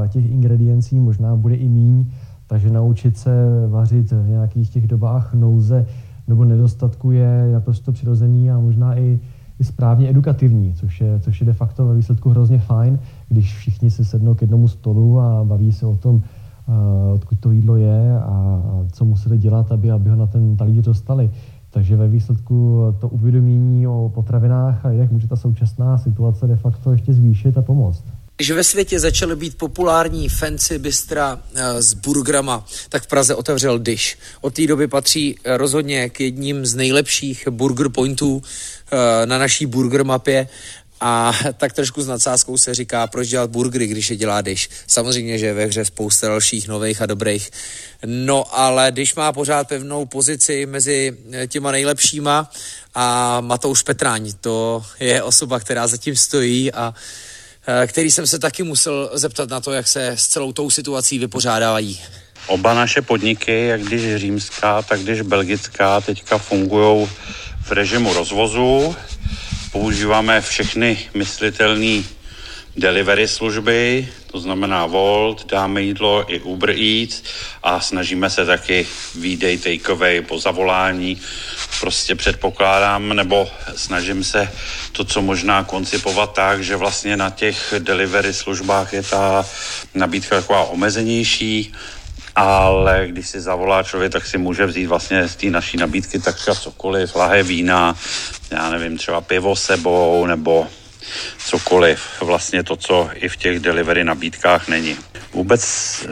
těch 0.08 0.30
ingrediencí 0.30 1.00
možná 1.00 1.36
bude 1.36 1.54
i 1.54 1.68
míň, 1.68 2.04
takže 2.52 2.70
naučit 2.70 3.16
se 3.16 3.46
vařit 3.68 4.12
v 4.12 4.28
nějakých 4.28 4.70
těch 4.70 4.86
dobách 4.86 5.34
nouze 5.34 5.86
nebo 6.28 6.44
nedostatku 6.44 7.10
je 7.10 7.52
naprosto 7.52 7.92
přirozený 7.92 8.50
a 8.50 8.60
možná 8.60 8.98
i, 8.98 9.20
i 9.60 9.64
správně 9.64 10.10
edukativní, 10.10 10.74
což 10.74 11.00
je, 11.00 11.20
což 11.20 11.40
je 11.40 11.46
de 11.46 11.52
facto 11.52 11.86
ve 11.86 11.94
výsledku 11.94 12.30
hrozně 12.30 12.58
fajn, 12.58 12.98
když 13.28 13.56
všichni 13.56 13.90
se 13.90 14.04
sednou 14.04 14.34
k 14.34 14.42
jednomu 14.42 14.68
stolu 14.68 15.20
a 15.20 15.44
baví 15.44 15.72
se 15.72 15.86
o 15.86 15.96
tom, 15.96 16.14
uh, 16.14 16.22
odkud 17.14 17.40
to 17.40 17.50
jídlo 17.50 17.76
je 17.76 18.18
a 18.20 18.62
co 18.92 19.04
museli 19.04 19.38
dělat, 19.38 19.72
aby, 19.72 19.90
aby 19.90 20.10
ho 20.10 20.16
na 20.16 20.26
ten 20.26 20.56
talíř 20.56 20.84
dostali. 20.84 21.30
Takže 21.70 21.96
ve 21.96 22.08
výsledku 22.08 22.82
to 23.00 23.08
uvědomění 23.08 23.86
o 23.86 24.10
potravinách 24.14 24.86
a 24.86 24.90
jak 24.90 25.12
může 25.12 25.28
ta 25.28 25.36
současná 25.36 25.98
situace 25.98 26.46
de 26.46 26.56
facto 26.56 26.92
ještě 26.92 27.12
zvýšit 27.12 27.58
a 27.58 27.62
pomoct. 27.62 28.04
Když 28.42 28.50
ve 28.50 28.64
světě 28.64 29.00
začaly 29.00 29.36
být 29.36 29.56
populární 29.56 30.28
fancy 30.28 30.78
bystra 30.78 31.42
s 31.78 31.94
burgrama, 31.94 32.66
tak 32.88 33.02
v 33.02 33.06
Praze 33.06 33.34
otevřel 33.34 33.78
Dish. 33.78 34.16
Od 34.40 34.54
té 34.54 34.66
doby 34.66 34.88
patří 34.88 35.36
rozhodně 35.44 36.10
k 36.10 36.20
jedním 36.20 36.66
z 36.66 36.74
nejlepších 36.74 37.48
burger 37.50 37.88
pointů 37.88 38.42
na 39.24 39.38
naší 39.38 39.66
burger 39.66 40.04
mapě 40.04 40.48
a 41.00 41.32
tak 41.56 41.72
trošku 41.72 42.02
s 42.02 42.06
nadsázkou 42.06 42.56
se 42.56 42.74
říká, 42.74 43.06
proč 43.06 43.28
dělat 43.28 43.50
burgery, 43.50 43.86
když 43.86 44.10
je 44.10 44.16
dělá 44.16 44.40
Dish. 44.40 44.68
Samozřejmě, 44.86 45.38
že 45.38 45.46
je 45.46 45.54
ve 45.54 45.66
hře 45.66 45.84
spousta 45.84 46.28
dalších 46.28 46.68
nových 46.68 47.02
a 47.02 47.06
dobrých. 47.06 47.50
No 48.06 48.58
ale 48.58 48.92
Dish 48.92 49.16
má 49.16 49.32
pořád 49.32 49.68
pevnou 49.68 50.06
pozici 50.06 50.66
mezi 50.66 51.16
těma 51.46 51.70
nejlepšíma 51.70 52.50
a 52.94 53.40
Matouš 53.40 53.82
Petráň, 53.82 54.32
to 54.40 54.84
je 55.00 55.22
osoba, 55.22 55.60
která 55.60 55.86
zatím 55.86 56.16
stojí 56.16 56.72
a 56.72 56.94
který 57.86 58.10
jsem 58.10 58.26
se 58.26 58.38
taky 58.38 58.62
musel 58.62 59.10
zeptat 59.12 59.50
na 59.50 59.60
to, 59.60 59.72
jak 59.72 59.88
se 59.88 60.08
s 60.08 60.26
celou 60.26 60.52
tou 60.52 60.70
situací 60.70 61.18
vypořádávají. 61.18 62.00
Oba 62.46 62.74
naše 62.74 63.02
podniky, 63.02 63.66
jak 63.66 63.82
když 63.82 64.16
římská, 64.16 64.82
tak 64.82 65.00
když 65.00 65.20
belgická, 65.20 66.00
teďka 66.00 66.38
fungují 66.38 67.08
v 67.64 67.72
režimu 67.72 68.12
rozvozu. 68.12 68.96
Používáme 69.72 70.40
všechny 70.40 70.98
myslitelné 71.14 72.02
delivery 72.76 73.28
služby, 73.28 74.08
to 74.32 74.40
znamená 74.40 74.86
Volt, 74.86 75.46
dáme 75.46 75.82
jídlo 75.82 76.24
i 76.28 76.40
Uber 76.40 76.70
Eats 76.70 77.22
a 77.62 77.80
snažíme 77.80 78.30
se 78.30 78.46
taky 78.46 78.86
výdej 79.14 79.58
takeaway 79.58 80.20
po 80.20 80.38
zavolání. 80.38 81.20
Prostě 81.80 82.14
předpokládám, 82.14 83.08
nebo 83.08 83.48
snažím 83.76 84.24
se 84.24 84.52
to, 84.92 85.04
co 85.04 85.22
možná 85.22 85.64
koncipovat 85.64 86.32
tak, 86.32 86.64
že 86.64 86.76
vlastně 86.76 87.16
na 87.16 87.30
těch 87.30 87.74
delivery 87.78 88.34
službách 88.34 88.92
je 88.92 89.02
ta 89.02 89.46
nabídka 89.94 90.36
taková 90.36 90.64
omezenější, 90.64 91.72
ale 92.36 93.06
když 93.08 93.28
si 93.28 93.40
zavolá 93.40 93.82
člověk, 93.82 94.12
tak 94.12 94.26
si 94.26 94.38
může 94.38 94.66
vzít 94.66 94.86
vlastně 94.86 95.28
z 95.28 95.36
té 95.36 95.46
naší 95.46 95.76
nabídky 95.76 96.18
takřka 96.18 96.54
cokoliv, 96.54 97.16
lahé 97.16 97.42
vína, 97.42 97.96
já 98.50 98.70
nevím, 98.70 98.98
třeba 98.98 99.20
pivo 99.20 99.56
sebou, 99.56 100.26
nebo 100.26 100.68
cokoliv. 101.38 102.00
Vlastně 102.20 102.62
to, 102.62 102.76
co 102.76 103.10
i 103.14 103.28
v 103.28 103.36
těch 103.36 103.60
delivery 103.60 104.04
nabídkách 104.04 104.68
není. 104.68 104.96
Vůbec 105.32 105.62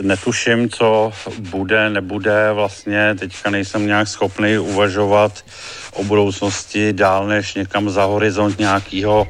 netuším, 0.01 0.71
co 0.71 1.13
bude, 1.39 1.91
nebude. 1.91 2.53
Vlastně 2.53 3.15
teďka 3.19 3.51
nejsem 3.51 3.87
nějak 3.87 4.09
schopný 4.09 4.59
uvažovat 4.59 5.45
o 5.93 6.05
budoucnosti 6.05 6.93
dál 6.93 7.27
než 7.27 7.55
někam 7.55 7.91
za 7.91 8.05
horizont 8.05 8.59
nějakého 8.59 9.29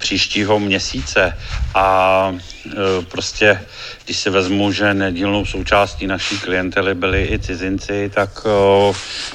příštího 0.00 0.58
měsíce 0.58 1.36
a 1.74 2.34
e, 2.66 2.70
prostě, 3.02 3.60
když 4.04 4.16
si 4.16 4.30
vezmu, 4.30 4.72
že 4.72 4.94
nedílnou 4.94 5.46
součástí 5.46 6.06
naší 6.06 6.38
klientely 6.38 6.94
byli 6.94 7.28
i 7.32 7.38
cizinci, 7.38 8.10
tak 8.14 8.30
e, 8.46 8.94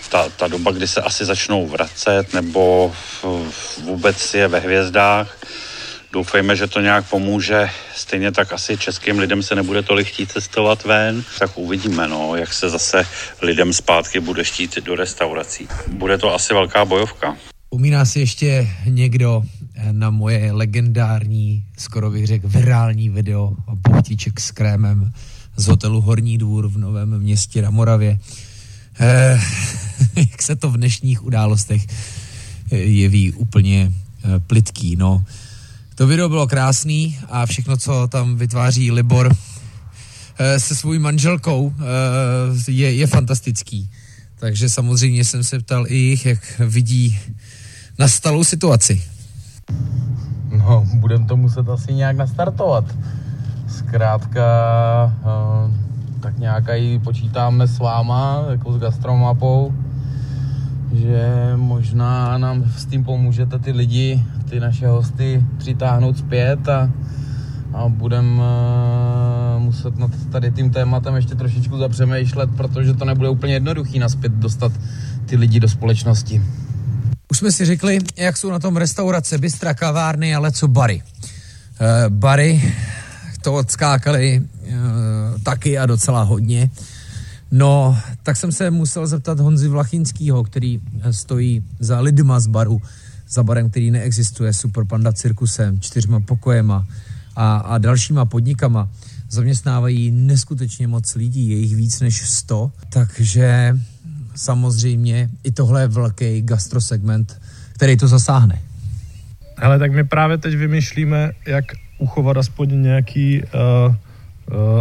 ta, 0.09 0.30
ta 0.38 0.47
doba, 0.47 0.72
kdy 0.72 0.88
se 0.88 1.01
asi 1.01 1.26
začnou 1.26 1.68
vracet 1.68 2.34
nebo 2.34 2.93
vůbec 3.84 4.34
je 4.34 4.47
ve 4.47 4.59
hvězdách, 4.59 5.38
Doufejme, 6.16 6.55
že 6.55 6.68
to 6.68 6.82
nějak 6.82 7.09
pomůže. 7.09 7.70
Stejně 7.95 8.32
tak 8.32 8.53
asi 8.53 8.78
českým 8.78 9.20
lidem 9.20 9.43
se 9.43 9.55
nebude 9.55 9.82
tolik 9.82 10.07
chtít 10.07 10.32
cestovat 10.32 10.84
ven, 10.84 11.24
tak 11.39 11.57
uvidíme, 11.57 12.07
no, 12.07 12.36
jak 12.36 12.53
se 12.53 12.70
zase 12.70 13.03
lidem 13.41 13.74
zpátky 13.74 14.20
bude 14.20 14.43
chtít 14.43 14.78
do 14.80 14.95
restaurací. 14.95 15.68
Bude 15.88 16.18
to 16.18 16.34
asi 16.34 16.53
velká 16.53 16.86
bojovka. 16.86 17.38
Umíná 17.70 18.05
si 18.05 18.20
ještě 18.20 18.70
někdo 18.86 19.43
na 19.91 20.09
moje 20.09 20.51
legendární, 20.51 21.63
skoro 21.78 22.11
bych 22.11 22.28
řekl, 22.28 22.47
virální 22.49 23.09
video 23.09 23.55
poutíček 23.82 24.39
s 24.39 24.51
krémem 24.51 25.11
z 25.55 25.68
hotelu 25.68 26.01
Horní 26.01 26.38
dvůr 26.38 26.68
v 26.68 26.78
Novém 26.78 27.20
městě 27.20 27.61
na 27.61 27.70
Moravě. 27.70 28.20
Eh, 28.99 29.41
jak 30.16 30.41
se 30.41 30.55
to 30.55 30.70
v 30.70 30.78
dnešních 30.78 31.24
událostech 31.24 31.88
jeví 32.72 33.32
úplně 33.32 33.91
eh, 33.91 34.39
plitký, 34.39 34.95
no. 34.95 35.24
To 35.95 36.07
video 36.07 36.29
bylo 36.29 36.47
krásný 36.47 37.17
a 37.29 37.45
všechno, 37.45 37.77
co 37.77 38.07
tam 38.07 38.35
vytváří 38.35 38.91
Libor 38.91 39.35
eh, 40.37 40.59
se 40.59 40.75
svou 40.75 40.99
manželkou, 40.99 41.73
eh, 41.79 42.71
je, 42.71 42.93
je 42.95 43.07
fantastický. 43.07 43.89
Takže 44.39 44.69
samozřejmě 44.69 45.25
jsem 45.25 45.43
se 45.43 45.59
ptal 45.59 45.85
i 45.87 45.95
jich, 45.95 46.25
jak 46.25 46.39
vidí 46.59 47.19
nastalou 47.99 48.43
situaci. 48.43 49.01
No, 50.57 50.87
budem 50.93 51.27
to 51.27 51.37
muset 51.37 51.69
asi 51.69 51.93
nějak 51.93 52.17
nastartovat. 52.17 52.85
Zkrátka, 53.67 54.43
uh, 55.05 55.73
tak 56.19 56.37
nějak 56.37 56.63
i 56.75 56.99
počítáme 56.99 57.67
s 57.67 57.79
váma, 57.79 58.45
jako 58.49 58.73
s 58.73 58.77
gastromapou, 58.77 59.73
možná 61.86 62.38
nám 62.38 62.71
s 62.77 62.86
tím 62.86 63.03
pomůžete 63.03 63.59
ty 63.59 63.71
lidi, 63.71 64.23
ty 64.49 64.59
naše 64.59 64.88
hosty 64.88 65.43
přitáhnout 65.57 66.17
zpět 66.17 66.69
a, 66.69 66.91
a 67.73 67.88
budeme 67.89 68.29
uh, 68.29 69.63
muset 69.63 69.97
nad 69.97 70.11
tady 70.31 70.51
tím 70.51 70.71
tématem 70.71 71.15
ještě 71.15 71.36
trošičku 71.36 71.77
zapřemýšlet, 71.77 72.49
protože 72.57 72.93
to 72.93 73.05
nebude 73.05 73.29
úplně 73.29 73.53
jednoduchý 73.53 73.99
naspět 73.99 74.31
dostat 74.31 74.71
ty 75.25 75.36
lidi 75.36 75.59
do 75.59 75.69
společnosti. 75.69 76.41
Už 77.31 77.38
jsme 77.38 77.51
si 77.51 77.65
řekli, 77.65 77.99
jak 78.17 78.38
jsou 78.38 78.51
na 78.51 78.59
tom 78.59 78.77
restaurace, 78.77 79.38
bystra, 79.38 79.73
kavárny, 79.73 80.36
ale 80.36 80.51
co 80.51 80.67
bary. 80.67 81.01
bary 82.09 82.73
to 83.41 83.53
odskákali 83.53 84.41
uh, 84.41 85.41
taky 85.43 85.77
a 85.77 85.86
docela 85.86 86.23
hodně. 86.23 86.69
No, 87.57 87.97
tak 88.23 88.37
jsem 88.37 88.51
se 88.51 88.71
musel 88.71 89.07
zeptat 89.07 89.39
Honzy 89.39 89.67
Vlachinského, 89.67 90.43
který 90.43 90.81
stojí 91.11 91.63
za 91.79 91.99
lidma 91.99 92.39
z 92.39 92.47
baru, 92.47 92.81
za 93.29 93.43
barem, 93.43 93.69
který 93.69 93.91
neexistuje, 93.91 94.53
Super 94.53 94.83
Panda 94.83 95.13
cirkusem, 95.13 95.79
čtyřma 95.79 96.19
pokojema 96.19 96.87
a, 97.35 97.57
a 97.57 97.77
dalšíma 97.77 98.25
podnikama. 98.25 98.89
Zaměstnávají 99.29 100.11
neskutečně 100.11 100.87
moc 100.87 101.15
lidí, 101.15 101.49
je 101.49 101.57
jich 101.57 101.75
víc 101.75 101.99
než 101.99 102.29
100, 102.29 102.71
takže 102.89 103.77
samozřejmě 104.35 105.29
i 105.43 105.51
tohle 105.51 105.81
je 105.81 105.87
velký 105.87 106.41
gastrosegment, 106.41 107.41
který 107.73 107.97
to 107.97 108.07
zasáhne. 108.07 108.61
Hele, 109.57 109.79
tak 109.79 109.91
my 109.91 110.03
právě 110.03 110.37
teď 110.37 110.55
vymýšlíme, 110.55 111.31
jak 111.45 111.65
uchovat 111.97 112.37
aspoň 112.37 112.81
nějaký 112.81 113.43
Uh, 113.43 113.95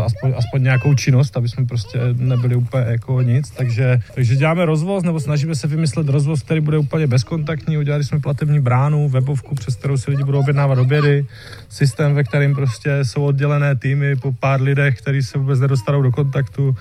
aspoň, 0.04 0.32
aspoň 0.36 0.62
nějakou 0.62 0.94
činnost, 0.94 1.36
aby 1.36 1.48
jsme 1.48 1.64
prostě 1.64 1.98
nebyli 2.12 2.56
úplně 2.56 2.84
jako 2.88 3.22
nic, 3.22 3.50
takže, 3.50 4.00
takže 4.14 4.36
děláme 4.36 4.64
rozvoz, 4.64 5.04
nebo 5.04 5.20
snažíme 5.20 5.54
se 5.54 5.66
vymyslet 5.66 6.08
rozvoz, 6.08 6.42
který 6.42 6.60
bude 6.60 6.78
úplně 6.78 7.06
bezkontaktní, 7.06 7.78
udělali 7.78 8.04
jsme 8.04 8.20
platební 8.20 8.60
bránu, 8.60 9.08
webovku, 9.08 9.54
přes 9.54 9.76
kterou 9.76 9.96
si 9.96 10.10
lidi 10.10 10.24
budou 10.24 10.40
objednávat 10.40 10.78
obědy, 10.78 11.26
systém, 11.68 12.14
ve 12.14 12.24
kterým 12.24 12.54
prostě 12.54 13.04
jsou 13.04 13.24
oddělené 13.24 13.76
týmy 13.76 14.16
po 14.16 14.32
pár 14.32 14.62
lidech, 14.62 14.98
kteří 14.98 15.22
se 15.22 15.38
vůbec 15.38 15.60
nedostanou 15.60 16.02
do 16.02 16.12
kontaktu, 16.12 16.76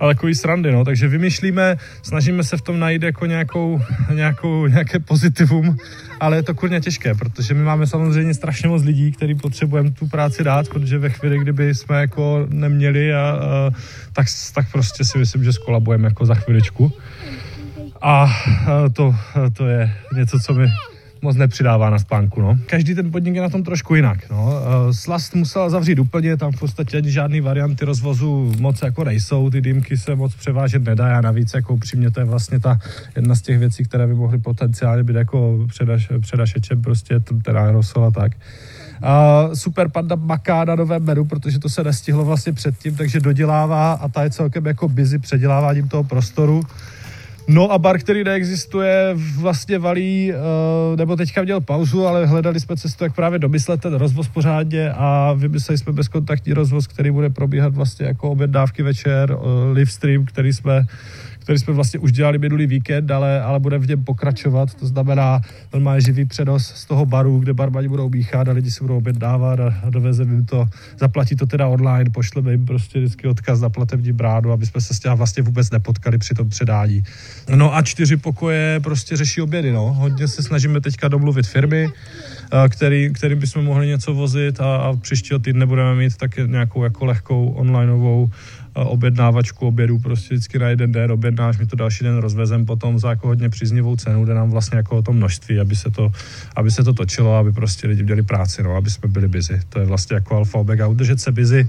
ale 0.00 0.14
takový 0.14 0.34
srandy, 0.34 0.72
no. 0.72 0.84
Takže 0.84 1.08
vymýšlíme, 1.08 1.76
snažíme 2.02 2.44
se 2.44 2.56
v 2.56 2.62
tom 2.62 2.78
najít 2.78 3.02
jako 3.02 3.26
nějakou, 3.26 3.80
nějakou, 4.14 4.66
nějaké 4.66 4.98
pozitivum, 4.98 5.76
ale 6.20 6.36
je 6.36 6.42
to 6.42 6.54
kurně 6.54 6.80
těžké, 6.80 7.14
protože 7.14 7.54
my 7.54 7.62
máme 7.62 7.86
samozřejmě 7.86 8.34
strašně 8.34 8.68
moc 8.68 8.84
lidí, 8.84 9.12
který 9.12 9.34
potřebujeme 9.34 9.90
tu 9.90 10.08
práci 10.08 10.44
dát, 10.44 10.68
protože 10.68 10.98
ve 10.98 11.10
chvíli, 11.10 11.38
kdyby 11.38 11.74
jsme 11.74 12.00
jako 12.00 12.46
neměli, 12.48 13.14
a, 13.14 13.20
a, 13.20 13.70
tak, 14.12 14.26
tak 14.54 14.72
prostě 14.72 15.04
si 15.04 15.18
myslím, 15.18 15.44
že 15.44 15.52
skolabujeme 15.52 16.08
jako 16.08 16.26
za 16.26 16.34
chviličku. 16.34 16.92
A, 18.02 18.10
a 18.10 18.32
to, 18.92 19.14
to 19.52 19.66
je 19.66 19.92
něco, 20.14 20.38
co 20.40 20.54
mi 20.54 20.66
moc 21.22 21.36
nepřidává 21.36 21.90
na 21.90 21.98
spánku. 21.98 22.40
No. 22.40 22.58
Každý 22.66 22.94
ten 22.94 23.10
podnik 23.10 23.34
je 23.34 23.42
na 23.42 23.48
tom 23.48 23.62
trošku 23.62 23.94
jinak. 23.94 24.30
No. 24.30 24.52
Eh, 24.52 24.94
Slast 24.94 25.34
musela 25.34 25.70
zavřít 25.70 25.98
úplně, 25.98 26.36
tam 26.36 26.52
v 26.52 26.58
podstatě 26.58 27.02
žádný 27.04 27.40
varianty 27.40 27.84
rozvozu 27.84 28.52
moc 28.58 28.82
jako 28.82 29.04
nejsou, 29.04 29.50
ty 29.50 29.60
dýmky 29.60 29.96
se 29.98 30.14
moc 30.14 30.34
převážet 30.34 30.84
nedá 30.84 31.18
a 31.18 31.20
navíc 31.20 31.54
jako 31.54 31.74
upřímně 31.74 32.10
to 32.10 32.20
je 32.20 32.26
vlastně 32.26 32.60
ta 32.60 32.78
jedna 33.16 33.34
z 33.34 33.42
těch 33.42 33.58
věcí, 33.58 33.84
které 33.84 34.06
by 34.06 34.14
mohly 34.14 34.38
potenciálně 34.38 35.02
být 35.02 35.16
jako 35.16 35.66
předaš, 35.68 36.08
předašečem 36.20 36.82
prostě 36.82 37.20
teda 37.42 37.64
aerosol 37.64 38.04
a 38.04 38.10
tak. 38.10 38.32
A 39.02 39.44
super 39.54 39.88
panda 39.88 40.16
maká 40.16 40.64
na 40.64 40.74
novém 40.74 41.02
menu, 41.04 41.24
protože 41.24 41.58
to 41.58 41.68
se 41.68 41.84
nestihlo 41.84 42.24
vlastně 42.24 42.52
předtím, 42.52 42.96
takže 42.96 43.20
dodělává 43.20 43.92
a 43.92 44.08
ta 44.08 44.22
je 44.22 44.30
celkem 44.30 44.66
jako 44.66 44.88
busy 44.88 45.18
předěláváním 45.18 45.88
toho 45.88 46.04
prostoru. 46.04 46.62
No 47.50 47.72
a 47.72 47.78
bar, 47.78 47.98
který 47.98 48.24
neexistuje, 48.24 49.10
vlastně 49.38 49.78
valí, 49.78 50.32
eh, 50.32 50.96
nebo 50.96 51.16
teďka 51.16 51.42
měl 51.42 51.60
pauzu, 51.60 52.06
ale 52.06 52.26
hledali 52.26 52.60
jsme 52.60 52.76
cestu, 52.76 53.04
jak 53.04 53.14
právě 53.14 53.38
domyslet 53.38 53.80
ten 53.80 53.94
rozvoz 53.94 54.28
pořádně 54.28 54.92
a 54.92 55.32
vymysleli 55.36 55.78
jsme 55.78 55.92
bezkontaktní 55.92 56.52
rozvoz, 56.52 56.86
který 56.86 57.10
bude 57.10 57.30
probíhat 57.30 57.74
vlastně 57.74 58.06
jako 58.06 58.30
objednávky 58.30 58.82
večer, 58.82 59.32
eh, 59.32 59.72
live 59.72 59.90
stream, 59.90 60.24
který 60.24 60.52
jsme 60.52 60.86
který 61.48 61.58
jsme 61.58 61.74
vlastně 61.74 62.00
už 62.00 62.12
dělali 62.12 62.38
minulý 62.38 62.66
víkend, 62.66 63.10
ale, 63.10 63.40
ale 63.40 63.60
bude 63.60 63.78
v 63.78 63.88
něm 63.88 64.04
pokračovat. 64.04 64.74
To 64.74 64.86
znamená 64.86 65.40
normálně 65.72 66.00
živý 66.00 66.24
přenos 66.24 66.66
z 66.66 66.84
toho 66.84 67.06
baru, 67.06 67.38
kde 67.38 67.54
barmani 67.54 67.88
budou 67.88 68.08
míchat 68.08 68.48
a 68.48 68.52
lidi 68.52 68.70
si 68.70 68.84
budou 68.84 68.96
objednávat 68.96 69.60
a, 69.60 69.74
a 69.84 69.90
dovezeme 69.90 70.32
jim 70.32 70.44
to, 70.44 70.68
zaplatí 70.98 71.36
to 71.36 71.46
teda 71.46 71.66
online, 71.66 72.10
pošleme 72.10 72.50
jim 72.50 72.66
prostě 72.66 72.98
vždycky 72.98 73.28
odkaz 73.28 73.60
na 73.60 73.68
platební 73.68 74.12
bránu, 74.12 74.52
aby 74.52 74.66
jsme 74.66 74.80
se 74.80 74.94
s 74.94 75.00
tím 75.00 75.12
vlastně 75.12 75.42
vůbec 75.42 75.70
nepotkali 75.70 76.18
při 76.18 76.34
tom 76.34 76.48
předání. 76.48 77.02
No 77.54 77.76
a 77.76 77.82
čtyři 77.82 78.16
pokoje 78.16 78.80
prostě 78.82 79.16
řeší 79.16 79.40
obědy, 79.40 79.72
no. 79.72 79.92
Hodně 79.92 80.28
se 80.28 80.42
snažíme 80.42 80.80
teďka 80.80 81.08
domluvit 81.08 81.46
firmy, 81.46 81.88
který, 82.68 83.12
kterým 83.12 83.38
bychom 83.38 83.64
mohli 83.64 83.86
něco 83.86 84.14
vozit 84.14 84.60
a, 84.60 84.76
a 84.76 84.96
příštího 84.96 85.38
týdne 85.38 85.66
budeme 85.66 85.94
mít 85.94 86.16
tak 86.16 86.36
nějakou 86.36 86.84
jako 86.84 87.04
lehkou 87.04 87.48
onlineovou 87.48 88.30
objednávačku 88.84 89.66
obědů 89.66 89.98
prostě 89.98 90.34
vždycky 90.34 90.58
na 90.58 90.68
jeden 90.68 90.92
den 90.92 91.12
objednáš, 91.12 91.58
my 91.58 91.66
to 91.66 91.76
další 91.76 92.04
den 92.04 92.16
rozvezem 92.16 92.66
potom 92.66 92.98
za 92.98 93.10
jako 93.10 93.26
hodně 93.26 93.48
příznivou 93.48 93.96
cenu, 93.96 94.24
jde 94.24 94.34
nám 94.34 94.50
vlastně 94.50 94.76
jako 94.76 94.96
o 94.96 95.02
to 95.02 95.12
množství, 95.12 95.60
aby 95.60 95.76
se 95.76 95.90
to, 95.90 96.12
aby 96.56 96.70
se 96.70 96.84
to 96.84 96.92
točilo, 96.92 97.36
aby 97.36 97.52
prostě 97.52 97.86
lidi 97.86 98.04
dělali 98.04 98.22
práci, 98.22 98.62
no, 98.62 98.76
aby 98.76 98.90
jsme 98.90 99.08
byli 99.08 99.28
busy. 99.28 99.60
To 99.68 99.80
je 99.80 99.86
vlastně 99.86 100.14
jako 100.14 100.36
alfa 100.36 100.58
omega, 100.58 100.86
udržet 100.86 101.20
se 101.20 101.32
busy 101.32 101.68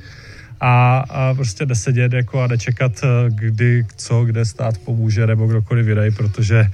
a, 0.59 0.99
a 1.09 1.33
prostě 1.33 1.65
nesedět 1.65 2.13
jako 2.13 2.41
a 2.41 2.47
nečekat, 2.47 2.91
eh, 3.03 3.29
kdy, 3.29 3.85
co, 3.95 4.25
kde 4.25 4.45
stát 4.45 4.77
pomůže 4.77 5.27
nebo 5.27 5.47
kdokoliv 5.47 5.85
vydej, 5.85 6.11
protože 6.11 6.67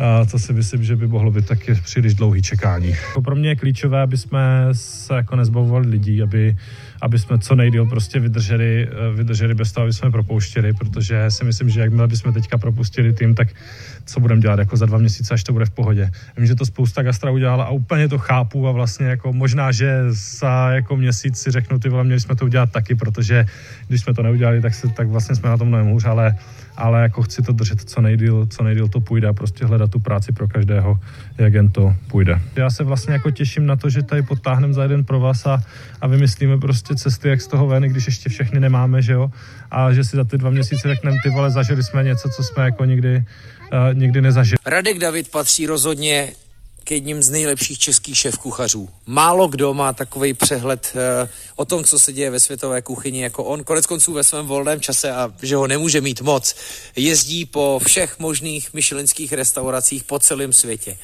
a 0.00 0.24
to 0.24 0.38
si 0.38 0.52
myslím, 0.52 0.84
že 0.84 0.96
by 0.96 1.06
mohlo 1.06 1.30
být 1.30 1.46
taky 1.46 1.74
příliš 1.74 2.14
dlouhý 2.14 2.42
čekání. 2.42 2.94
Pro 3.24 3.36
mě 3.36 3.48
je 3.48 3.56
klíčové, 3.56 4.02
aby 4.02 4.16
jsme 4.16 4.68
se 4.72 5.14
jako 5.14 5.36
nezbavovali 5.36 5.88
lidí, 5.88 6.22
aby 6.22 6.56
aby 7.00 7.18
jsme 7.18 7.38
co 7.38 7.54
nejdíl 7.54 7.86
prostě 7.86 8.20
vydrželi, 8.20 8.88
eh, 8.88 9.16
vydrželi 9.16 9.54
bez 9.54 9.72
toho, 9.72 9.82
aby 9.84 9.92
jsme 9.92 10.10
propouštěli, 10.10 10.72
protože 10.72 11.30
si 11.30 11.44
myslím, 11.44 11.70
že 11.70 11.80
jakmile 11.80 12.08
bychom 12.08 12.32
teďka 12.32 12.58
propustili 12.58 13.12
tým, 13.12 13.34
tak 13.34 13.48
co 14.04 14.20
budeme 14.20 14.40
dělat 14.40 14.58
jako 14.58 14.76
za 14.76 14.86
dva 14.86 14.98
měsíce, 14.98 15.34
až 15.34 15.44
to 15.44 15.52
bude 15.52 15.64
v 15.64 15.70
pohodě. 15.70 16.10
Vím, 16.36 16.46
že 16.46 16.54
to 16.54 16.66
spousta 16.66 17.02
gastra 17.02 17.30
udělala 17.30 17.64
a 17.64 17.70
úplně 17.70 18.08
to 18.08 18.18
chápu 18.18 18.68
a 18.68 18.72
vlastně 18.72 19.06
jako 19.06 19.32
možná, 19.32 19.72
že 19.72 20.04
za 20.40 20.70
jako 20.70 20.96
měsíc 20.96 21.38
si 21.38 21.50
řeknu, 21.50 21.78
ty 21.78 21.88
vole, 21.88 22.04
měli 22.04 22.20
jsme 22.20 22.36
to 22.36 22.44
udělat 22.44 22.70
taky, 22.70 22.94
protože 22.94 23.46
když 23.88 24.00
jsme 24.00 24.14
to 24.14 24.22
neudělali, 24.22 24.60
tak, 24.60 24.74
se, 24.74 24.88
tak 24.88 25.08
vlastně 25.08 25.34
jsme 25.34 25.48
na 25.48 25.56
tom 25.56 25.68
mnohem 25.68 25.86
hůř, 25.86 26.04
ale 26.04 26.36
ale 26.80 27.02
jako 27.02 27.22
chci 27.22 27.42
to 27.42 27.52
držet 27.52 27.80
co 27.80 28.00
nejdíl, 28.00 28.46
co 28.46 28.62
nejdíl 28.62 28.88
to 28.88 29.00
půjde 29.00 29.28
a 29.28 29.32
prostě 29.32 29.66
hledat 29.66 29.90
tu 29.90 30.00
práci 30.00 30.32
pro 30.32 30.48
každého, 30.48 31.00
jak 31.38 31.54
jen 31.54 31.68
to 31.68 31.94
půjde. 32.06 32.40
Já 32.56 32.70
se 32.70 32.84
vlastně 32.84 33.12
jako 33.12 33.30
těším 33.30 33.66
na 33.66 33.76
to, 33.76 33.90
že 33.90 34.02
tady 34.02 34.22
potáhneme 34.22 34.72
za 34.72 34.82
jeden 34.82 35.04
pro 35.04 35.20
vás 35.20 35.46
a, 35.46 35.62
a 36.00 36.06
vymyslíme 36.06 36.58
prostě 36.58 36.94
cesty, 36.94 37.28
jak 37.28 37.40
z 37.40 37.46
toho 37.46 37.66
ven, 37.66 37.82
když 37.82 38.06
ještě 38.06 38.28
všechny 38.28 38.60
nemáme, 38.60 39.02
že 39.02 39.12
jo, 39.12 39.30
a 39.70 39.92
že 39.92 40.04
si 40.04 40.16
za 40.16 40.24
ty 40.24 40.38
dva 40.38 40.50
měsíce 40.50 40.88
řekneme, 40.88 41.16
ty 41.22 41.30
vole, 41.30 41.50
zažili 41.50 41.82
jsme 41.82 42.04
něco, 42.04 42.28
co 42.36 42.42
jsme 42.44 42.64
jako 42.64 42.84
nikdy, 42.84 43.16
uh, 43.16 43.94
nikdy 43.94 44.20
nezažili. 44.20 44.58
Radek 44.66 44.98
David 44.98 45.30
patří 45.30 45.66
rozhodně 45.66 46.32
k 46.84 46.90
jedním 46.90 47.22
z 47.22 47.30
nejlepších 47.30 47.78
českých 47.78 48.16
šéf-kuchařů. 48.16 48.88
Málo 49.06 49.48
kdo 49.48 49.74
má 49.74 49.92
takový 49.92 50.34
přehled 50.34 50.92
uh, 50.94 51.28
o 51.56 51.64
tom, 51.64 51.84
co 51.84 51.98
se 51.98 52.12
děje 52.12 52.30
ve 52.30 52.40
světové 52.40 52.82
kuchyni 52.82 53.22
jako 53.22 53.44
on. 53.44 53.64
Konec 53.64 53.86
konců 53.86 54.12
ve 54.12 54.24
svém 54.24 54.46
volném 54.46 54.80
čase 54.80 55.12
a 55.12 55.32
že 55.42 55.56
ho 55.56 55.66
nemůže 55.66 56.00
mít 56.00 56.20
moc. 56.20 56.56
Jezdí 56.96 57.44
po 57.44 57.80
všech 57.86 58.18
možných 58.18 58.74
myšelinských 58.74 59.32
restauracích 59.32 60.04
po 60.04 60.18
celém 60.18 60.52
světě. 60.52 60.96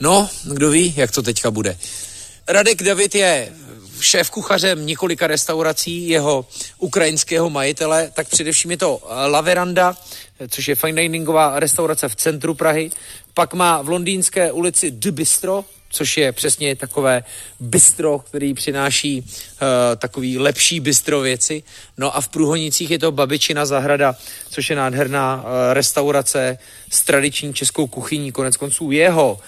No, 0.00 0.28
kdo 0.44 0.70
ví, 0.70 0.94
jak 0.96 1.10
to 1.10 1.22
teďka 1.22 1.50
bude. 1.50 1.78
Radek 2.48 2.82
David 2.82 3.14
je 3.14 3.48
šéf 4.00 4.30
kuchařem 4.30 4.86
několika 4.86 5.26
restaurací, 5.26 6.08
jeho 6.08 6.46
ukrajinského 6.78 7.50
majitele, 7.50 8.10
tak 8.14 8.28
především 8.28 8.70
je 8.70 8.76
to 8.76 9.02
La 9.26 9.40
Veranda, 9.40 9.96
což 10.48 10.68
je 10.68 10.74
fine 10.74 11.02
diningová 11.02 11.60
restaurace 11.60 12.08
v 12.08 12.16
centru 12.16 12.54
Prahy. 12.54 12.90
Pak 13.34 13.54
má 13.54 13.82
v 13.82 13.88
londýnské 13.88 14.52
ulici 14.52 14.90
The 14.90 15.10
Bistro, 15.10 15.64
což 15.92 16.16
je 16.16 16.32
přesně 16.32 16.76
takové 16.76 17.24
bistro, 17.60 18.18
který 18.18 18.54
přináší 18.54 19.20
uh, 19.20 19.26
takový 19.96 20.38
lepší 20.38 20.80
bistro 20.80 21.20
věci. 21.20 21.62
No 21.98 22.16
a 22.16 22.20
v 22.20 22.28
Průhonicích 22.28 22.90
je 22.90 22.98
to 22.98 23.12
Babičina 23.12 23.66
zahrada, 23.66 24.14
což 24.50 24.70
je 24.70 24.76
nádherná 24.76 25.36
uh, 25.36 25.42
restaurace 25.72 26.58
s 26.90 27.04
tradiční 27.04 27.54
českou 27.54 27.86
kuchyní. 27.86 28.32
Konec 28.32 28.56
konců 28.56 28.90
jeho 28.90 29.32
uh, 29.32 29.40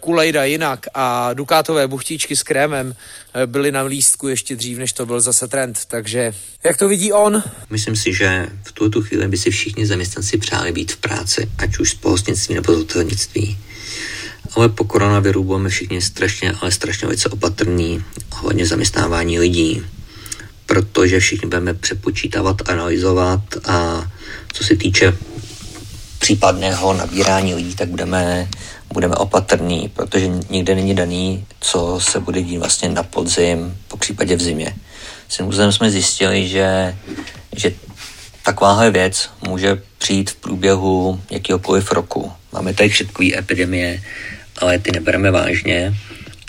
kulejda 0.00 0.44
jinak 0.44 0.86
a 0.94 1.32
dukátové 1.32 1.88
buchtíčky 1.88 2.36
s 2.36 2.42
krémem 2.42 2.86
uh, 2.86 3.46
byly 3.46 3.72
na 3.72 3.82
lístku 3.82 4.28
ještě 4.28 4.56
dřív, 4.56 4.78
než 4.78 4.92
to 4.92 5.06
byl 5.06 5.20
zase 5.20 5.48
trend. 5.48 5.78
Takže 5.88 6.34
jak 6.64 6.76
to 6.76 6.88
vidí 6.88 7.12
on? 7.12 7.42
Myslím 7.70 7.96
si, 7.96 8.14
že 8.14 8.48
v 8.64 8.72
tuto 8.72 9.02
chvíli 9.02 9.28
by 9.28 9.36
si 9.36 9.50
všichni 9.50 9.86
zaměstnanci 9.86 10.38
přáli 10.38 10.72
být 10.72 10.92
v 10.92 10.96
práci, 10.96 11.50
ať 11.58 11.78
už 11.78 11.90
z 11.90 11.94
pohostnictví 11.94 12.54
nebo 12.54 12.74
z 12.74 12.84
ale 14.54 14.68
po 14.68 14.84
koronaviru 14.84 15.44
budeme 15.44 15.68
všichni 15.68 16.02
strašně, 16.02 16.52
ale 16.60 16.72
strašně 16.72 17.06
velice 17.06 17.28
opatrní 17.28 18.04
hodně 18.32 18.66
zaměstnávání 18.66 19.38
lidí, 19.38 19.82
protože 20.66 21.20
všichni 21.20 21.48
budeme 21.48 21.74
přepočítávat, 21.74 22.68
analyzovat 22.68 23.40
a 23.64 24.06
co 24.52 24.64
se 24.64 24.76
týče 24.76 25.16
případného 26.18 26.92
nabírání 26.92 27.54
lidí, 27.54 27.74
tak 27.74 27.88
budeme, 27.88 28.48
budeme 28.92 29.14
opatrní, 29.14 29.88
protože 29.88 30.28
nikde 30.50 30.74
není 30.74 30.94
daný, 30.94 31.46
co 31.60 32.00
se 32.02 32.20
bude 32.20 32.42
dít 32.42 32.58
vlastně 32.58 32.88
na 32.88 33.02
podzim, 33.02 33.76
po 33.88 33.96
případě 33.96 34.36
v 34.36 34.42
zimě. 34.42 34.76
S 35.28 35.70
jsme 35.70 35.90
zjistili, 35.90 36.48
že, 36.48 36.96
že 37.56 37.72
takováhle 38.42 38.90
věc 38.90 39.30
může 39.48 39.82
přijít 39.98 40.30
v 40.30 40.34
průběhu 40.34 41.20
jakýhokoliv 41.30 41.92
roku. 41.92 42.32
Máme 42.52 42.74
tady 42.74 42.88
všetkový 42.88 43.38
epidemie, 43.38 44.02
ale 44.58 44.78
ty 44.78 44.92
nebereme 44.92 45.30
vážně, 45.30 45.94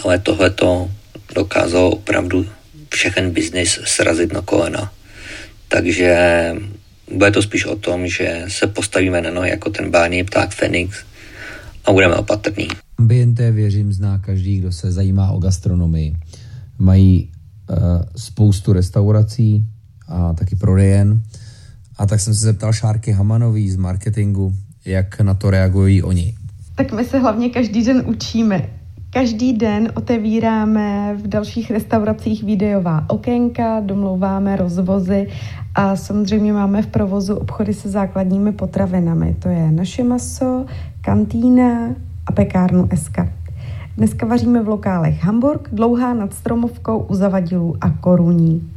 ale 0.03 0.19
tohle 0.19 0.49
to 0.49 0.91
dokázalo 1.35 1.89
opravdu 1.89 2.45
všechen 2.93 3.31
biznis 3.31 3.79
srazit 3.83 4.33
na 4.33 4.41
kolena. 4.41 4.91
Takže 5.67 6.15
bude 7.15 7.31
to 7.31 7.41
spíš 7.41 7.65
o 7.65 7.75
tom, 7.75 8.07
že 8.07 8.45
se 8.47 8.67
postavíme 8.67 9.21
na 9.21 9.31
nohy 9.31 9.49
jako 9.49 9.69
ten 9.69 9.91
báný 9.91 10.23
pták 10.23 10.51
Fenix 10.51 10.97
a 11.85 11.91
budeme 11.91 12.15
opatrní. 12.15 12.67
Ambiente, 12.97 13.51
věřím, 13.51 13.93
zná 13.93 14.17
každý, 14.17 14.57
kdo 14.57 14.71
se 14.71 14.91
zajímá 14.91 15.31
o 15.31 15.39
gastronomii. 15.39 16.15
Mají 16.77 17.29
uh, 17.69 17.77
spoustu 18.15 18.73
restaurací 18.73 19.65
a 20.07 20.33
taky 20.33 20.55
prodejen. 20.55 21.23
A 21.97 22.05
tak 22.05 22.19
jsem 22.19 22.33
se 22.33 22.39
zeptal 22.39 22.73
Šárky 22.73 23.11
Hamanový 23.11 23.71
z 23.71 23.75
marketingu, 23.75 24.53
jak 24.85 25.21
na 25.21 25.33
to 25.33 25.49
reagují 25.49 26.03
oni. 26.03 26.36
Tak 26.77 26.91
my 26.91 27.05
se 27.05 27.19
hlavně 27.19 27.49
každý 27.49 27.85
den 27.85 28.03
učíme. 28.07 28.69
Každý 29.09 29.53
den 29.53 29.91
otevíráme 29.95 31.15
v 31.15 31.27
dalších 31.27 31.71
restauracích 31.71 32.43
videová 32.43 33.05
okénka, 33.09 33.79
domlouváme 33.79 34.55
rozvozy 34.55 35.27
a 35.75 35.95
samozřejmě 35.95 36.53
máme 36.53 36.81
v 36.81 36.87
provozu 36.87 37.35
obchody 37.35 37.73
se 37.73 37.89
základními 37.89 38.51
potravinami. 38.51 39.35
To 39.39 39.49
je 39.49 39.71
naše 39.71 40.03
maso, 40.03 40.65
kantýna 41.01 41.95
a 42.25 42.31
pekárnu 42.31 42.89
SK. 42.95 43.17
Dneska 43.97 44.25
vaříme 44.25 44.63
v 44.63 44.67
lokálech 44.67 45.23
Hamburg, 45.23 45.69
Dlouhá 45.71 46.13
nad 46.13 46.33
Stromovkou, 46.33 46.97
u 46.97 47.15
Zavadilů 47.15 47.75
a 47.81 47.89
Koruní. 47.89 48.76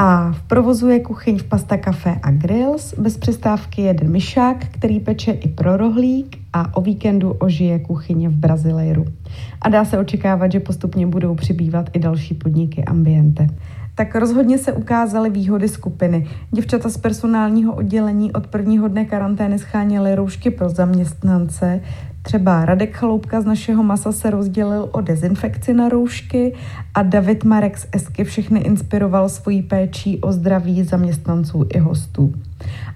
A 0.00 0.32
v 0.32 0.42
provozu 0.42 0.88
je 0.88 1.00
kuchyň 1.00 1.38
v 1.38 1.44
Pasta 1.44 1.76
Café 1.76 2.16
a 2.22 2.30
Grills, 2.30 2.94
bez 2.98 3.16
přestávky 3.16 3.82
jeden 3.82 4.10
myšák, 4.10 4.56
který 4.70 5.00
peče 5.00 5.32
i 5.32 5.48
pro 5.48 5.76
rohlík 5.76 6.38
a 6.52 6.76
o 6.76 6.80
víkendu 6.80 7.32
ožije 7.32 7.78
kuchyně 7.78 8.28
v 8.28 8.36
Brazilejru. 8.36 9.04
A 9.62 9.68
dá 9.68 9.84
se 9.84 9.98
očekávat, 9.98 10.52
že 10.52 10.60
postupně 10.60 11.06
budou 11.06 11.34
přibývat 11.34 11.90
i 11.92 11.98
další 11.98 12.34
podniky 12.34 12.84
Ambiente 12.84 13.48
tak 13.98 14.14
rozhodně 14.14 14.58
se 14.58 14.72
ukázaly 14.72 15.30
výhody 15.30 15.68
skupiny. 15.68 16.26
Děvčata 16.50 16.88
z 16.88 16.96
personálního 16.96 17.74
oddělení 17.74 18.32
od 18.32 18.46
prvního 18.46 18.88
dne 18.88 19.04
karantény 19.04 19.58
scháněly 19.58 20.14
roušky 20.14 20.50
pro 20.50 20.68
zaměstnance, 20.68 21.80
Třeba 22.22 22.64
Radek 22.64 22.96
Chaloupka 22.96 23.40
z 23.40 23.44
našeho 23.44 23.82
masa 23.82 24.12
se 24.12 24.30
rozdělil 24.30 24.88
o 24.92 25.00
dezinfekci 25.00 25.74
na 25.74 25.88
roušky 25.88 26.54
a 26.94 27.02
David 27.02 27.44
Marek 27.44 27.78
z 27.78 27.86
Esky 27.92 28.24
všechny 28.24 28.60
inspiroval 28.60 29.28
svojí 29.28 29.62
péčí 29.62 30.18
o 30.20 30.32
zdraví 30.32 30.82
zaměstnanců 30.82 31.66
i 31.74 31.78
hostů. 31.78 32.34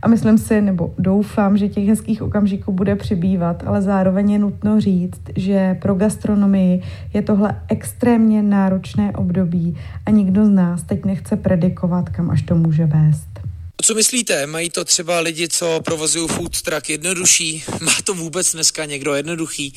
A 0.03 0.09
myslím 0.09 0.39
si, 0.39 0.61
nebo 0.61 0.95
doufám, 0.99 1.57
že 1.57 1.69
těch 1.69 1.89
hezkých 1.89 2.23
okamžiků 2.23 2.73
bude 2.73 2.97
přibývat, 2.97 3.63
ale 3.67 3.83
zároveň 3.83 4.31
je 4.31 4.39
nutno 4.39 4.81
říct, 4.81 5.23
že 5.37 5.79
pro 5.83 5.95
gastronomii 5.95 6.83
je 7.15 7.23
tohle 7.23 7.61
extrémně 7.69 8.43
náročné 8.43 9.13
období 9.13 9.77
a 10.07 10.11
nikdo 10.11 10.47
z 10.47 10.51
nás 10.51 10.83
teď 10.83 11.05
nechce 11.05 11.37
predikovat, 11.37 12.09
kam 12.09 12.31
až 12.31 12.43
to 12.43 12.55
může 12.55 12.87
vést. 12.87 13.42
Co 13.83 13.95
myslíte? 13.95 14.47
Mají 14.47 14.71
to 14.71 14.85
třeba 14.85 15.21
lidi, 15.21 15.49
co 15.49 15.81
provozují 15.85 16.29
food 16.29 16.63
truck 16.63 16.89
jednodušší? 16.91 17.65
Má 17.81 17.95
to 18.05 18.15
vůbec 18.15 18.53
dneska 18.53 18.85
někdo 18.85 19.15
jednoduchý? 19.15 19.75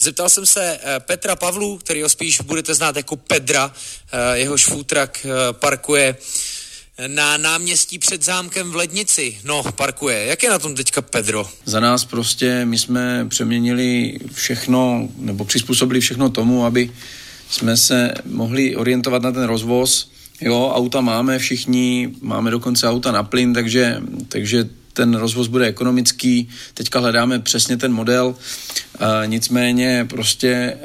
Zeptal 0.00 0.28
jsem 0.28 0.46
se 0.46 0.78
eh, 0.82 1.00
Petra 1.00 1.36
Pavlu, 1.36 1.78
který 1.78 2.02
ho 2.02 2.08
spíš 2.08 2.40
budete 2.40 2.74
znát 2.74 2.96
jako 2.96 3.16
Pedra, 3.16 3.74
eh, 4.12 4.38
jehož 4.38 4.64
food 4.64 4.86
truck 4.86 5.18
eh, 5.24 5.28
parkuje 5.52 6.16
na 7.06 7.36
náměstí 7.36 7.98
před 7.98 8.24
zámkem 8.24 8.70
v 8.70 8.76
Lednici. 8.76 9.38
No, 9.44 9.62
parkuje. 9.72 10.24
Jak 10.26 10.42
je 10.42 10.50
na 10.50 10.58
tom 10.58 10.74
teďka 10.74 11.02
Pedro? 11.02 11.48
Za 11.64 11.80
nás 11.80 12.04
prostě 12.04 12.64
my 12.64 12.78
jsme 12.78 13.26
přeměnili 13.28 14.18
všechno, 14.32 15.08
nebo 15.16 15.44
přizpůsobili 15.44 16.00
všechno 16.00 16.30
tomu, 16.30 16.64
aby 16.64 16.90
jsme 17.50 17.76
se 17.76 18.14
mohli 18.24 18.76
orientovat 18.76 19.22
na 19.22 19.32
ten 19.32 19.44
rozvoz 19.44 20.10
Jo, 20.40 20.72
auta 20.74 21.00
máme 21.00 21.38
všichni, 21.38 22.10
máme 22.20 22.50
dokonce 22.50 22.88
auta 22.88 23.12
na 23.12 23.22
plyn, 23.22 23.54
takže, 23.54 24.02
takže 24.28 24.68
ten 24.92 25.14
rozvoz 25.14 25.46
bude 25.46 25.66
ekonomický. 25.66 26.48
Teďka 26.74 26.98
hledáme 26.98 27.38
přesně 27.38 27.76
ten 27.76 27.92
model, 27.92 28.34
e, 28.34 29.26
nicméně 29.26 30.06
prostě 30.10 30.48
e, 30.48 30.78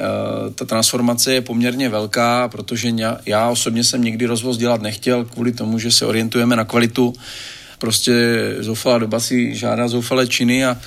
ta 0.55 0.65
transformace 0.65 1.33
je 1.33 1.41
poměrně 1.41 1.89
velká, 1.89 2.47
protože 2.47 2.93
já 3.25 3.49
osobně 3.49 3.83
jsem 3.83 4.03
nikdy 4.03 4.25
rozvoz 4.25 4.57
dělat 4.57 4.81
nechtěl 4.81 5.25
kvůli 5.25 5.51
tomu, 5.51 5.79
že 5.79 5.91
se 5.91 6.05
orientujeme 6.05 6.55
na 6.55 6.65
kvalitu. 6.65 7.13
Prostě 7.79 8.13
zoufalá 8.59 8.97
doba 8.97 9.19
si 9.19 9.55
žádá 9.55 9.87
zoufalé 9.87 10.27
činy 10.27 10.65
a 10.65 10.77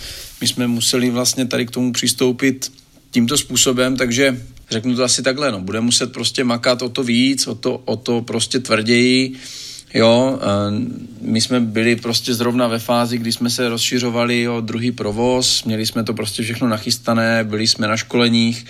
my 0.41 0.47
jsme 0.47 0.67
museli 0.67 1.11
vlastně 1.11 1.47
tady 1.47 1.67
k 1.67 1.71
tomu 1.71 1.93
přistoupit 1.93 2.73
tímto 3.17 3.39
způsobem, 3.39 3.97
takže 3.97 4.41
řeknu 4.71 4.97
to 4.97 5.05
asi 5.05 5.23
takhle, 5.23 5.53
no, 5.53 5.61
bude 5.61 5.81
muset 5.81 6.13
prostě 6.13 6.45
makat 6.45 6.83
o 6.83 6.89
to 6.89 7.03
víc, 7.03 7.47
o 7.47 7.55
to, 7.55 7.81
o 7.85 7.97
to 7.97 8.23
prostě 8.23 8.61
tvrději, 8.61 9.33
jo, 9.95 10.39
my 11.21 11.41
jsme 11.41 11.61
byli 11.61 11.97
prostě 11.97 12.35
zrovna 12.35 12.69
ve 12.69 12.79
fázi, 12.79 13.19
kdy 13.19 13.33
jsme 13.33 13.51
se 13.51 13.69
rozšiřovali 13.69 14.49
o 14.49 14.61
druhý 14.61 14.93
provoz, 14.93 15.65
měli 15.65 15.87
jsme 15.87 16.05
to 16.05 16.15
prostě 16.15 16.43
všechno 16.43 16.69
nachystané, 16.69 17.45
byli 17.45 17.67
jsme 17.67 17.89
na 17.89 17.97
školeních, 17.97 18.67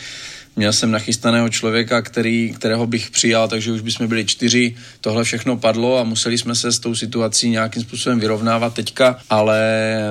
Měl 0.58 0.72
jsem 0.72 0.90
nachystaného 0.90 1.48
člověka, 1.48 2.02
který, 2.02 2.52
kterého 2.56 2.86
bych 2.86 3.10
přijal, 3.10 3.48
takže 3.48 3.72
už 3.72 3.80
bychom 3.80 4.06
byli 4.06 4.24
čtyři. 4.24 4.74
Tohle 5.00 5.24
všechno 5.24 5.56
padlo 5.56 5.98
a 5.98 6.04
museli 6.04 6.38
jsme 6.38 6.54
se 6.54 6.72
s 6.72 6.78
tou 6.78 6.94
situací 6.94 7.50
nějakým 7.50 7.82
způsobem 7.82 8.20
vyrovnávat 8.20 8.74
teďka, 8.74 9.18
ale 9.30 9.60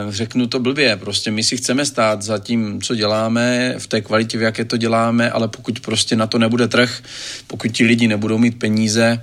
řeknu 0.09 0.47
to 0.47 0.59
blbě, 0.59 0.95
prostě 0.95 1.31
my 1.31 1.43
si 1.43 1.57
chceme 1.57 1.85
stát 1.85 2.21
za 2.21 2.39
tím, 2.39 2.81
co 2.81 2.95
děláme, 2.95 3.75
v 3.77 3.87
té 3.87 4.01
kvalitě, 4.01 4.37
v 4.37 4.41
jaké 4.41 4.65
to 4.65 4.77
děláme, 4.77 5.31
ale 5.31 5.47
pokud 5.47 5.79
prostě 5.79 6.15
na 6.15 6.27
to 6.27 6.37
nebude 6.37 6.67
trh, 6.67 7.01
pokud 7.47 7.71
ti 7.71 7.85
lidi 7.85 8.07
nebudou 8.07 8.37
mít 8.37 8.59
peníze, 8.59 9.21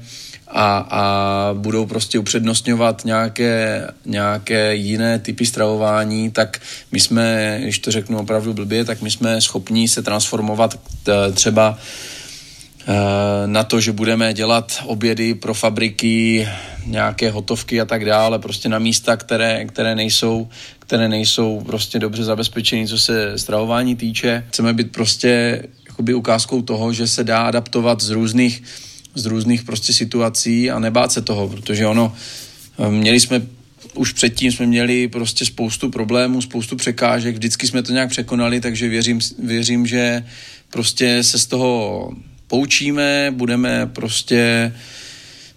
a, 0.53 0.87
a 0.91 1.05
budou 1.55 1.87
prostě 1.87 2.19
upřednostňovat 2.19 3.05
nějaké, 3.05 3.87
nějaké 4.07 4.75
jiné 4.75 5.19
typy 5.19 5.47
stravování, 5.47 6.31
tak 6.31 6.61
my 6.93 7.01
jsme, 7.01 7.59
když 7.63 7.79
to 7.79 7.91
řeknu 7.91 8.19
opravdu 8.19 8.55
blbě, 8.55 8.85
tak 8.85 9.03
my 9.03 9.11
jsme 9.11 9.41
schopni 9.41 9.89
se 9.89 10.03
transformovat 10.03 10.81
třeba 11.35 11.79
eh, 12.89 12.93
na 13.47 13.65
to, 13.65 13.81
že 13.81 13.93
budeme 13.93 14.35
dělat 14.35 14.83
obědy 14.87 15.35
pro 15.35 15.55
fabriky, 15.55 16.49
nějaké 16.87 17.31
hotovky 17.31 17.81
a 17.81 17.85
tak 17.85 18.05
dále, 18.05 18.39
prostě 18.39 18.69
na 18.69 18.79
místa, 18.79 19.17
které, 19.17 19.65
které 19.65 19.95
nejsou 19.95 20.49
které 20.79 21.09
nejsou 21.09 21.61
prostě 21.67 21.99
dobře 21.99 22.25
zabezpečené, 22.25 22.87
co 22.87 22.99
se 22.99 23.39
stravování 23.39 23.97
týče. 23.97 24.45
Chceme 24.49 24.73
být 24.73 24.93
prostě 24.93 25.63
ukázkou 26.15 26.63
toho, 26.63 26.93
že 26.93 27.09
se 27.09 27.25
dá 27.25 27.43
adaptovat 27.43 28.01
z 28.01 28.11
různých 28.11 28.63
z 29.15 29.27
různých 29.27 29.63
prostě 29.63 29.93
situací 29.93 30.71
a 30.71 30.79
nebát 30.79 31.13
se 31.13 31.23
toho, 31.23 31.49
protože 31.49 31.87
ono, 31.87 32.15
eh, 32.79 32.91
měli 32.91 33.21
jsme 33.21 33.43
už 33.95 34.13
předtím 34.13 34.53
jsme 34.53 34.67
měli 34.67 35.09
prostě 35.09 35.45
spoustu 35.45 35.91
problémů, 35.91 36.43
spoustu 36.43 36.77
překážek, 36.77 37.35
vždycky 37.35 37.67
jsme 37.67 37.83
to 37.83 37.93
nějak 37.93 38.09
překonali, 38.09 38.61
takže 38.61 38.89
věřím, 38.89 39.21
věřím 39.39 39.87
že 39.87 40.25
prostě 40.71 41.23
se 41.23 41.39
z 41.39 41.47
toho 41.47 42.11
poučíme, 42.47 43.31
budeme 43.31 43.87
prostě 43.87 44.73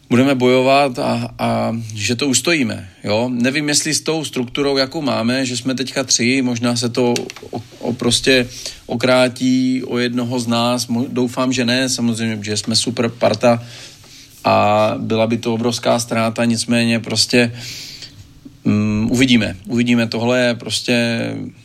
budeme 0.09 0.35
bojovat 0.35 0.99
a, 0.99 1.33
a 1.39 1.77
že 1.93 2.15
to 2.15 2.27
ustojíme. 2.27 2.89
Jo? 3.03 3.29
Nevím, 3.33 3.69
jestli 3.69 3.93
s 3.93 4.01
tou 4.01 4.25
strukturou, 4.25 4.77
jakou 4.77 5.01
máme, 5.01 5.45
že 5.45 5.57
jsme 5.57 5.75
teďka 5.75 6.03
tři, 6.03 6.41
možná 6.41 6.75
se 6.75 6.89
to 6.89 7.13
o, 7.51 7.61
o 7.79 7.93
prostě 7.93 8.47
okrátí 8.85 9.83
o 9.83 9.97
jednoho 9.97 10.39
z 10.39 10.47
nás, 10.47 10.87
doufám, 11.07 11.53
že 11.53 11.65
ne, 11.65 11.89
samozřejmě, 11.89 12.43
že 12.43 12.57
jsme 12.57 12.75
super 12.75 13.09
parta 13.09 13.63
a 14.43 14.93
byla 14.97 15.27
by 15.27 15.37
to 15.37 15.53
obrovská 15.53 15.99
ztráta, 15.99 16.45
nicméně 16.45 16.99
prostě 16.99 17.51
um, 18.63 19.07
uvidíme, 19.11 19.55
uvidíme, 19.67 20.07
tohle 20.07 20.55
prostě 20.55 21.19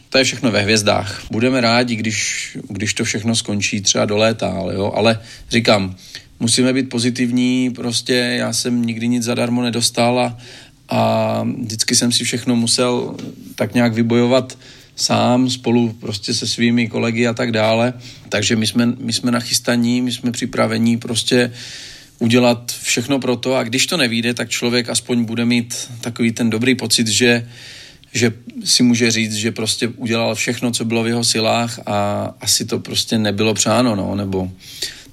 to 0.08 0.18
je 0.18 0.24
všechno 0.24 0.50
ve 0.50 0.60
hvězdách. 0.60 1.22
Budeme 1.30 1.60
rádi, 1.60 1.96
když, 1.96 2.48
když 2.68 2.94
to 2.94 3.04
všechno 3.04 3.36
skončí 3.36 3.80
třeba 3.80 4.04
do 4.04 4.16
léta, 4.16 4.48
ale, 4.48 4.74
jo, 4.74 4.92
ale 4.94 5.20
říkám, 5.50 5.96
musíme 6.40 6.72
být 6.72 6.88
pozitivní, 6.88 7.70
prostě 7.70 8.14
já 8.14 8.52
jsem 8.52 8.86
nikdy 8.86 9.08
nic 9.08 9.22
zadarmo 9.22 9.62
nedostal 9.62 10.20
a, 10.20 10.38
a 10.88 11.42
vždycky 11.62 11.96
jsem 11.96 12.12
si 12.12 12.24
všechno 12.24 12.56
musel 12.56 13.16
tak 13.54 13.74
nějak 13.74 13.94
vybojovat 13.94 14.58
sám, 14.96 15.50
spolu 15.50 15.92
prostě 15.92 16.34
se 16.34 16.46
svými 16.46 16.88
kolegy 16.88 17.26
a 17.26 17.34
tak 17.34 17.52
dále. 17.52 17.94
Takže 18.28 18.56
my 18.56 18.66
jsme, 18.66 18.86
my 18.86 19.12
jsme 19.12 19.30
nachystaní, 19.30 20.02
my 20.02 20.12
jsme 20.12 20.32
připravení 20.32 20.96
prostě 20.96 21.52
udělat 22.18 22.72
všechno 22.82 23.18
pro 23.18 23.36
to 23.36 23.54
a 23.54 23.62
když 23.62 23.86
to 23.86 23.96
nevíde, 23.96 24.34
tak 24.34 24.48
člověk 24.48 24.88
aspoň 24.88 25.24
bude 25.24 25.44
mít 25.44 25.90
takový 26.00 26.32
ten 26.32 26.50
dobrý 26.50 26.74
pocit, 26.74 27.08
že, 27.08 27.48
že 28.12 28.32
si 28.64 28.82
může 28.82 29.10
říct, 29.10 29.34
že 29.34 29.52
prostě 29.52 29.88
udělal 29.88 30.34
všechno, 30.34 30.70
co 30.70 30.84
bylo 30.84 31.02
v 31.02 31.06
jeho 31.06 31.24
silách 31.24 31.80
a 31.86 32.24
asi 32.40 32.64
to 32.64 32.78
prostě 32.78 33.18
nebylo 33.18 33.54
přáno, 33.54 33.96
no, 33.96 34.14
nebo 34.14 34.50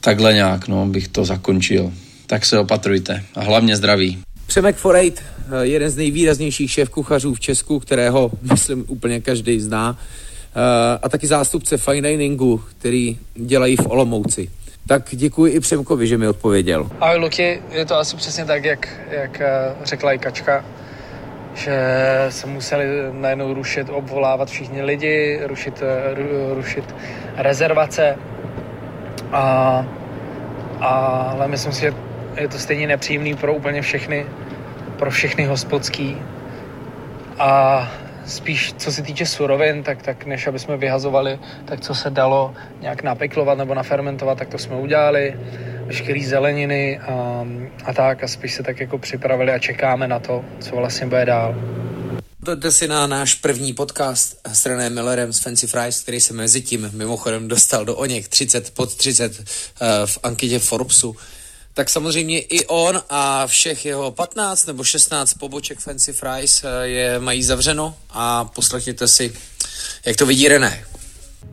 takhle 0.07 0.33
nějak, 0.33 0.67
no, 0.67 0.85
bych 0.85 1.07
to 1.07 1.25
zakončil. 1.25 1.91
Tak 2.27 2.45
se 2.45 2.59
opatrujte 2.59 3.23
a 3.35 3.41
hlavně 3.41 3.75
zdraví. 3.75 4.19
Přemek 4.47 4.75
Forejt, 4.75 5.23
eh, 5.23 5.65
jeden 5.65 5.89
z 5.89 5.95
nejvýraznějších 5.97 6.71
šéf 6.71 6.89
kuchařů 6.89 7.33
v 7.33 7.39
Česku, 7.39 7.79
kterého, 7.79 8.31
myslím, 8.51 8.85
úplně 8.87 9.21
každý 9.21 9.59
zná, 9.59 9.97
eh, 9.99 10.99
a 11.01 11.09
taky 11.09 11.27
zástupce 11.27 11.77
fine 11.77 12.09
diningu, 12.09 12.63
který 12.79 13.17
dělají 13.35 13.75
v 13.75 13.87
Olomouci. 13.87 14.49
Tak 14.87 15.03
děkuji 15.11 15.53
i 15.53 15.59
Přemkovi, 15.59 16.07
že 16.07 16.17
mi 16.17 16.27
odpověděl. 16.27 16.89
Ahoj 16.99 17.17
Luky, 17.17 17.61
je 17.71 17.85
to 17.85 17.95
asi 17.95 18.15
přesně 18.15 18.45
tak, 18.45 18.65
jak, 18.65 18.89
jak 19.09 19.41
eh, 19.41 19.75
řekla 19.83 20.13
i 20.13 20.17
Kačka, 20.17 20.65
že 21.55 21.77
se 22.29 22.47
museli 22.47 22.85
najednou 23.11 23.53
rušit, 23.53 23.87
obvolávat 23.89 24.49
všichni 24.49 24.81
lidi, 24.81 25.39
rušit, 25.47 25.83
rušit 26.53 26.95
rezervace. 27.37 28.17
A, 29.31 29.85
a, 30.79 30.87
ale 31.31 31.47
myslím 31.47 31.73
si, 31.73 31.81
že 31.81 31.93
je 32.37 32.47
to 32.47 32.59
stejně 32.59 32.87
nepříjemný 32.87 33.35
pro 33.35 33.53
úplně 33.53 33.81
všechny, 33.81 34.25
pro 34.97 35.11
všechny 35.11 35.45
hospodský. 35.45 36.17
A 37.39 37.91
spíš 38.25 38.73
co 38.73 38.91
se 38.91 39.01
týče 39.01 39.25
surovin, 39.25 39.83
tak, 39.83 40.01
tak 40.01 40.25
než 40.25 40.47
aby 40.47 40.59
jsme 40.59 40.77
vyhazovali, 40.77 41.39
tak 41.65 41.79
co 41.79 41.95
se 41.95 42.09
dalo 42.09 42.53
nějak 42.81 43.03
napiklovat 43.03 43.57
nebo 43.57 43.73
nafermentovat, 43.73 44.37
tak 44.37 44.47
to 44.47 44.57
jsme 44.57 44.75
udělali. 44.75 45.35
Veškerý 45.85 46.25
zeleniny 46.25 46.99
a, 46.99 47.45
a 47.85 47.93
tak 47.93 48.23
a 48.23 48.27
spíš 48.27 48.53
se 48.53 48.63
tak 48.63 48.79
jako 48.79 48.97
připravili 48.97 49.51
a 49.51 49.59
čekáme 49.59 50.07
na 50.07 50.19
to, 50.19 50.45
co 50.59 50.75
vlastně 50.75 51.07
bude 51.07 51.25
dál. 51.25 51.55
Dojďte 52.43 52.71
si 52.71 52.87
na 52.87 53.07
náš 53.07 53.35
první 53.35 53.73
podcast 53.73 54.39
s 54.53 54.65
René 54.65 54.89
Millerem 54.89 55.33
z 55.33 55.39
Fancy 55.39 55.67
Fries, 55.67 56.01
který 56.01 56.19
se 56.19 56.33
mezi 56.33 56.61
tím 56.61 56.89
mimochodem 56.93 57.47
dostal 57.47 57.85
do 57.85 57.95
oněch 57.95 58.27
30 58.27 58.73
pod 58.73 58.95
30 58.95 59.39
uh, 59.39 59.87
v 60.05 60.19
anketě 60.23 60.59
Forbesu 60.59 61.15
tak 61.77 61.89
samozřejmě 61.89 62.39
i 62.39 62.65
on 62.65 62.99
a 63.09 63.47
všech 63.47 63.85
jeho 63.85 64.11
15 64.11 64.65
nebo 64.65 64.83
16 64.83 65.33
poboček 65.33 65.79
Fancy 65.79 66.13
Fries 66.13 66.63
eh, 66.63 66.87
je 66.87 67.19
mají 67.19 67.43
zavřeno 67.43 67.95
a 68.09 68.45
poslechněte 68.45 69.07
si, 69.07 69.33
jak 70.05 70.15
to 70.15 70.25
vidí 70.25 70.47
René. 70.47 70.79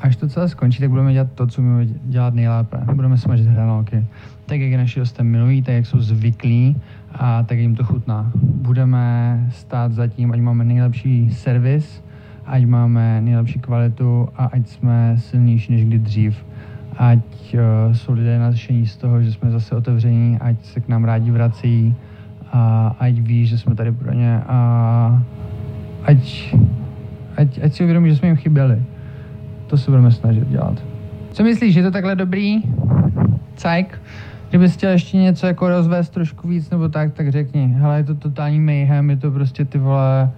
Až 0.01 0.17
to 0.17 0.29
celé 0.29 0.49
skončí, 0.49 0.79
tak 0.81 0.91
budeme 0.91 1.13
dělat 1.13 1.29
to, 1.35 1.47
co 1.47 1.63
my 1.63 1.87
dělat 1.87 2.35
nejlépe. 2.35 2.77
Budeme 2.95 3.19
smažit 3.19 3.47
hranolky. 3.47 4.07
Tak, 4.47 4.61
jak 4.61 4.71
je 4.71 4.79
naši 4.79 5.01
hosté 5.01 5.23
milují, 5.23 5.63
tak, 5.63 5.75
jak 5.75 5.87
jsou 5.87 6.01
zvyklí 6.01 6.77
a 7.15 7.43
tak 7.43 7.59
jim 7.59 7.75
to 7.75 7.85
chutná. 7.85 8.33
Budeme 8.43 9.47
stát 9.51 9.93
za 9.93 10.07
tím, 10.07 10.33
ať 10.33 10.41
máme 10.41 10.65
nejlepší 10.65 11.31
servis, 11.31 12.05
ať 12.47 12.65
máme 12.65 13.21
nejlepší 13.21 13.61
kvalitu 13.61 14.29
a 14.37 14.45
ať 14.45 14.69
jsme 14.69 15.15
silnější 15.19 15.73
než 15.73 15.85
kdy 15.85 15.99
dřív 15.99 16.45
ať 16.97 17.55
uh, 17.55 17.95
jsou 17.95 18.13
lidé 18.13 18.39
nadšení 18.39 18.87
z 18.87 18.97
toho, 18.97 19.23
že 19.23 19.33
jsme 19.33 19.51
zase 19.51 19.75
otevření, 19.75 20.39
ať 20.41 20.65
se 20.65 20.81
k 20.81 20.89
nám 20.89 21.05
rádi 21.05 21.31
vrací 21.31 21.95
a 22.53 22.97
ať 22.99 23.15
ví, 23.15 23.47
že 23.47 23.59
jsme 23.59 23.75
tady 23.75 23.93
pro 23.93 24.13
ně 24.13 24.43
a 24.47 25.23
ať, 26.05 26.55
ať, 27.37 27.61
ať 27.63 27.73
si 27.73 27.83
uvědomí, 27.83 28.09
že 28.11 28.17
jsme 28.17 28.29
jim 28.29 28.37
chyběli. 28.37 28.83
To 29.67 29.77
se 29.77 29.91
budeme 29.91 30.13
snažit 30.13 30.49
dělat. 30.49 30.83
Co 31.33 31.43
myslíš, 31.43 31.75
je 31.75 31.83
to 31.83 31.91
takhle 31.91 32.17
dobrý? 32.17 32.63
Cajk? 33.57 34.01
Kdyby 34.49 34.69
chtěl 34.69 34.91
ještě 34.91 35.17
něco 35.17 35.47
jako 35.47 35.69
rozvést 35.69 36.09
trošku 36.09 36.49
víc 36.49 36.71
nebo 36.71 36.89
tak, 36.89 37.13
tak 37.13 37.29
řekni. 37.29 37.75
Hele, 37.79 37.97
je 37.97 38.05
to 38.05 38.15
totální 38.15 38.61
mayhem, 38.61 39.11
je 39.11 39.17
to 39.17 39.31
prostě 39.31 39.65
ty 39.65 39.79
vole 39.79 40.31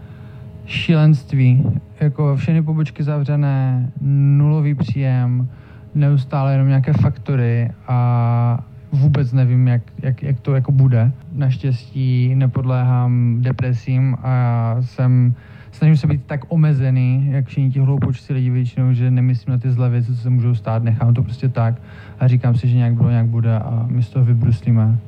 šílenství. 0.66 1.64
Jako 2.00 2.36
všechny 2.36 2.62
pobočky 2.62 3.02
zavřené, 3.02 3.90
nulový 4.00 4.74
příjem, 4.74 5.48
neustále 5.94 6.52
jenom 6.52 6.68
nějaké 6.68 6.92
faktory 6.92 7.70
a 7.88 8.64
vůbec 8.92 9.32
nevím, 9.32 9.68
jak, 9.68 9.82
jak, 10.02 10.22
jak 10.22 10.40
to 10.40 10.54
jako 10.54 10.72
bude. 10.72 11.12
Naštěstí 11.32 12.34
nepodléhám 12.34 13.36
depresím 13.40 14.16
a 14.22 14.76
jsem 14.80 15.34
snažím 15.76 15.96
se 15.96 16.06
být 16.06 16.24
tak 16.26 16.40
omezený, 16.48 17.26
jak 17.30 17.46
všichni 17.46 17.70
ti 17.70 17.80
hloupočci 17.80 18.32
lidi 18.32 18.50
většinou, 18.50 18.92
že 18.92 19.10
nemyslím 19.10 19.52
na 19.52 19.58
ty 19.58 19.70
zlé 19.70 19.90
věci, 19.90 20.14
co 20.14 20.22
se 20.22 20.30
můžou 20.30 20.54
stát, 20.54 20.82
nechám 20.82 21.14
to 21.14 21.22
prostě 21.22 21.48
tak 21.48 21.74
a 22.20 22.28
říkám 22.28 22.54
si, 22.54 22.68
že 22.68 22.76
nějak 22.76 22.94
bylo, 22.94 23.10
nějak 23.10 23.26
bude 23.26 23.58
a 23.58 23.86
my 23.88 24.02
z 24.02 24.08
toho 24.08 24.24
vybruslíme. 24.24 24.98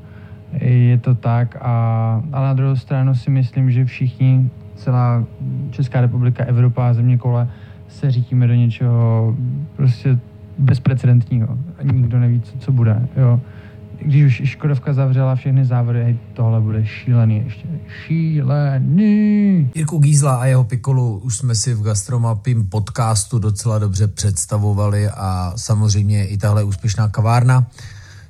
Je 0.60 0.98
to 0.98 1.14
tak, 1.14 1.56
a, 1.60 2.22
ale 2.32 2.46
na 2.46 2.54
druhou 2.54 2.76
stranu 2.76 3.14
si 3.14 3.30
myslím, 3.30 3.70
že 3.70 3.84
všichni, 3.84 4.50
celá 4.74 5.24
Česká 5.70 6.00
republika, 6.00 6.44
Evropa 6.44 6.88
a 6.88 6.92
země 6.92 7.18
kole, 7.18 7.48
se 7.88 8.10
řítíme 8.10 8.46
do 8.46 8.54
něčeho 8.54 9.36
prostě 9.76 10.18
bezprecedentního. 10.58 11.58
Nikdo 11.82 12.20
neví, 12.20 12.40
co, 12.40 12.58
co 12.58 12.72
bude. 12.72 13.08
Jo. 13.16 13.40
Když 14.00 14.40
už 14.40 14.48
Škodovka 14.48 14.92
zavřela 14.92 15.34
všechny 15.34 15.64
závody, 15.64 16.04
hej, 16.04 16.18
tohle 16.32 16.60
bude 16.60 16.86
šílený 16.86 17.42
ještě. 17.44 17.68
Šílený! 18.06 19.70
Jirku 19.74 19.98
Gízla 19.98 20.36
a 20.36 20.46
jeho 20.46 20.64
Pikolu 20.64 21.18
už 21.18 21.36
jsme 21.36 21.54
si 21.54 21.74
v 21.74 21.82
Gastromapim 21.82 22.66
podcastu 22.66 23.38
docela 23.38 23.78
dobře 23.78 24.08
představovali 24.08 25.08
a 25.08 25.52
samozřejmě 25.56 26.26
i 26.26 26.36
tahle 26.36 26.64
úspěšná 26.64 27.08
kavárna 27.08 27.66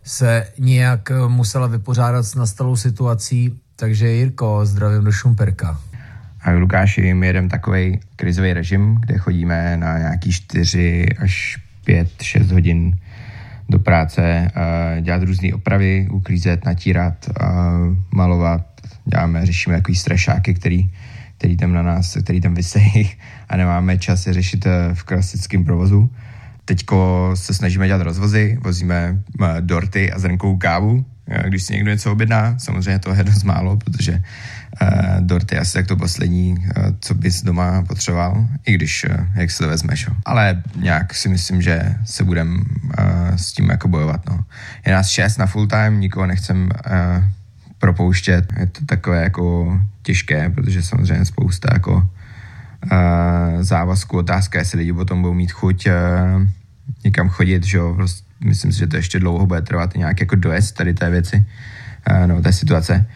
se 0.04 0.46
nějak 0.58 1.12
musela 1.28 1.66
vypořádat 1.66 2.22
s 2.22 2.34
nastalou 2.34 2.76
situací. 2.76 3.58
Takže 3.76 4.08
Jirko, 4.08 4.60
zdravím 4.66 5.04
do 5.04 5.12
Šumperka. 5.12 5.80
A 6.40 6.50
Lukáši, 6.50 7.14
my 7.14 7.26
jedeme 7.26 7.48
takový 7.48 8.00
krizový 8.16 8.52
režim, 8.52 8.94
kde 9.00 9.18
chodíme 9.18 9.76
na 9.76 9.98
nějaký 9.98 10.32
4 10.32 11.06
až 11.18 11.58
5-6 11.86 12.52
hodin 12.52 12.98
do 13.68 13.78
práce, 13.78 14.50
dělat 15.00 15.22
různé 15.22 15.54
opravy, 15.54 16.08
uklízet, 16.10 16.64
natírat, 16.64 17.30
malovat, 18.14 18.66
děláme, 19.04 19.46
řešíme 19.46 19.76
takový 19.76 19.94
strašáky, 19.94 20.54
který, 20.54 20.90
který 21.38 21.56
tam 21.56 21.72
na 21.72 21.82
nás, 21.82 22.16
který 22.22 22.40
tam 22.40 22.54
vysejí 22.54 23.10
a 23.48 23.56
nemáme 23.56 23.98
čas 23.98 24.26
je 24.26 24.32
řešit 24.32 24.66
e, 24.66 24.94
v 24.94 25.04
klasickém 25.04 25.64
provozu. 25.64 26.10
Teďko 26.64 27.30
se 27.34 27.54
snažíme 27.54 27.86
dělat 27.86 28.02
rozvozy, 28.02 28.58
vozíme 28.64 29.22
dorty 29.60 30.12
a 30.12 30.18
zrnkovou 30.18 30.56
kávu, 30.56 31.04
když 31.48 31.62
si 31.62 31.72
někdo 31.72 31.90
něco 31.90 32.12
objedná. 32.12 32.58
Samozřejmě 32.58 32.98
to 32.98 33.14
je 33.14 33.24
dost 33.24 33.42
málo, 33.42 33.76
protože 33.76 34.22
uh, 34.82 34.88
dort 35.20 35.52
je 35.52 35.60
asi 35.60 35.72
tak 35.72 35.86
to 35.86 35.96
poslední, 35.96 36.58
uh, 36.58 36.84
co 37.00 37.14
bys 37.14 37.42
doma 37.42 37.82
potřeboval, 37.82 38.48
i 38.66 38.74
když, 38.74 39.04
uh, 39.04 39.26
jak 39.34 39.50
se 39.50 39.62
to 39.62 39.68
vezmeš. 39.68 40.06
Jo. 40.06 40.14
Ale 40.24 40.62
nějak 40.76 41.14
si 41.14 41.28
myslím, 41.28 41.62
že 41.62 41.94
se 42.04 42.24
budem 42.24 42.64
uh, 42.84 43.36
s 43.36 43.52
tím 43.52 43.70
jako 43.70 43.88
bojovat. 43.88 44.20
No. 44.30 44.44
Je 44.86 44.92
nás 44.92 45.08
šest 45.08 45.36
na 45.36 45.46
full 45.46 45.66
time, 45.66 46.00
nikoho 46.00 46.26
nechcem 46.26 46.62
uh, 46.62 47.24
propouštět. 47.78 48.52
Je 48.60 48.66
to 48.66 48.84
takové 48.86 49.22
jako 49.22 49.78
těžké, 50.02 50.50
protože 50.50 50.82
samozřejmě 50.82 51.24
spousta 51.24 51.68
jako 51.72 51.96
uh, 51.96 53.62
závazku. 53.62 54.18
Otázka, 54.18 54.58
jestli 54.58 54.78
lidi 54.78 54.92
potom 54.92 55.22
budou 55.22 55.34
mít 55.34 55.52
chuť 55.52 55.86
uh, 55.86 56.46
někam 57.04 57.28
chodit, 57.28 57.64
že 57.64 57.76
jo, 57.78 57.94
prostě 57.94 58.28
myslím 58.44 58.72
si, 58.72 58.78
že 58.78 58.86
to 58.86 58.96
ještě 58.96 59.20
dlouho 59.20 59.46
bude 59.46 59.62
trvat 59.62 59.96
nějak 59.96 60.20
jako 60.20 60.36
dojezd 60.36 60.76
tady 60.76 60.94
té 60.94 61.10
věci, 61.10 61.46
nebo 62.26 62.40
té 62.40 62.52
situace. 62.52 63.06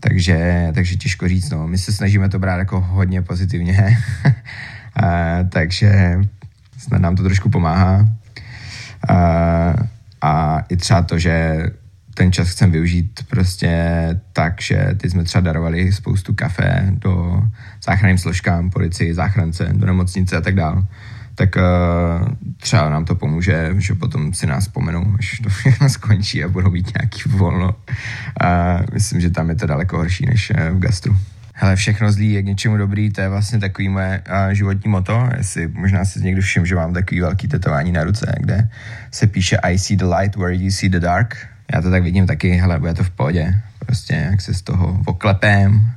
Takže, 0.00 0.68
takže 0.74 0.96
těžko 0.96 1.28
říct, 1.28 1.50
no. 1.50 1.68
My 1.68 1.78
se 1.78 1.92
snažíme 1.92 2.28
to 2.28 2.38
brát 2.38 2.56
jako 2.56 2.80
hodně 2.80 3.22
pozitivně, 3.22 3.98
a, 4.96 5.42
takže 5.48 6.20
snad 6.78 7.00
nám 7.00 7.16
to 7.16 7.22
trošku 7.22 7.50
pomáhá. 7.50 8.08
A, 9.08 9.74
a 10.20 10.60
i 10.68 10.76
třeba 10.76 11.02
to, 11.02 11.18
že 11.18 11.62
ten 12.14 12.32
čas 12.32 12.48
chcem 12.48 12.70
využít 12.70 13.24
prostě 13.28 13.70
tak, 14.32 14.62
že 14.62 14.88
ty 14.96 15.10
jsme 15.10 15.24
třeba 15.24 15.42
darovali 15.42 15.92
spoustu 15.92 16.34
kafe 16.34 16.86
do 16.90 17.42
záchranným 17.84 18.18
složkám, 18.18 18.70
policii, 18.70 19.14
záchrance, 19.14 19.68
do 19.72 19.86
nemocnice 19.86 20.36
a 20.36 20.40
tak 20.40 20.54
dále 20.54 20.82
tak 21.40 21.56
uh, 21.56 22.28
třeba 22.56 22.90
nám 22.90 23.04
to 23.04 23.14
pomůže, 23.14 23.74
že 23.78 23.94
potom 23.94 24.34
si 24.34 24.46
nás 24.46 24.64
vzpomenou, 24.64 25.14
až 25.18 25.40
to 25.42 25.48
všechno 25.48 25.88
skončí 25.88 26.44
a 26.44 26.48
budou 26.48 26.70
mít 26.70 26.92
nějaký 26.98 27.22
volno. 27.26 27.76
A 28.40 28.78
myslím, 28.92 29.20
že 29.20 29.30
tam 29.30 29.48
je 29.48 29.54
to 29.54 29.66
daleko 29.66 29.96
horší 29.96 30.26
než 30.26 30.50
uh, 30.50 30.76
v 30.76 30.78
gastru. 30.78 31.16
Hele, 31.54 31.76
všechno 31.76 32.12
zlý 32.12 32.32
je 32.32 32.42
k 32.42 32.46
něčemu 32.46 32.76
dobrý, 32.76 33.10
to 33.10 33.20
je 33.20 33.28
vlastně 33.28 33.58
takový 33.58 33.88
moje 33.88 34.22
uh, 34.28 34.52
životní 34.52 34.90
moto. 34.90 35.28
Jestli 35.36 35.68
možná 35.68 36.04
si 36.04 36.20
někdo 36.20 36.42
všim, 36.42 36.66
že 36.66 36.74
mám 36.74 36.92
takový 36.92 37.20
velký 37.20 37.48
tetování 37.48 37.92
na 37.92 38.04
ruce, 38.04 38.34
kde 38.40 38.68
se 39.10 39.26
píše 39.26 39.56
I 39.56 39.78
see 39.78 39.96
the 39.96 40.04
light 40.04 40.36
where 40.36 40.54
you 40.54 40.70
see 40.70 40.88
the 40.88 41.00
dark. 41.00 41.36
Já 41.72 41.80
to 41.80 41.90
tak 41.90 42.02
vidím 42.02 42.26
taky, 42.26 42.52
hele, 42.52 42.78
bude 42.78 42.94
to 42.94 43.04
v 43.04 43.10
pohodě. 43.10 43.60
Prostě 43.78 44.14
jak 44.14 44.40
se 44.40 44.54
z 44.54 44.62
toho 44.62 45.00
oklepem 45.06 45.90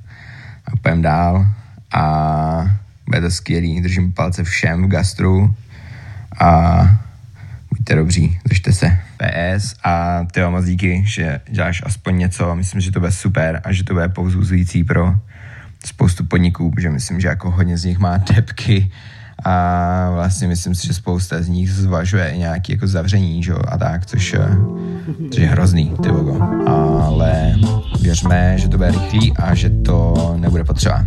a 0.65 0.71
půjdem 0.71 1.01
dál. 1.01 1.47
A 1.93 2.83
bude 3.05 3.21
to 3.21 3.31
skvělý, 3.31 3.81
držím 3.81 4.13
palce 4.13 4.43
všem 4.43 4.83
v 4.83 4.87
gastru 4.87 5.55
a 6.39 6.81
buďte 7.69 7.95
dobří, 7.95 8.39
držte 8.47 8.73
se. 8.73 8.99
PS 9.17 9.75
a 9.83 10.23
ty 10.31 10.41
moc 10.49 10.65
díky, 10.65 11.03
že 11.05 11.39
děláš 11.49 11.81
aspoň 11.85 12.17
něco, 12.17 12.55
myslím, 12.55 12.81
že 12.81 12.91
to 12.91 12.99
bude 12.99 13.11
super 13.11 13.61
a 13.63 13.71
že 13.71 13.83
to 13.83 13.93
bude 13.93 14.09
povzbuzující 14.09 14.83
pro 14.83 15.15
spoustu 15.85 16.25
podniků, 16.25 16.71
protože 16.71 16.89
myslím, 16.89 17.21
že 17.21 17.27
jako 17.27 17.51
hodně 17.51 17.77
z 17.77 17.85
nich 17.85 17.99
má 17.99 18.19
tepky 18.19 18.91
a 19.45 20.09
vlastně 20.13 20.47
myslím 20.47 20.75
si, 20.75 20.87
že 20.87 20.93
spousta 20.93 21.41
z 21.41 21.47
nich 21.47 21.71
zvažuje 21.71 22.29
i 22.29 22.37
nějaké 22.37 22.73
jako 22.73 22.87
zavření, 22.87 23.43
že? 23.43 23.53
a 23.53 23.77
tak, 23.77 24.05
což, 24.05 24.35
což 25.31 25.41
je 25.41 25.47
hrozný, 25.47 25.93
ty 26.03 26.09
vogo. 26.09 26.41
Ale 26.67 27.55
věřme, 28.01 28.53
že 28.57 28.67
to 28.67 28.77
bude 28.77 28.91
rychlý 28.91 29.33
a 29.37 29.55
že 29.55 29.69
to 29.69 30.35
nebude 30.39 30.63
potřeba. 30.63 31.05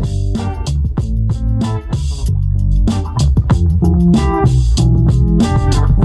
Yeah. 4.47 5.96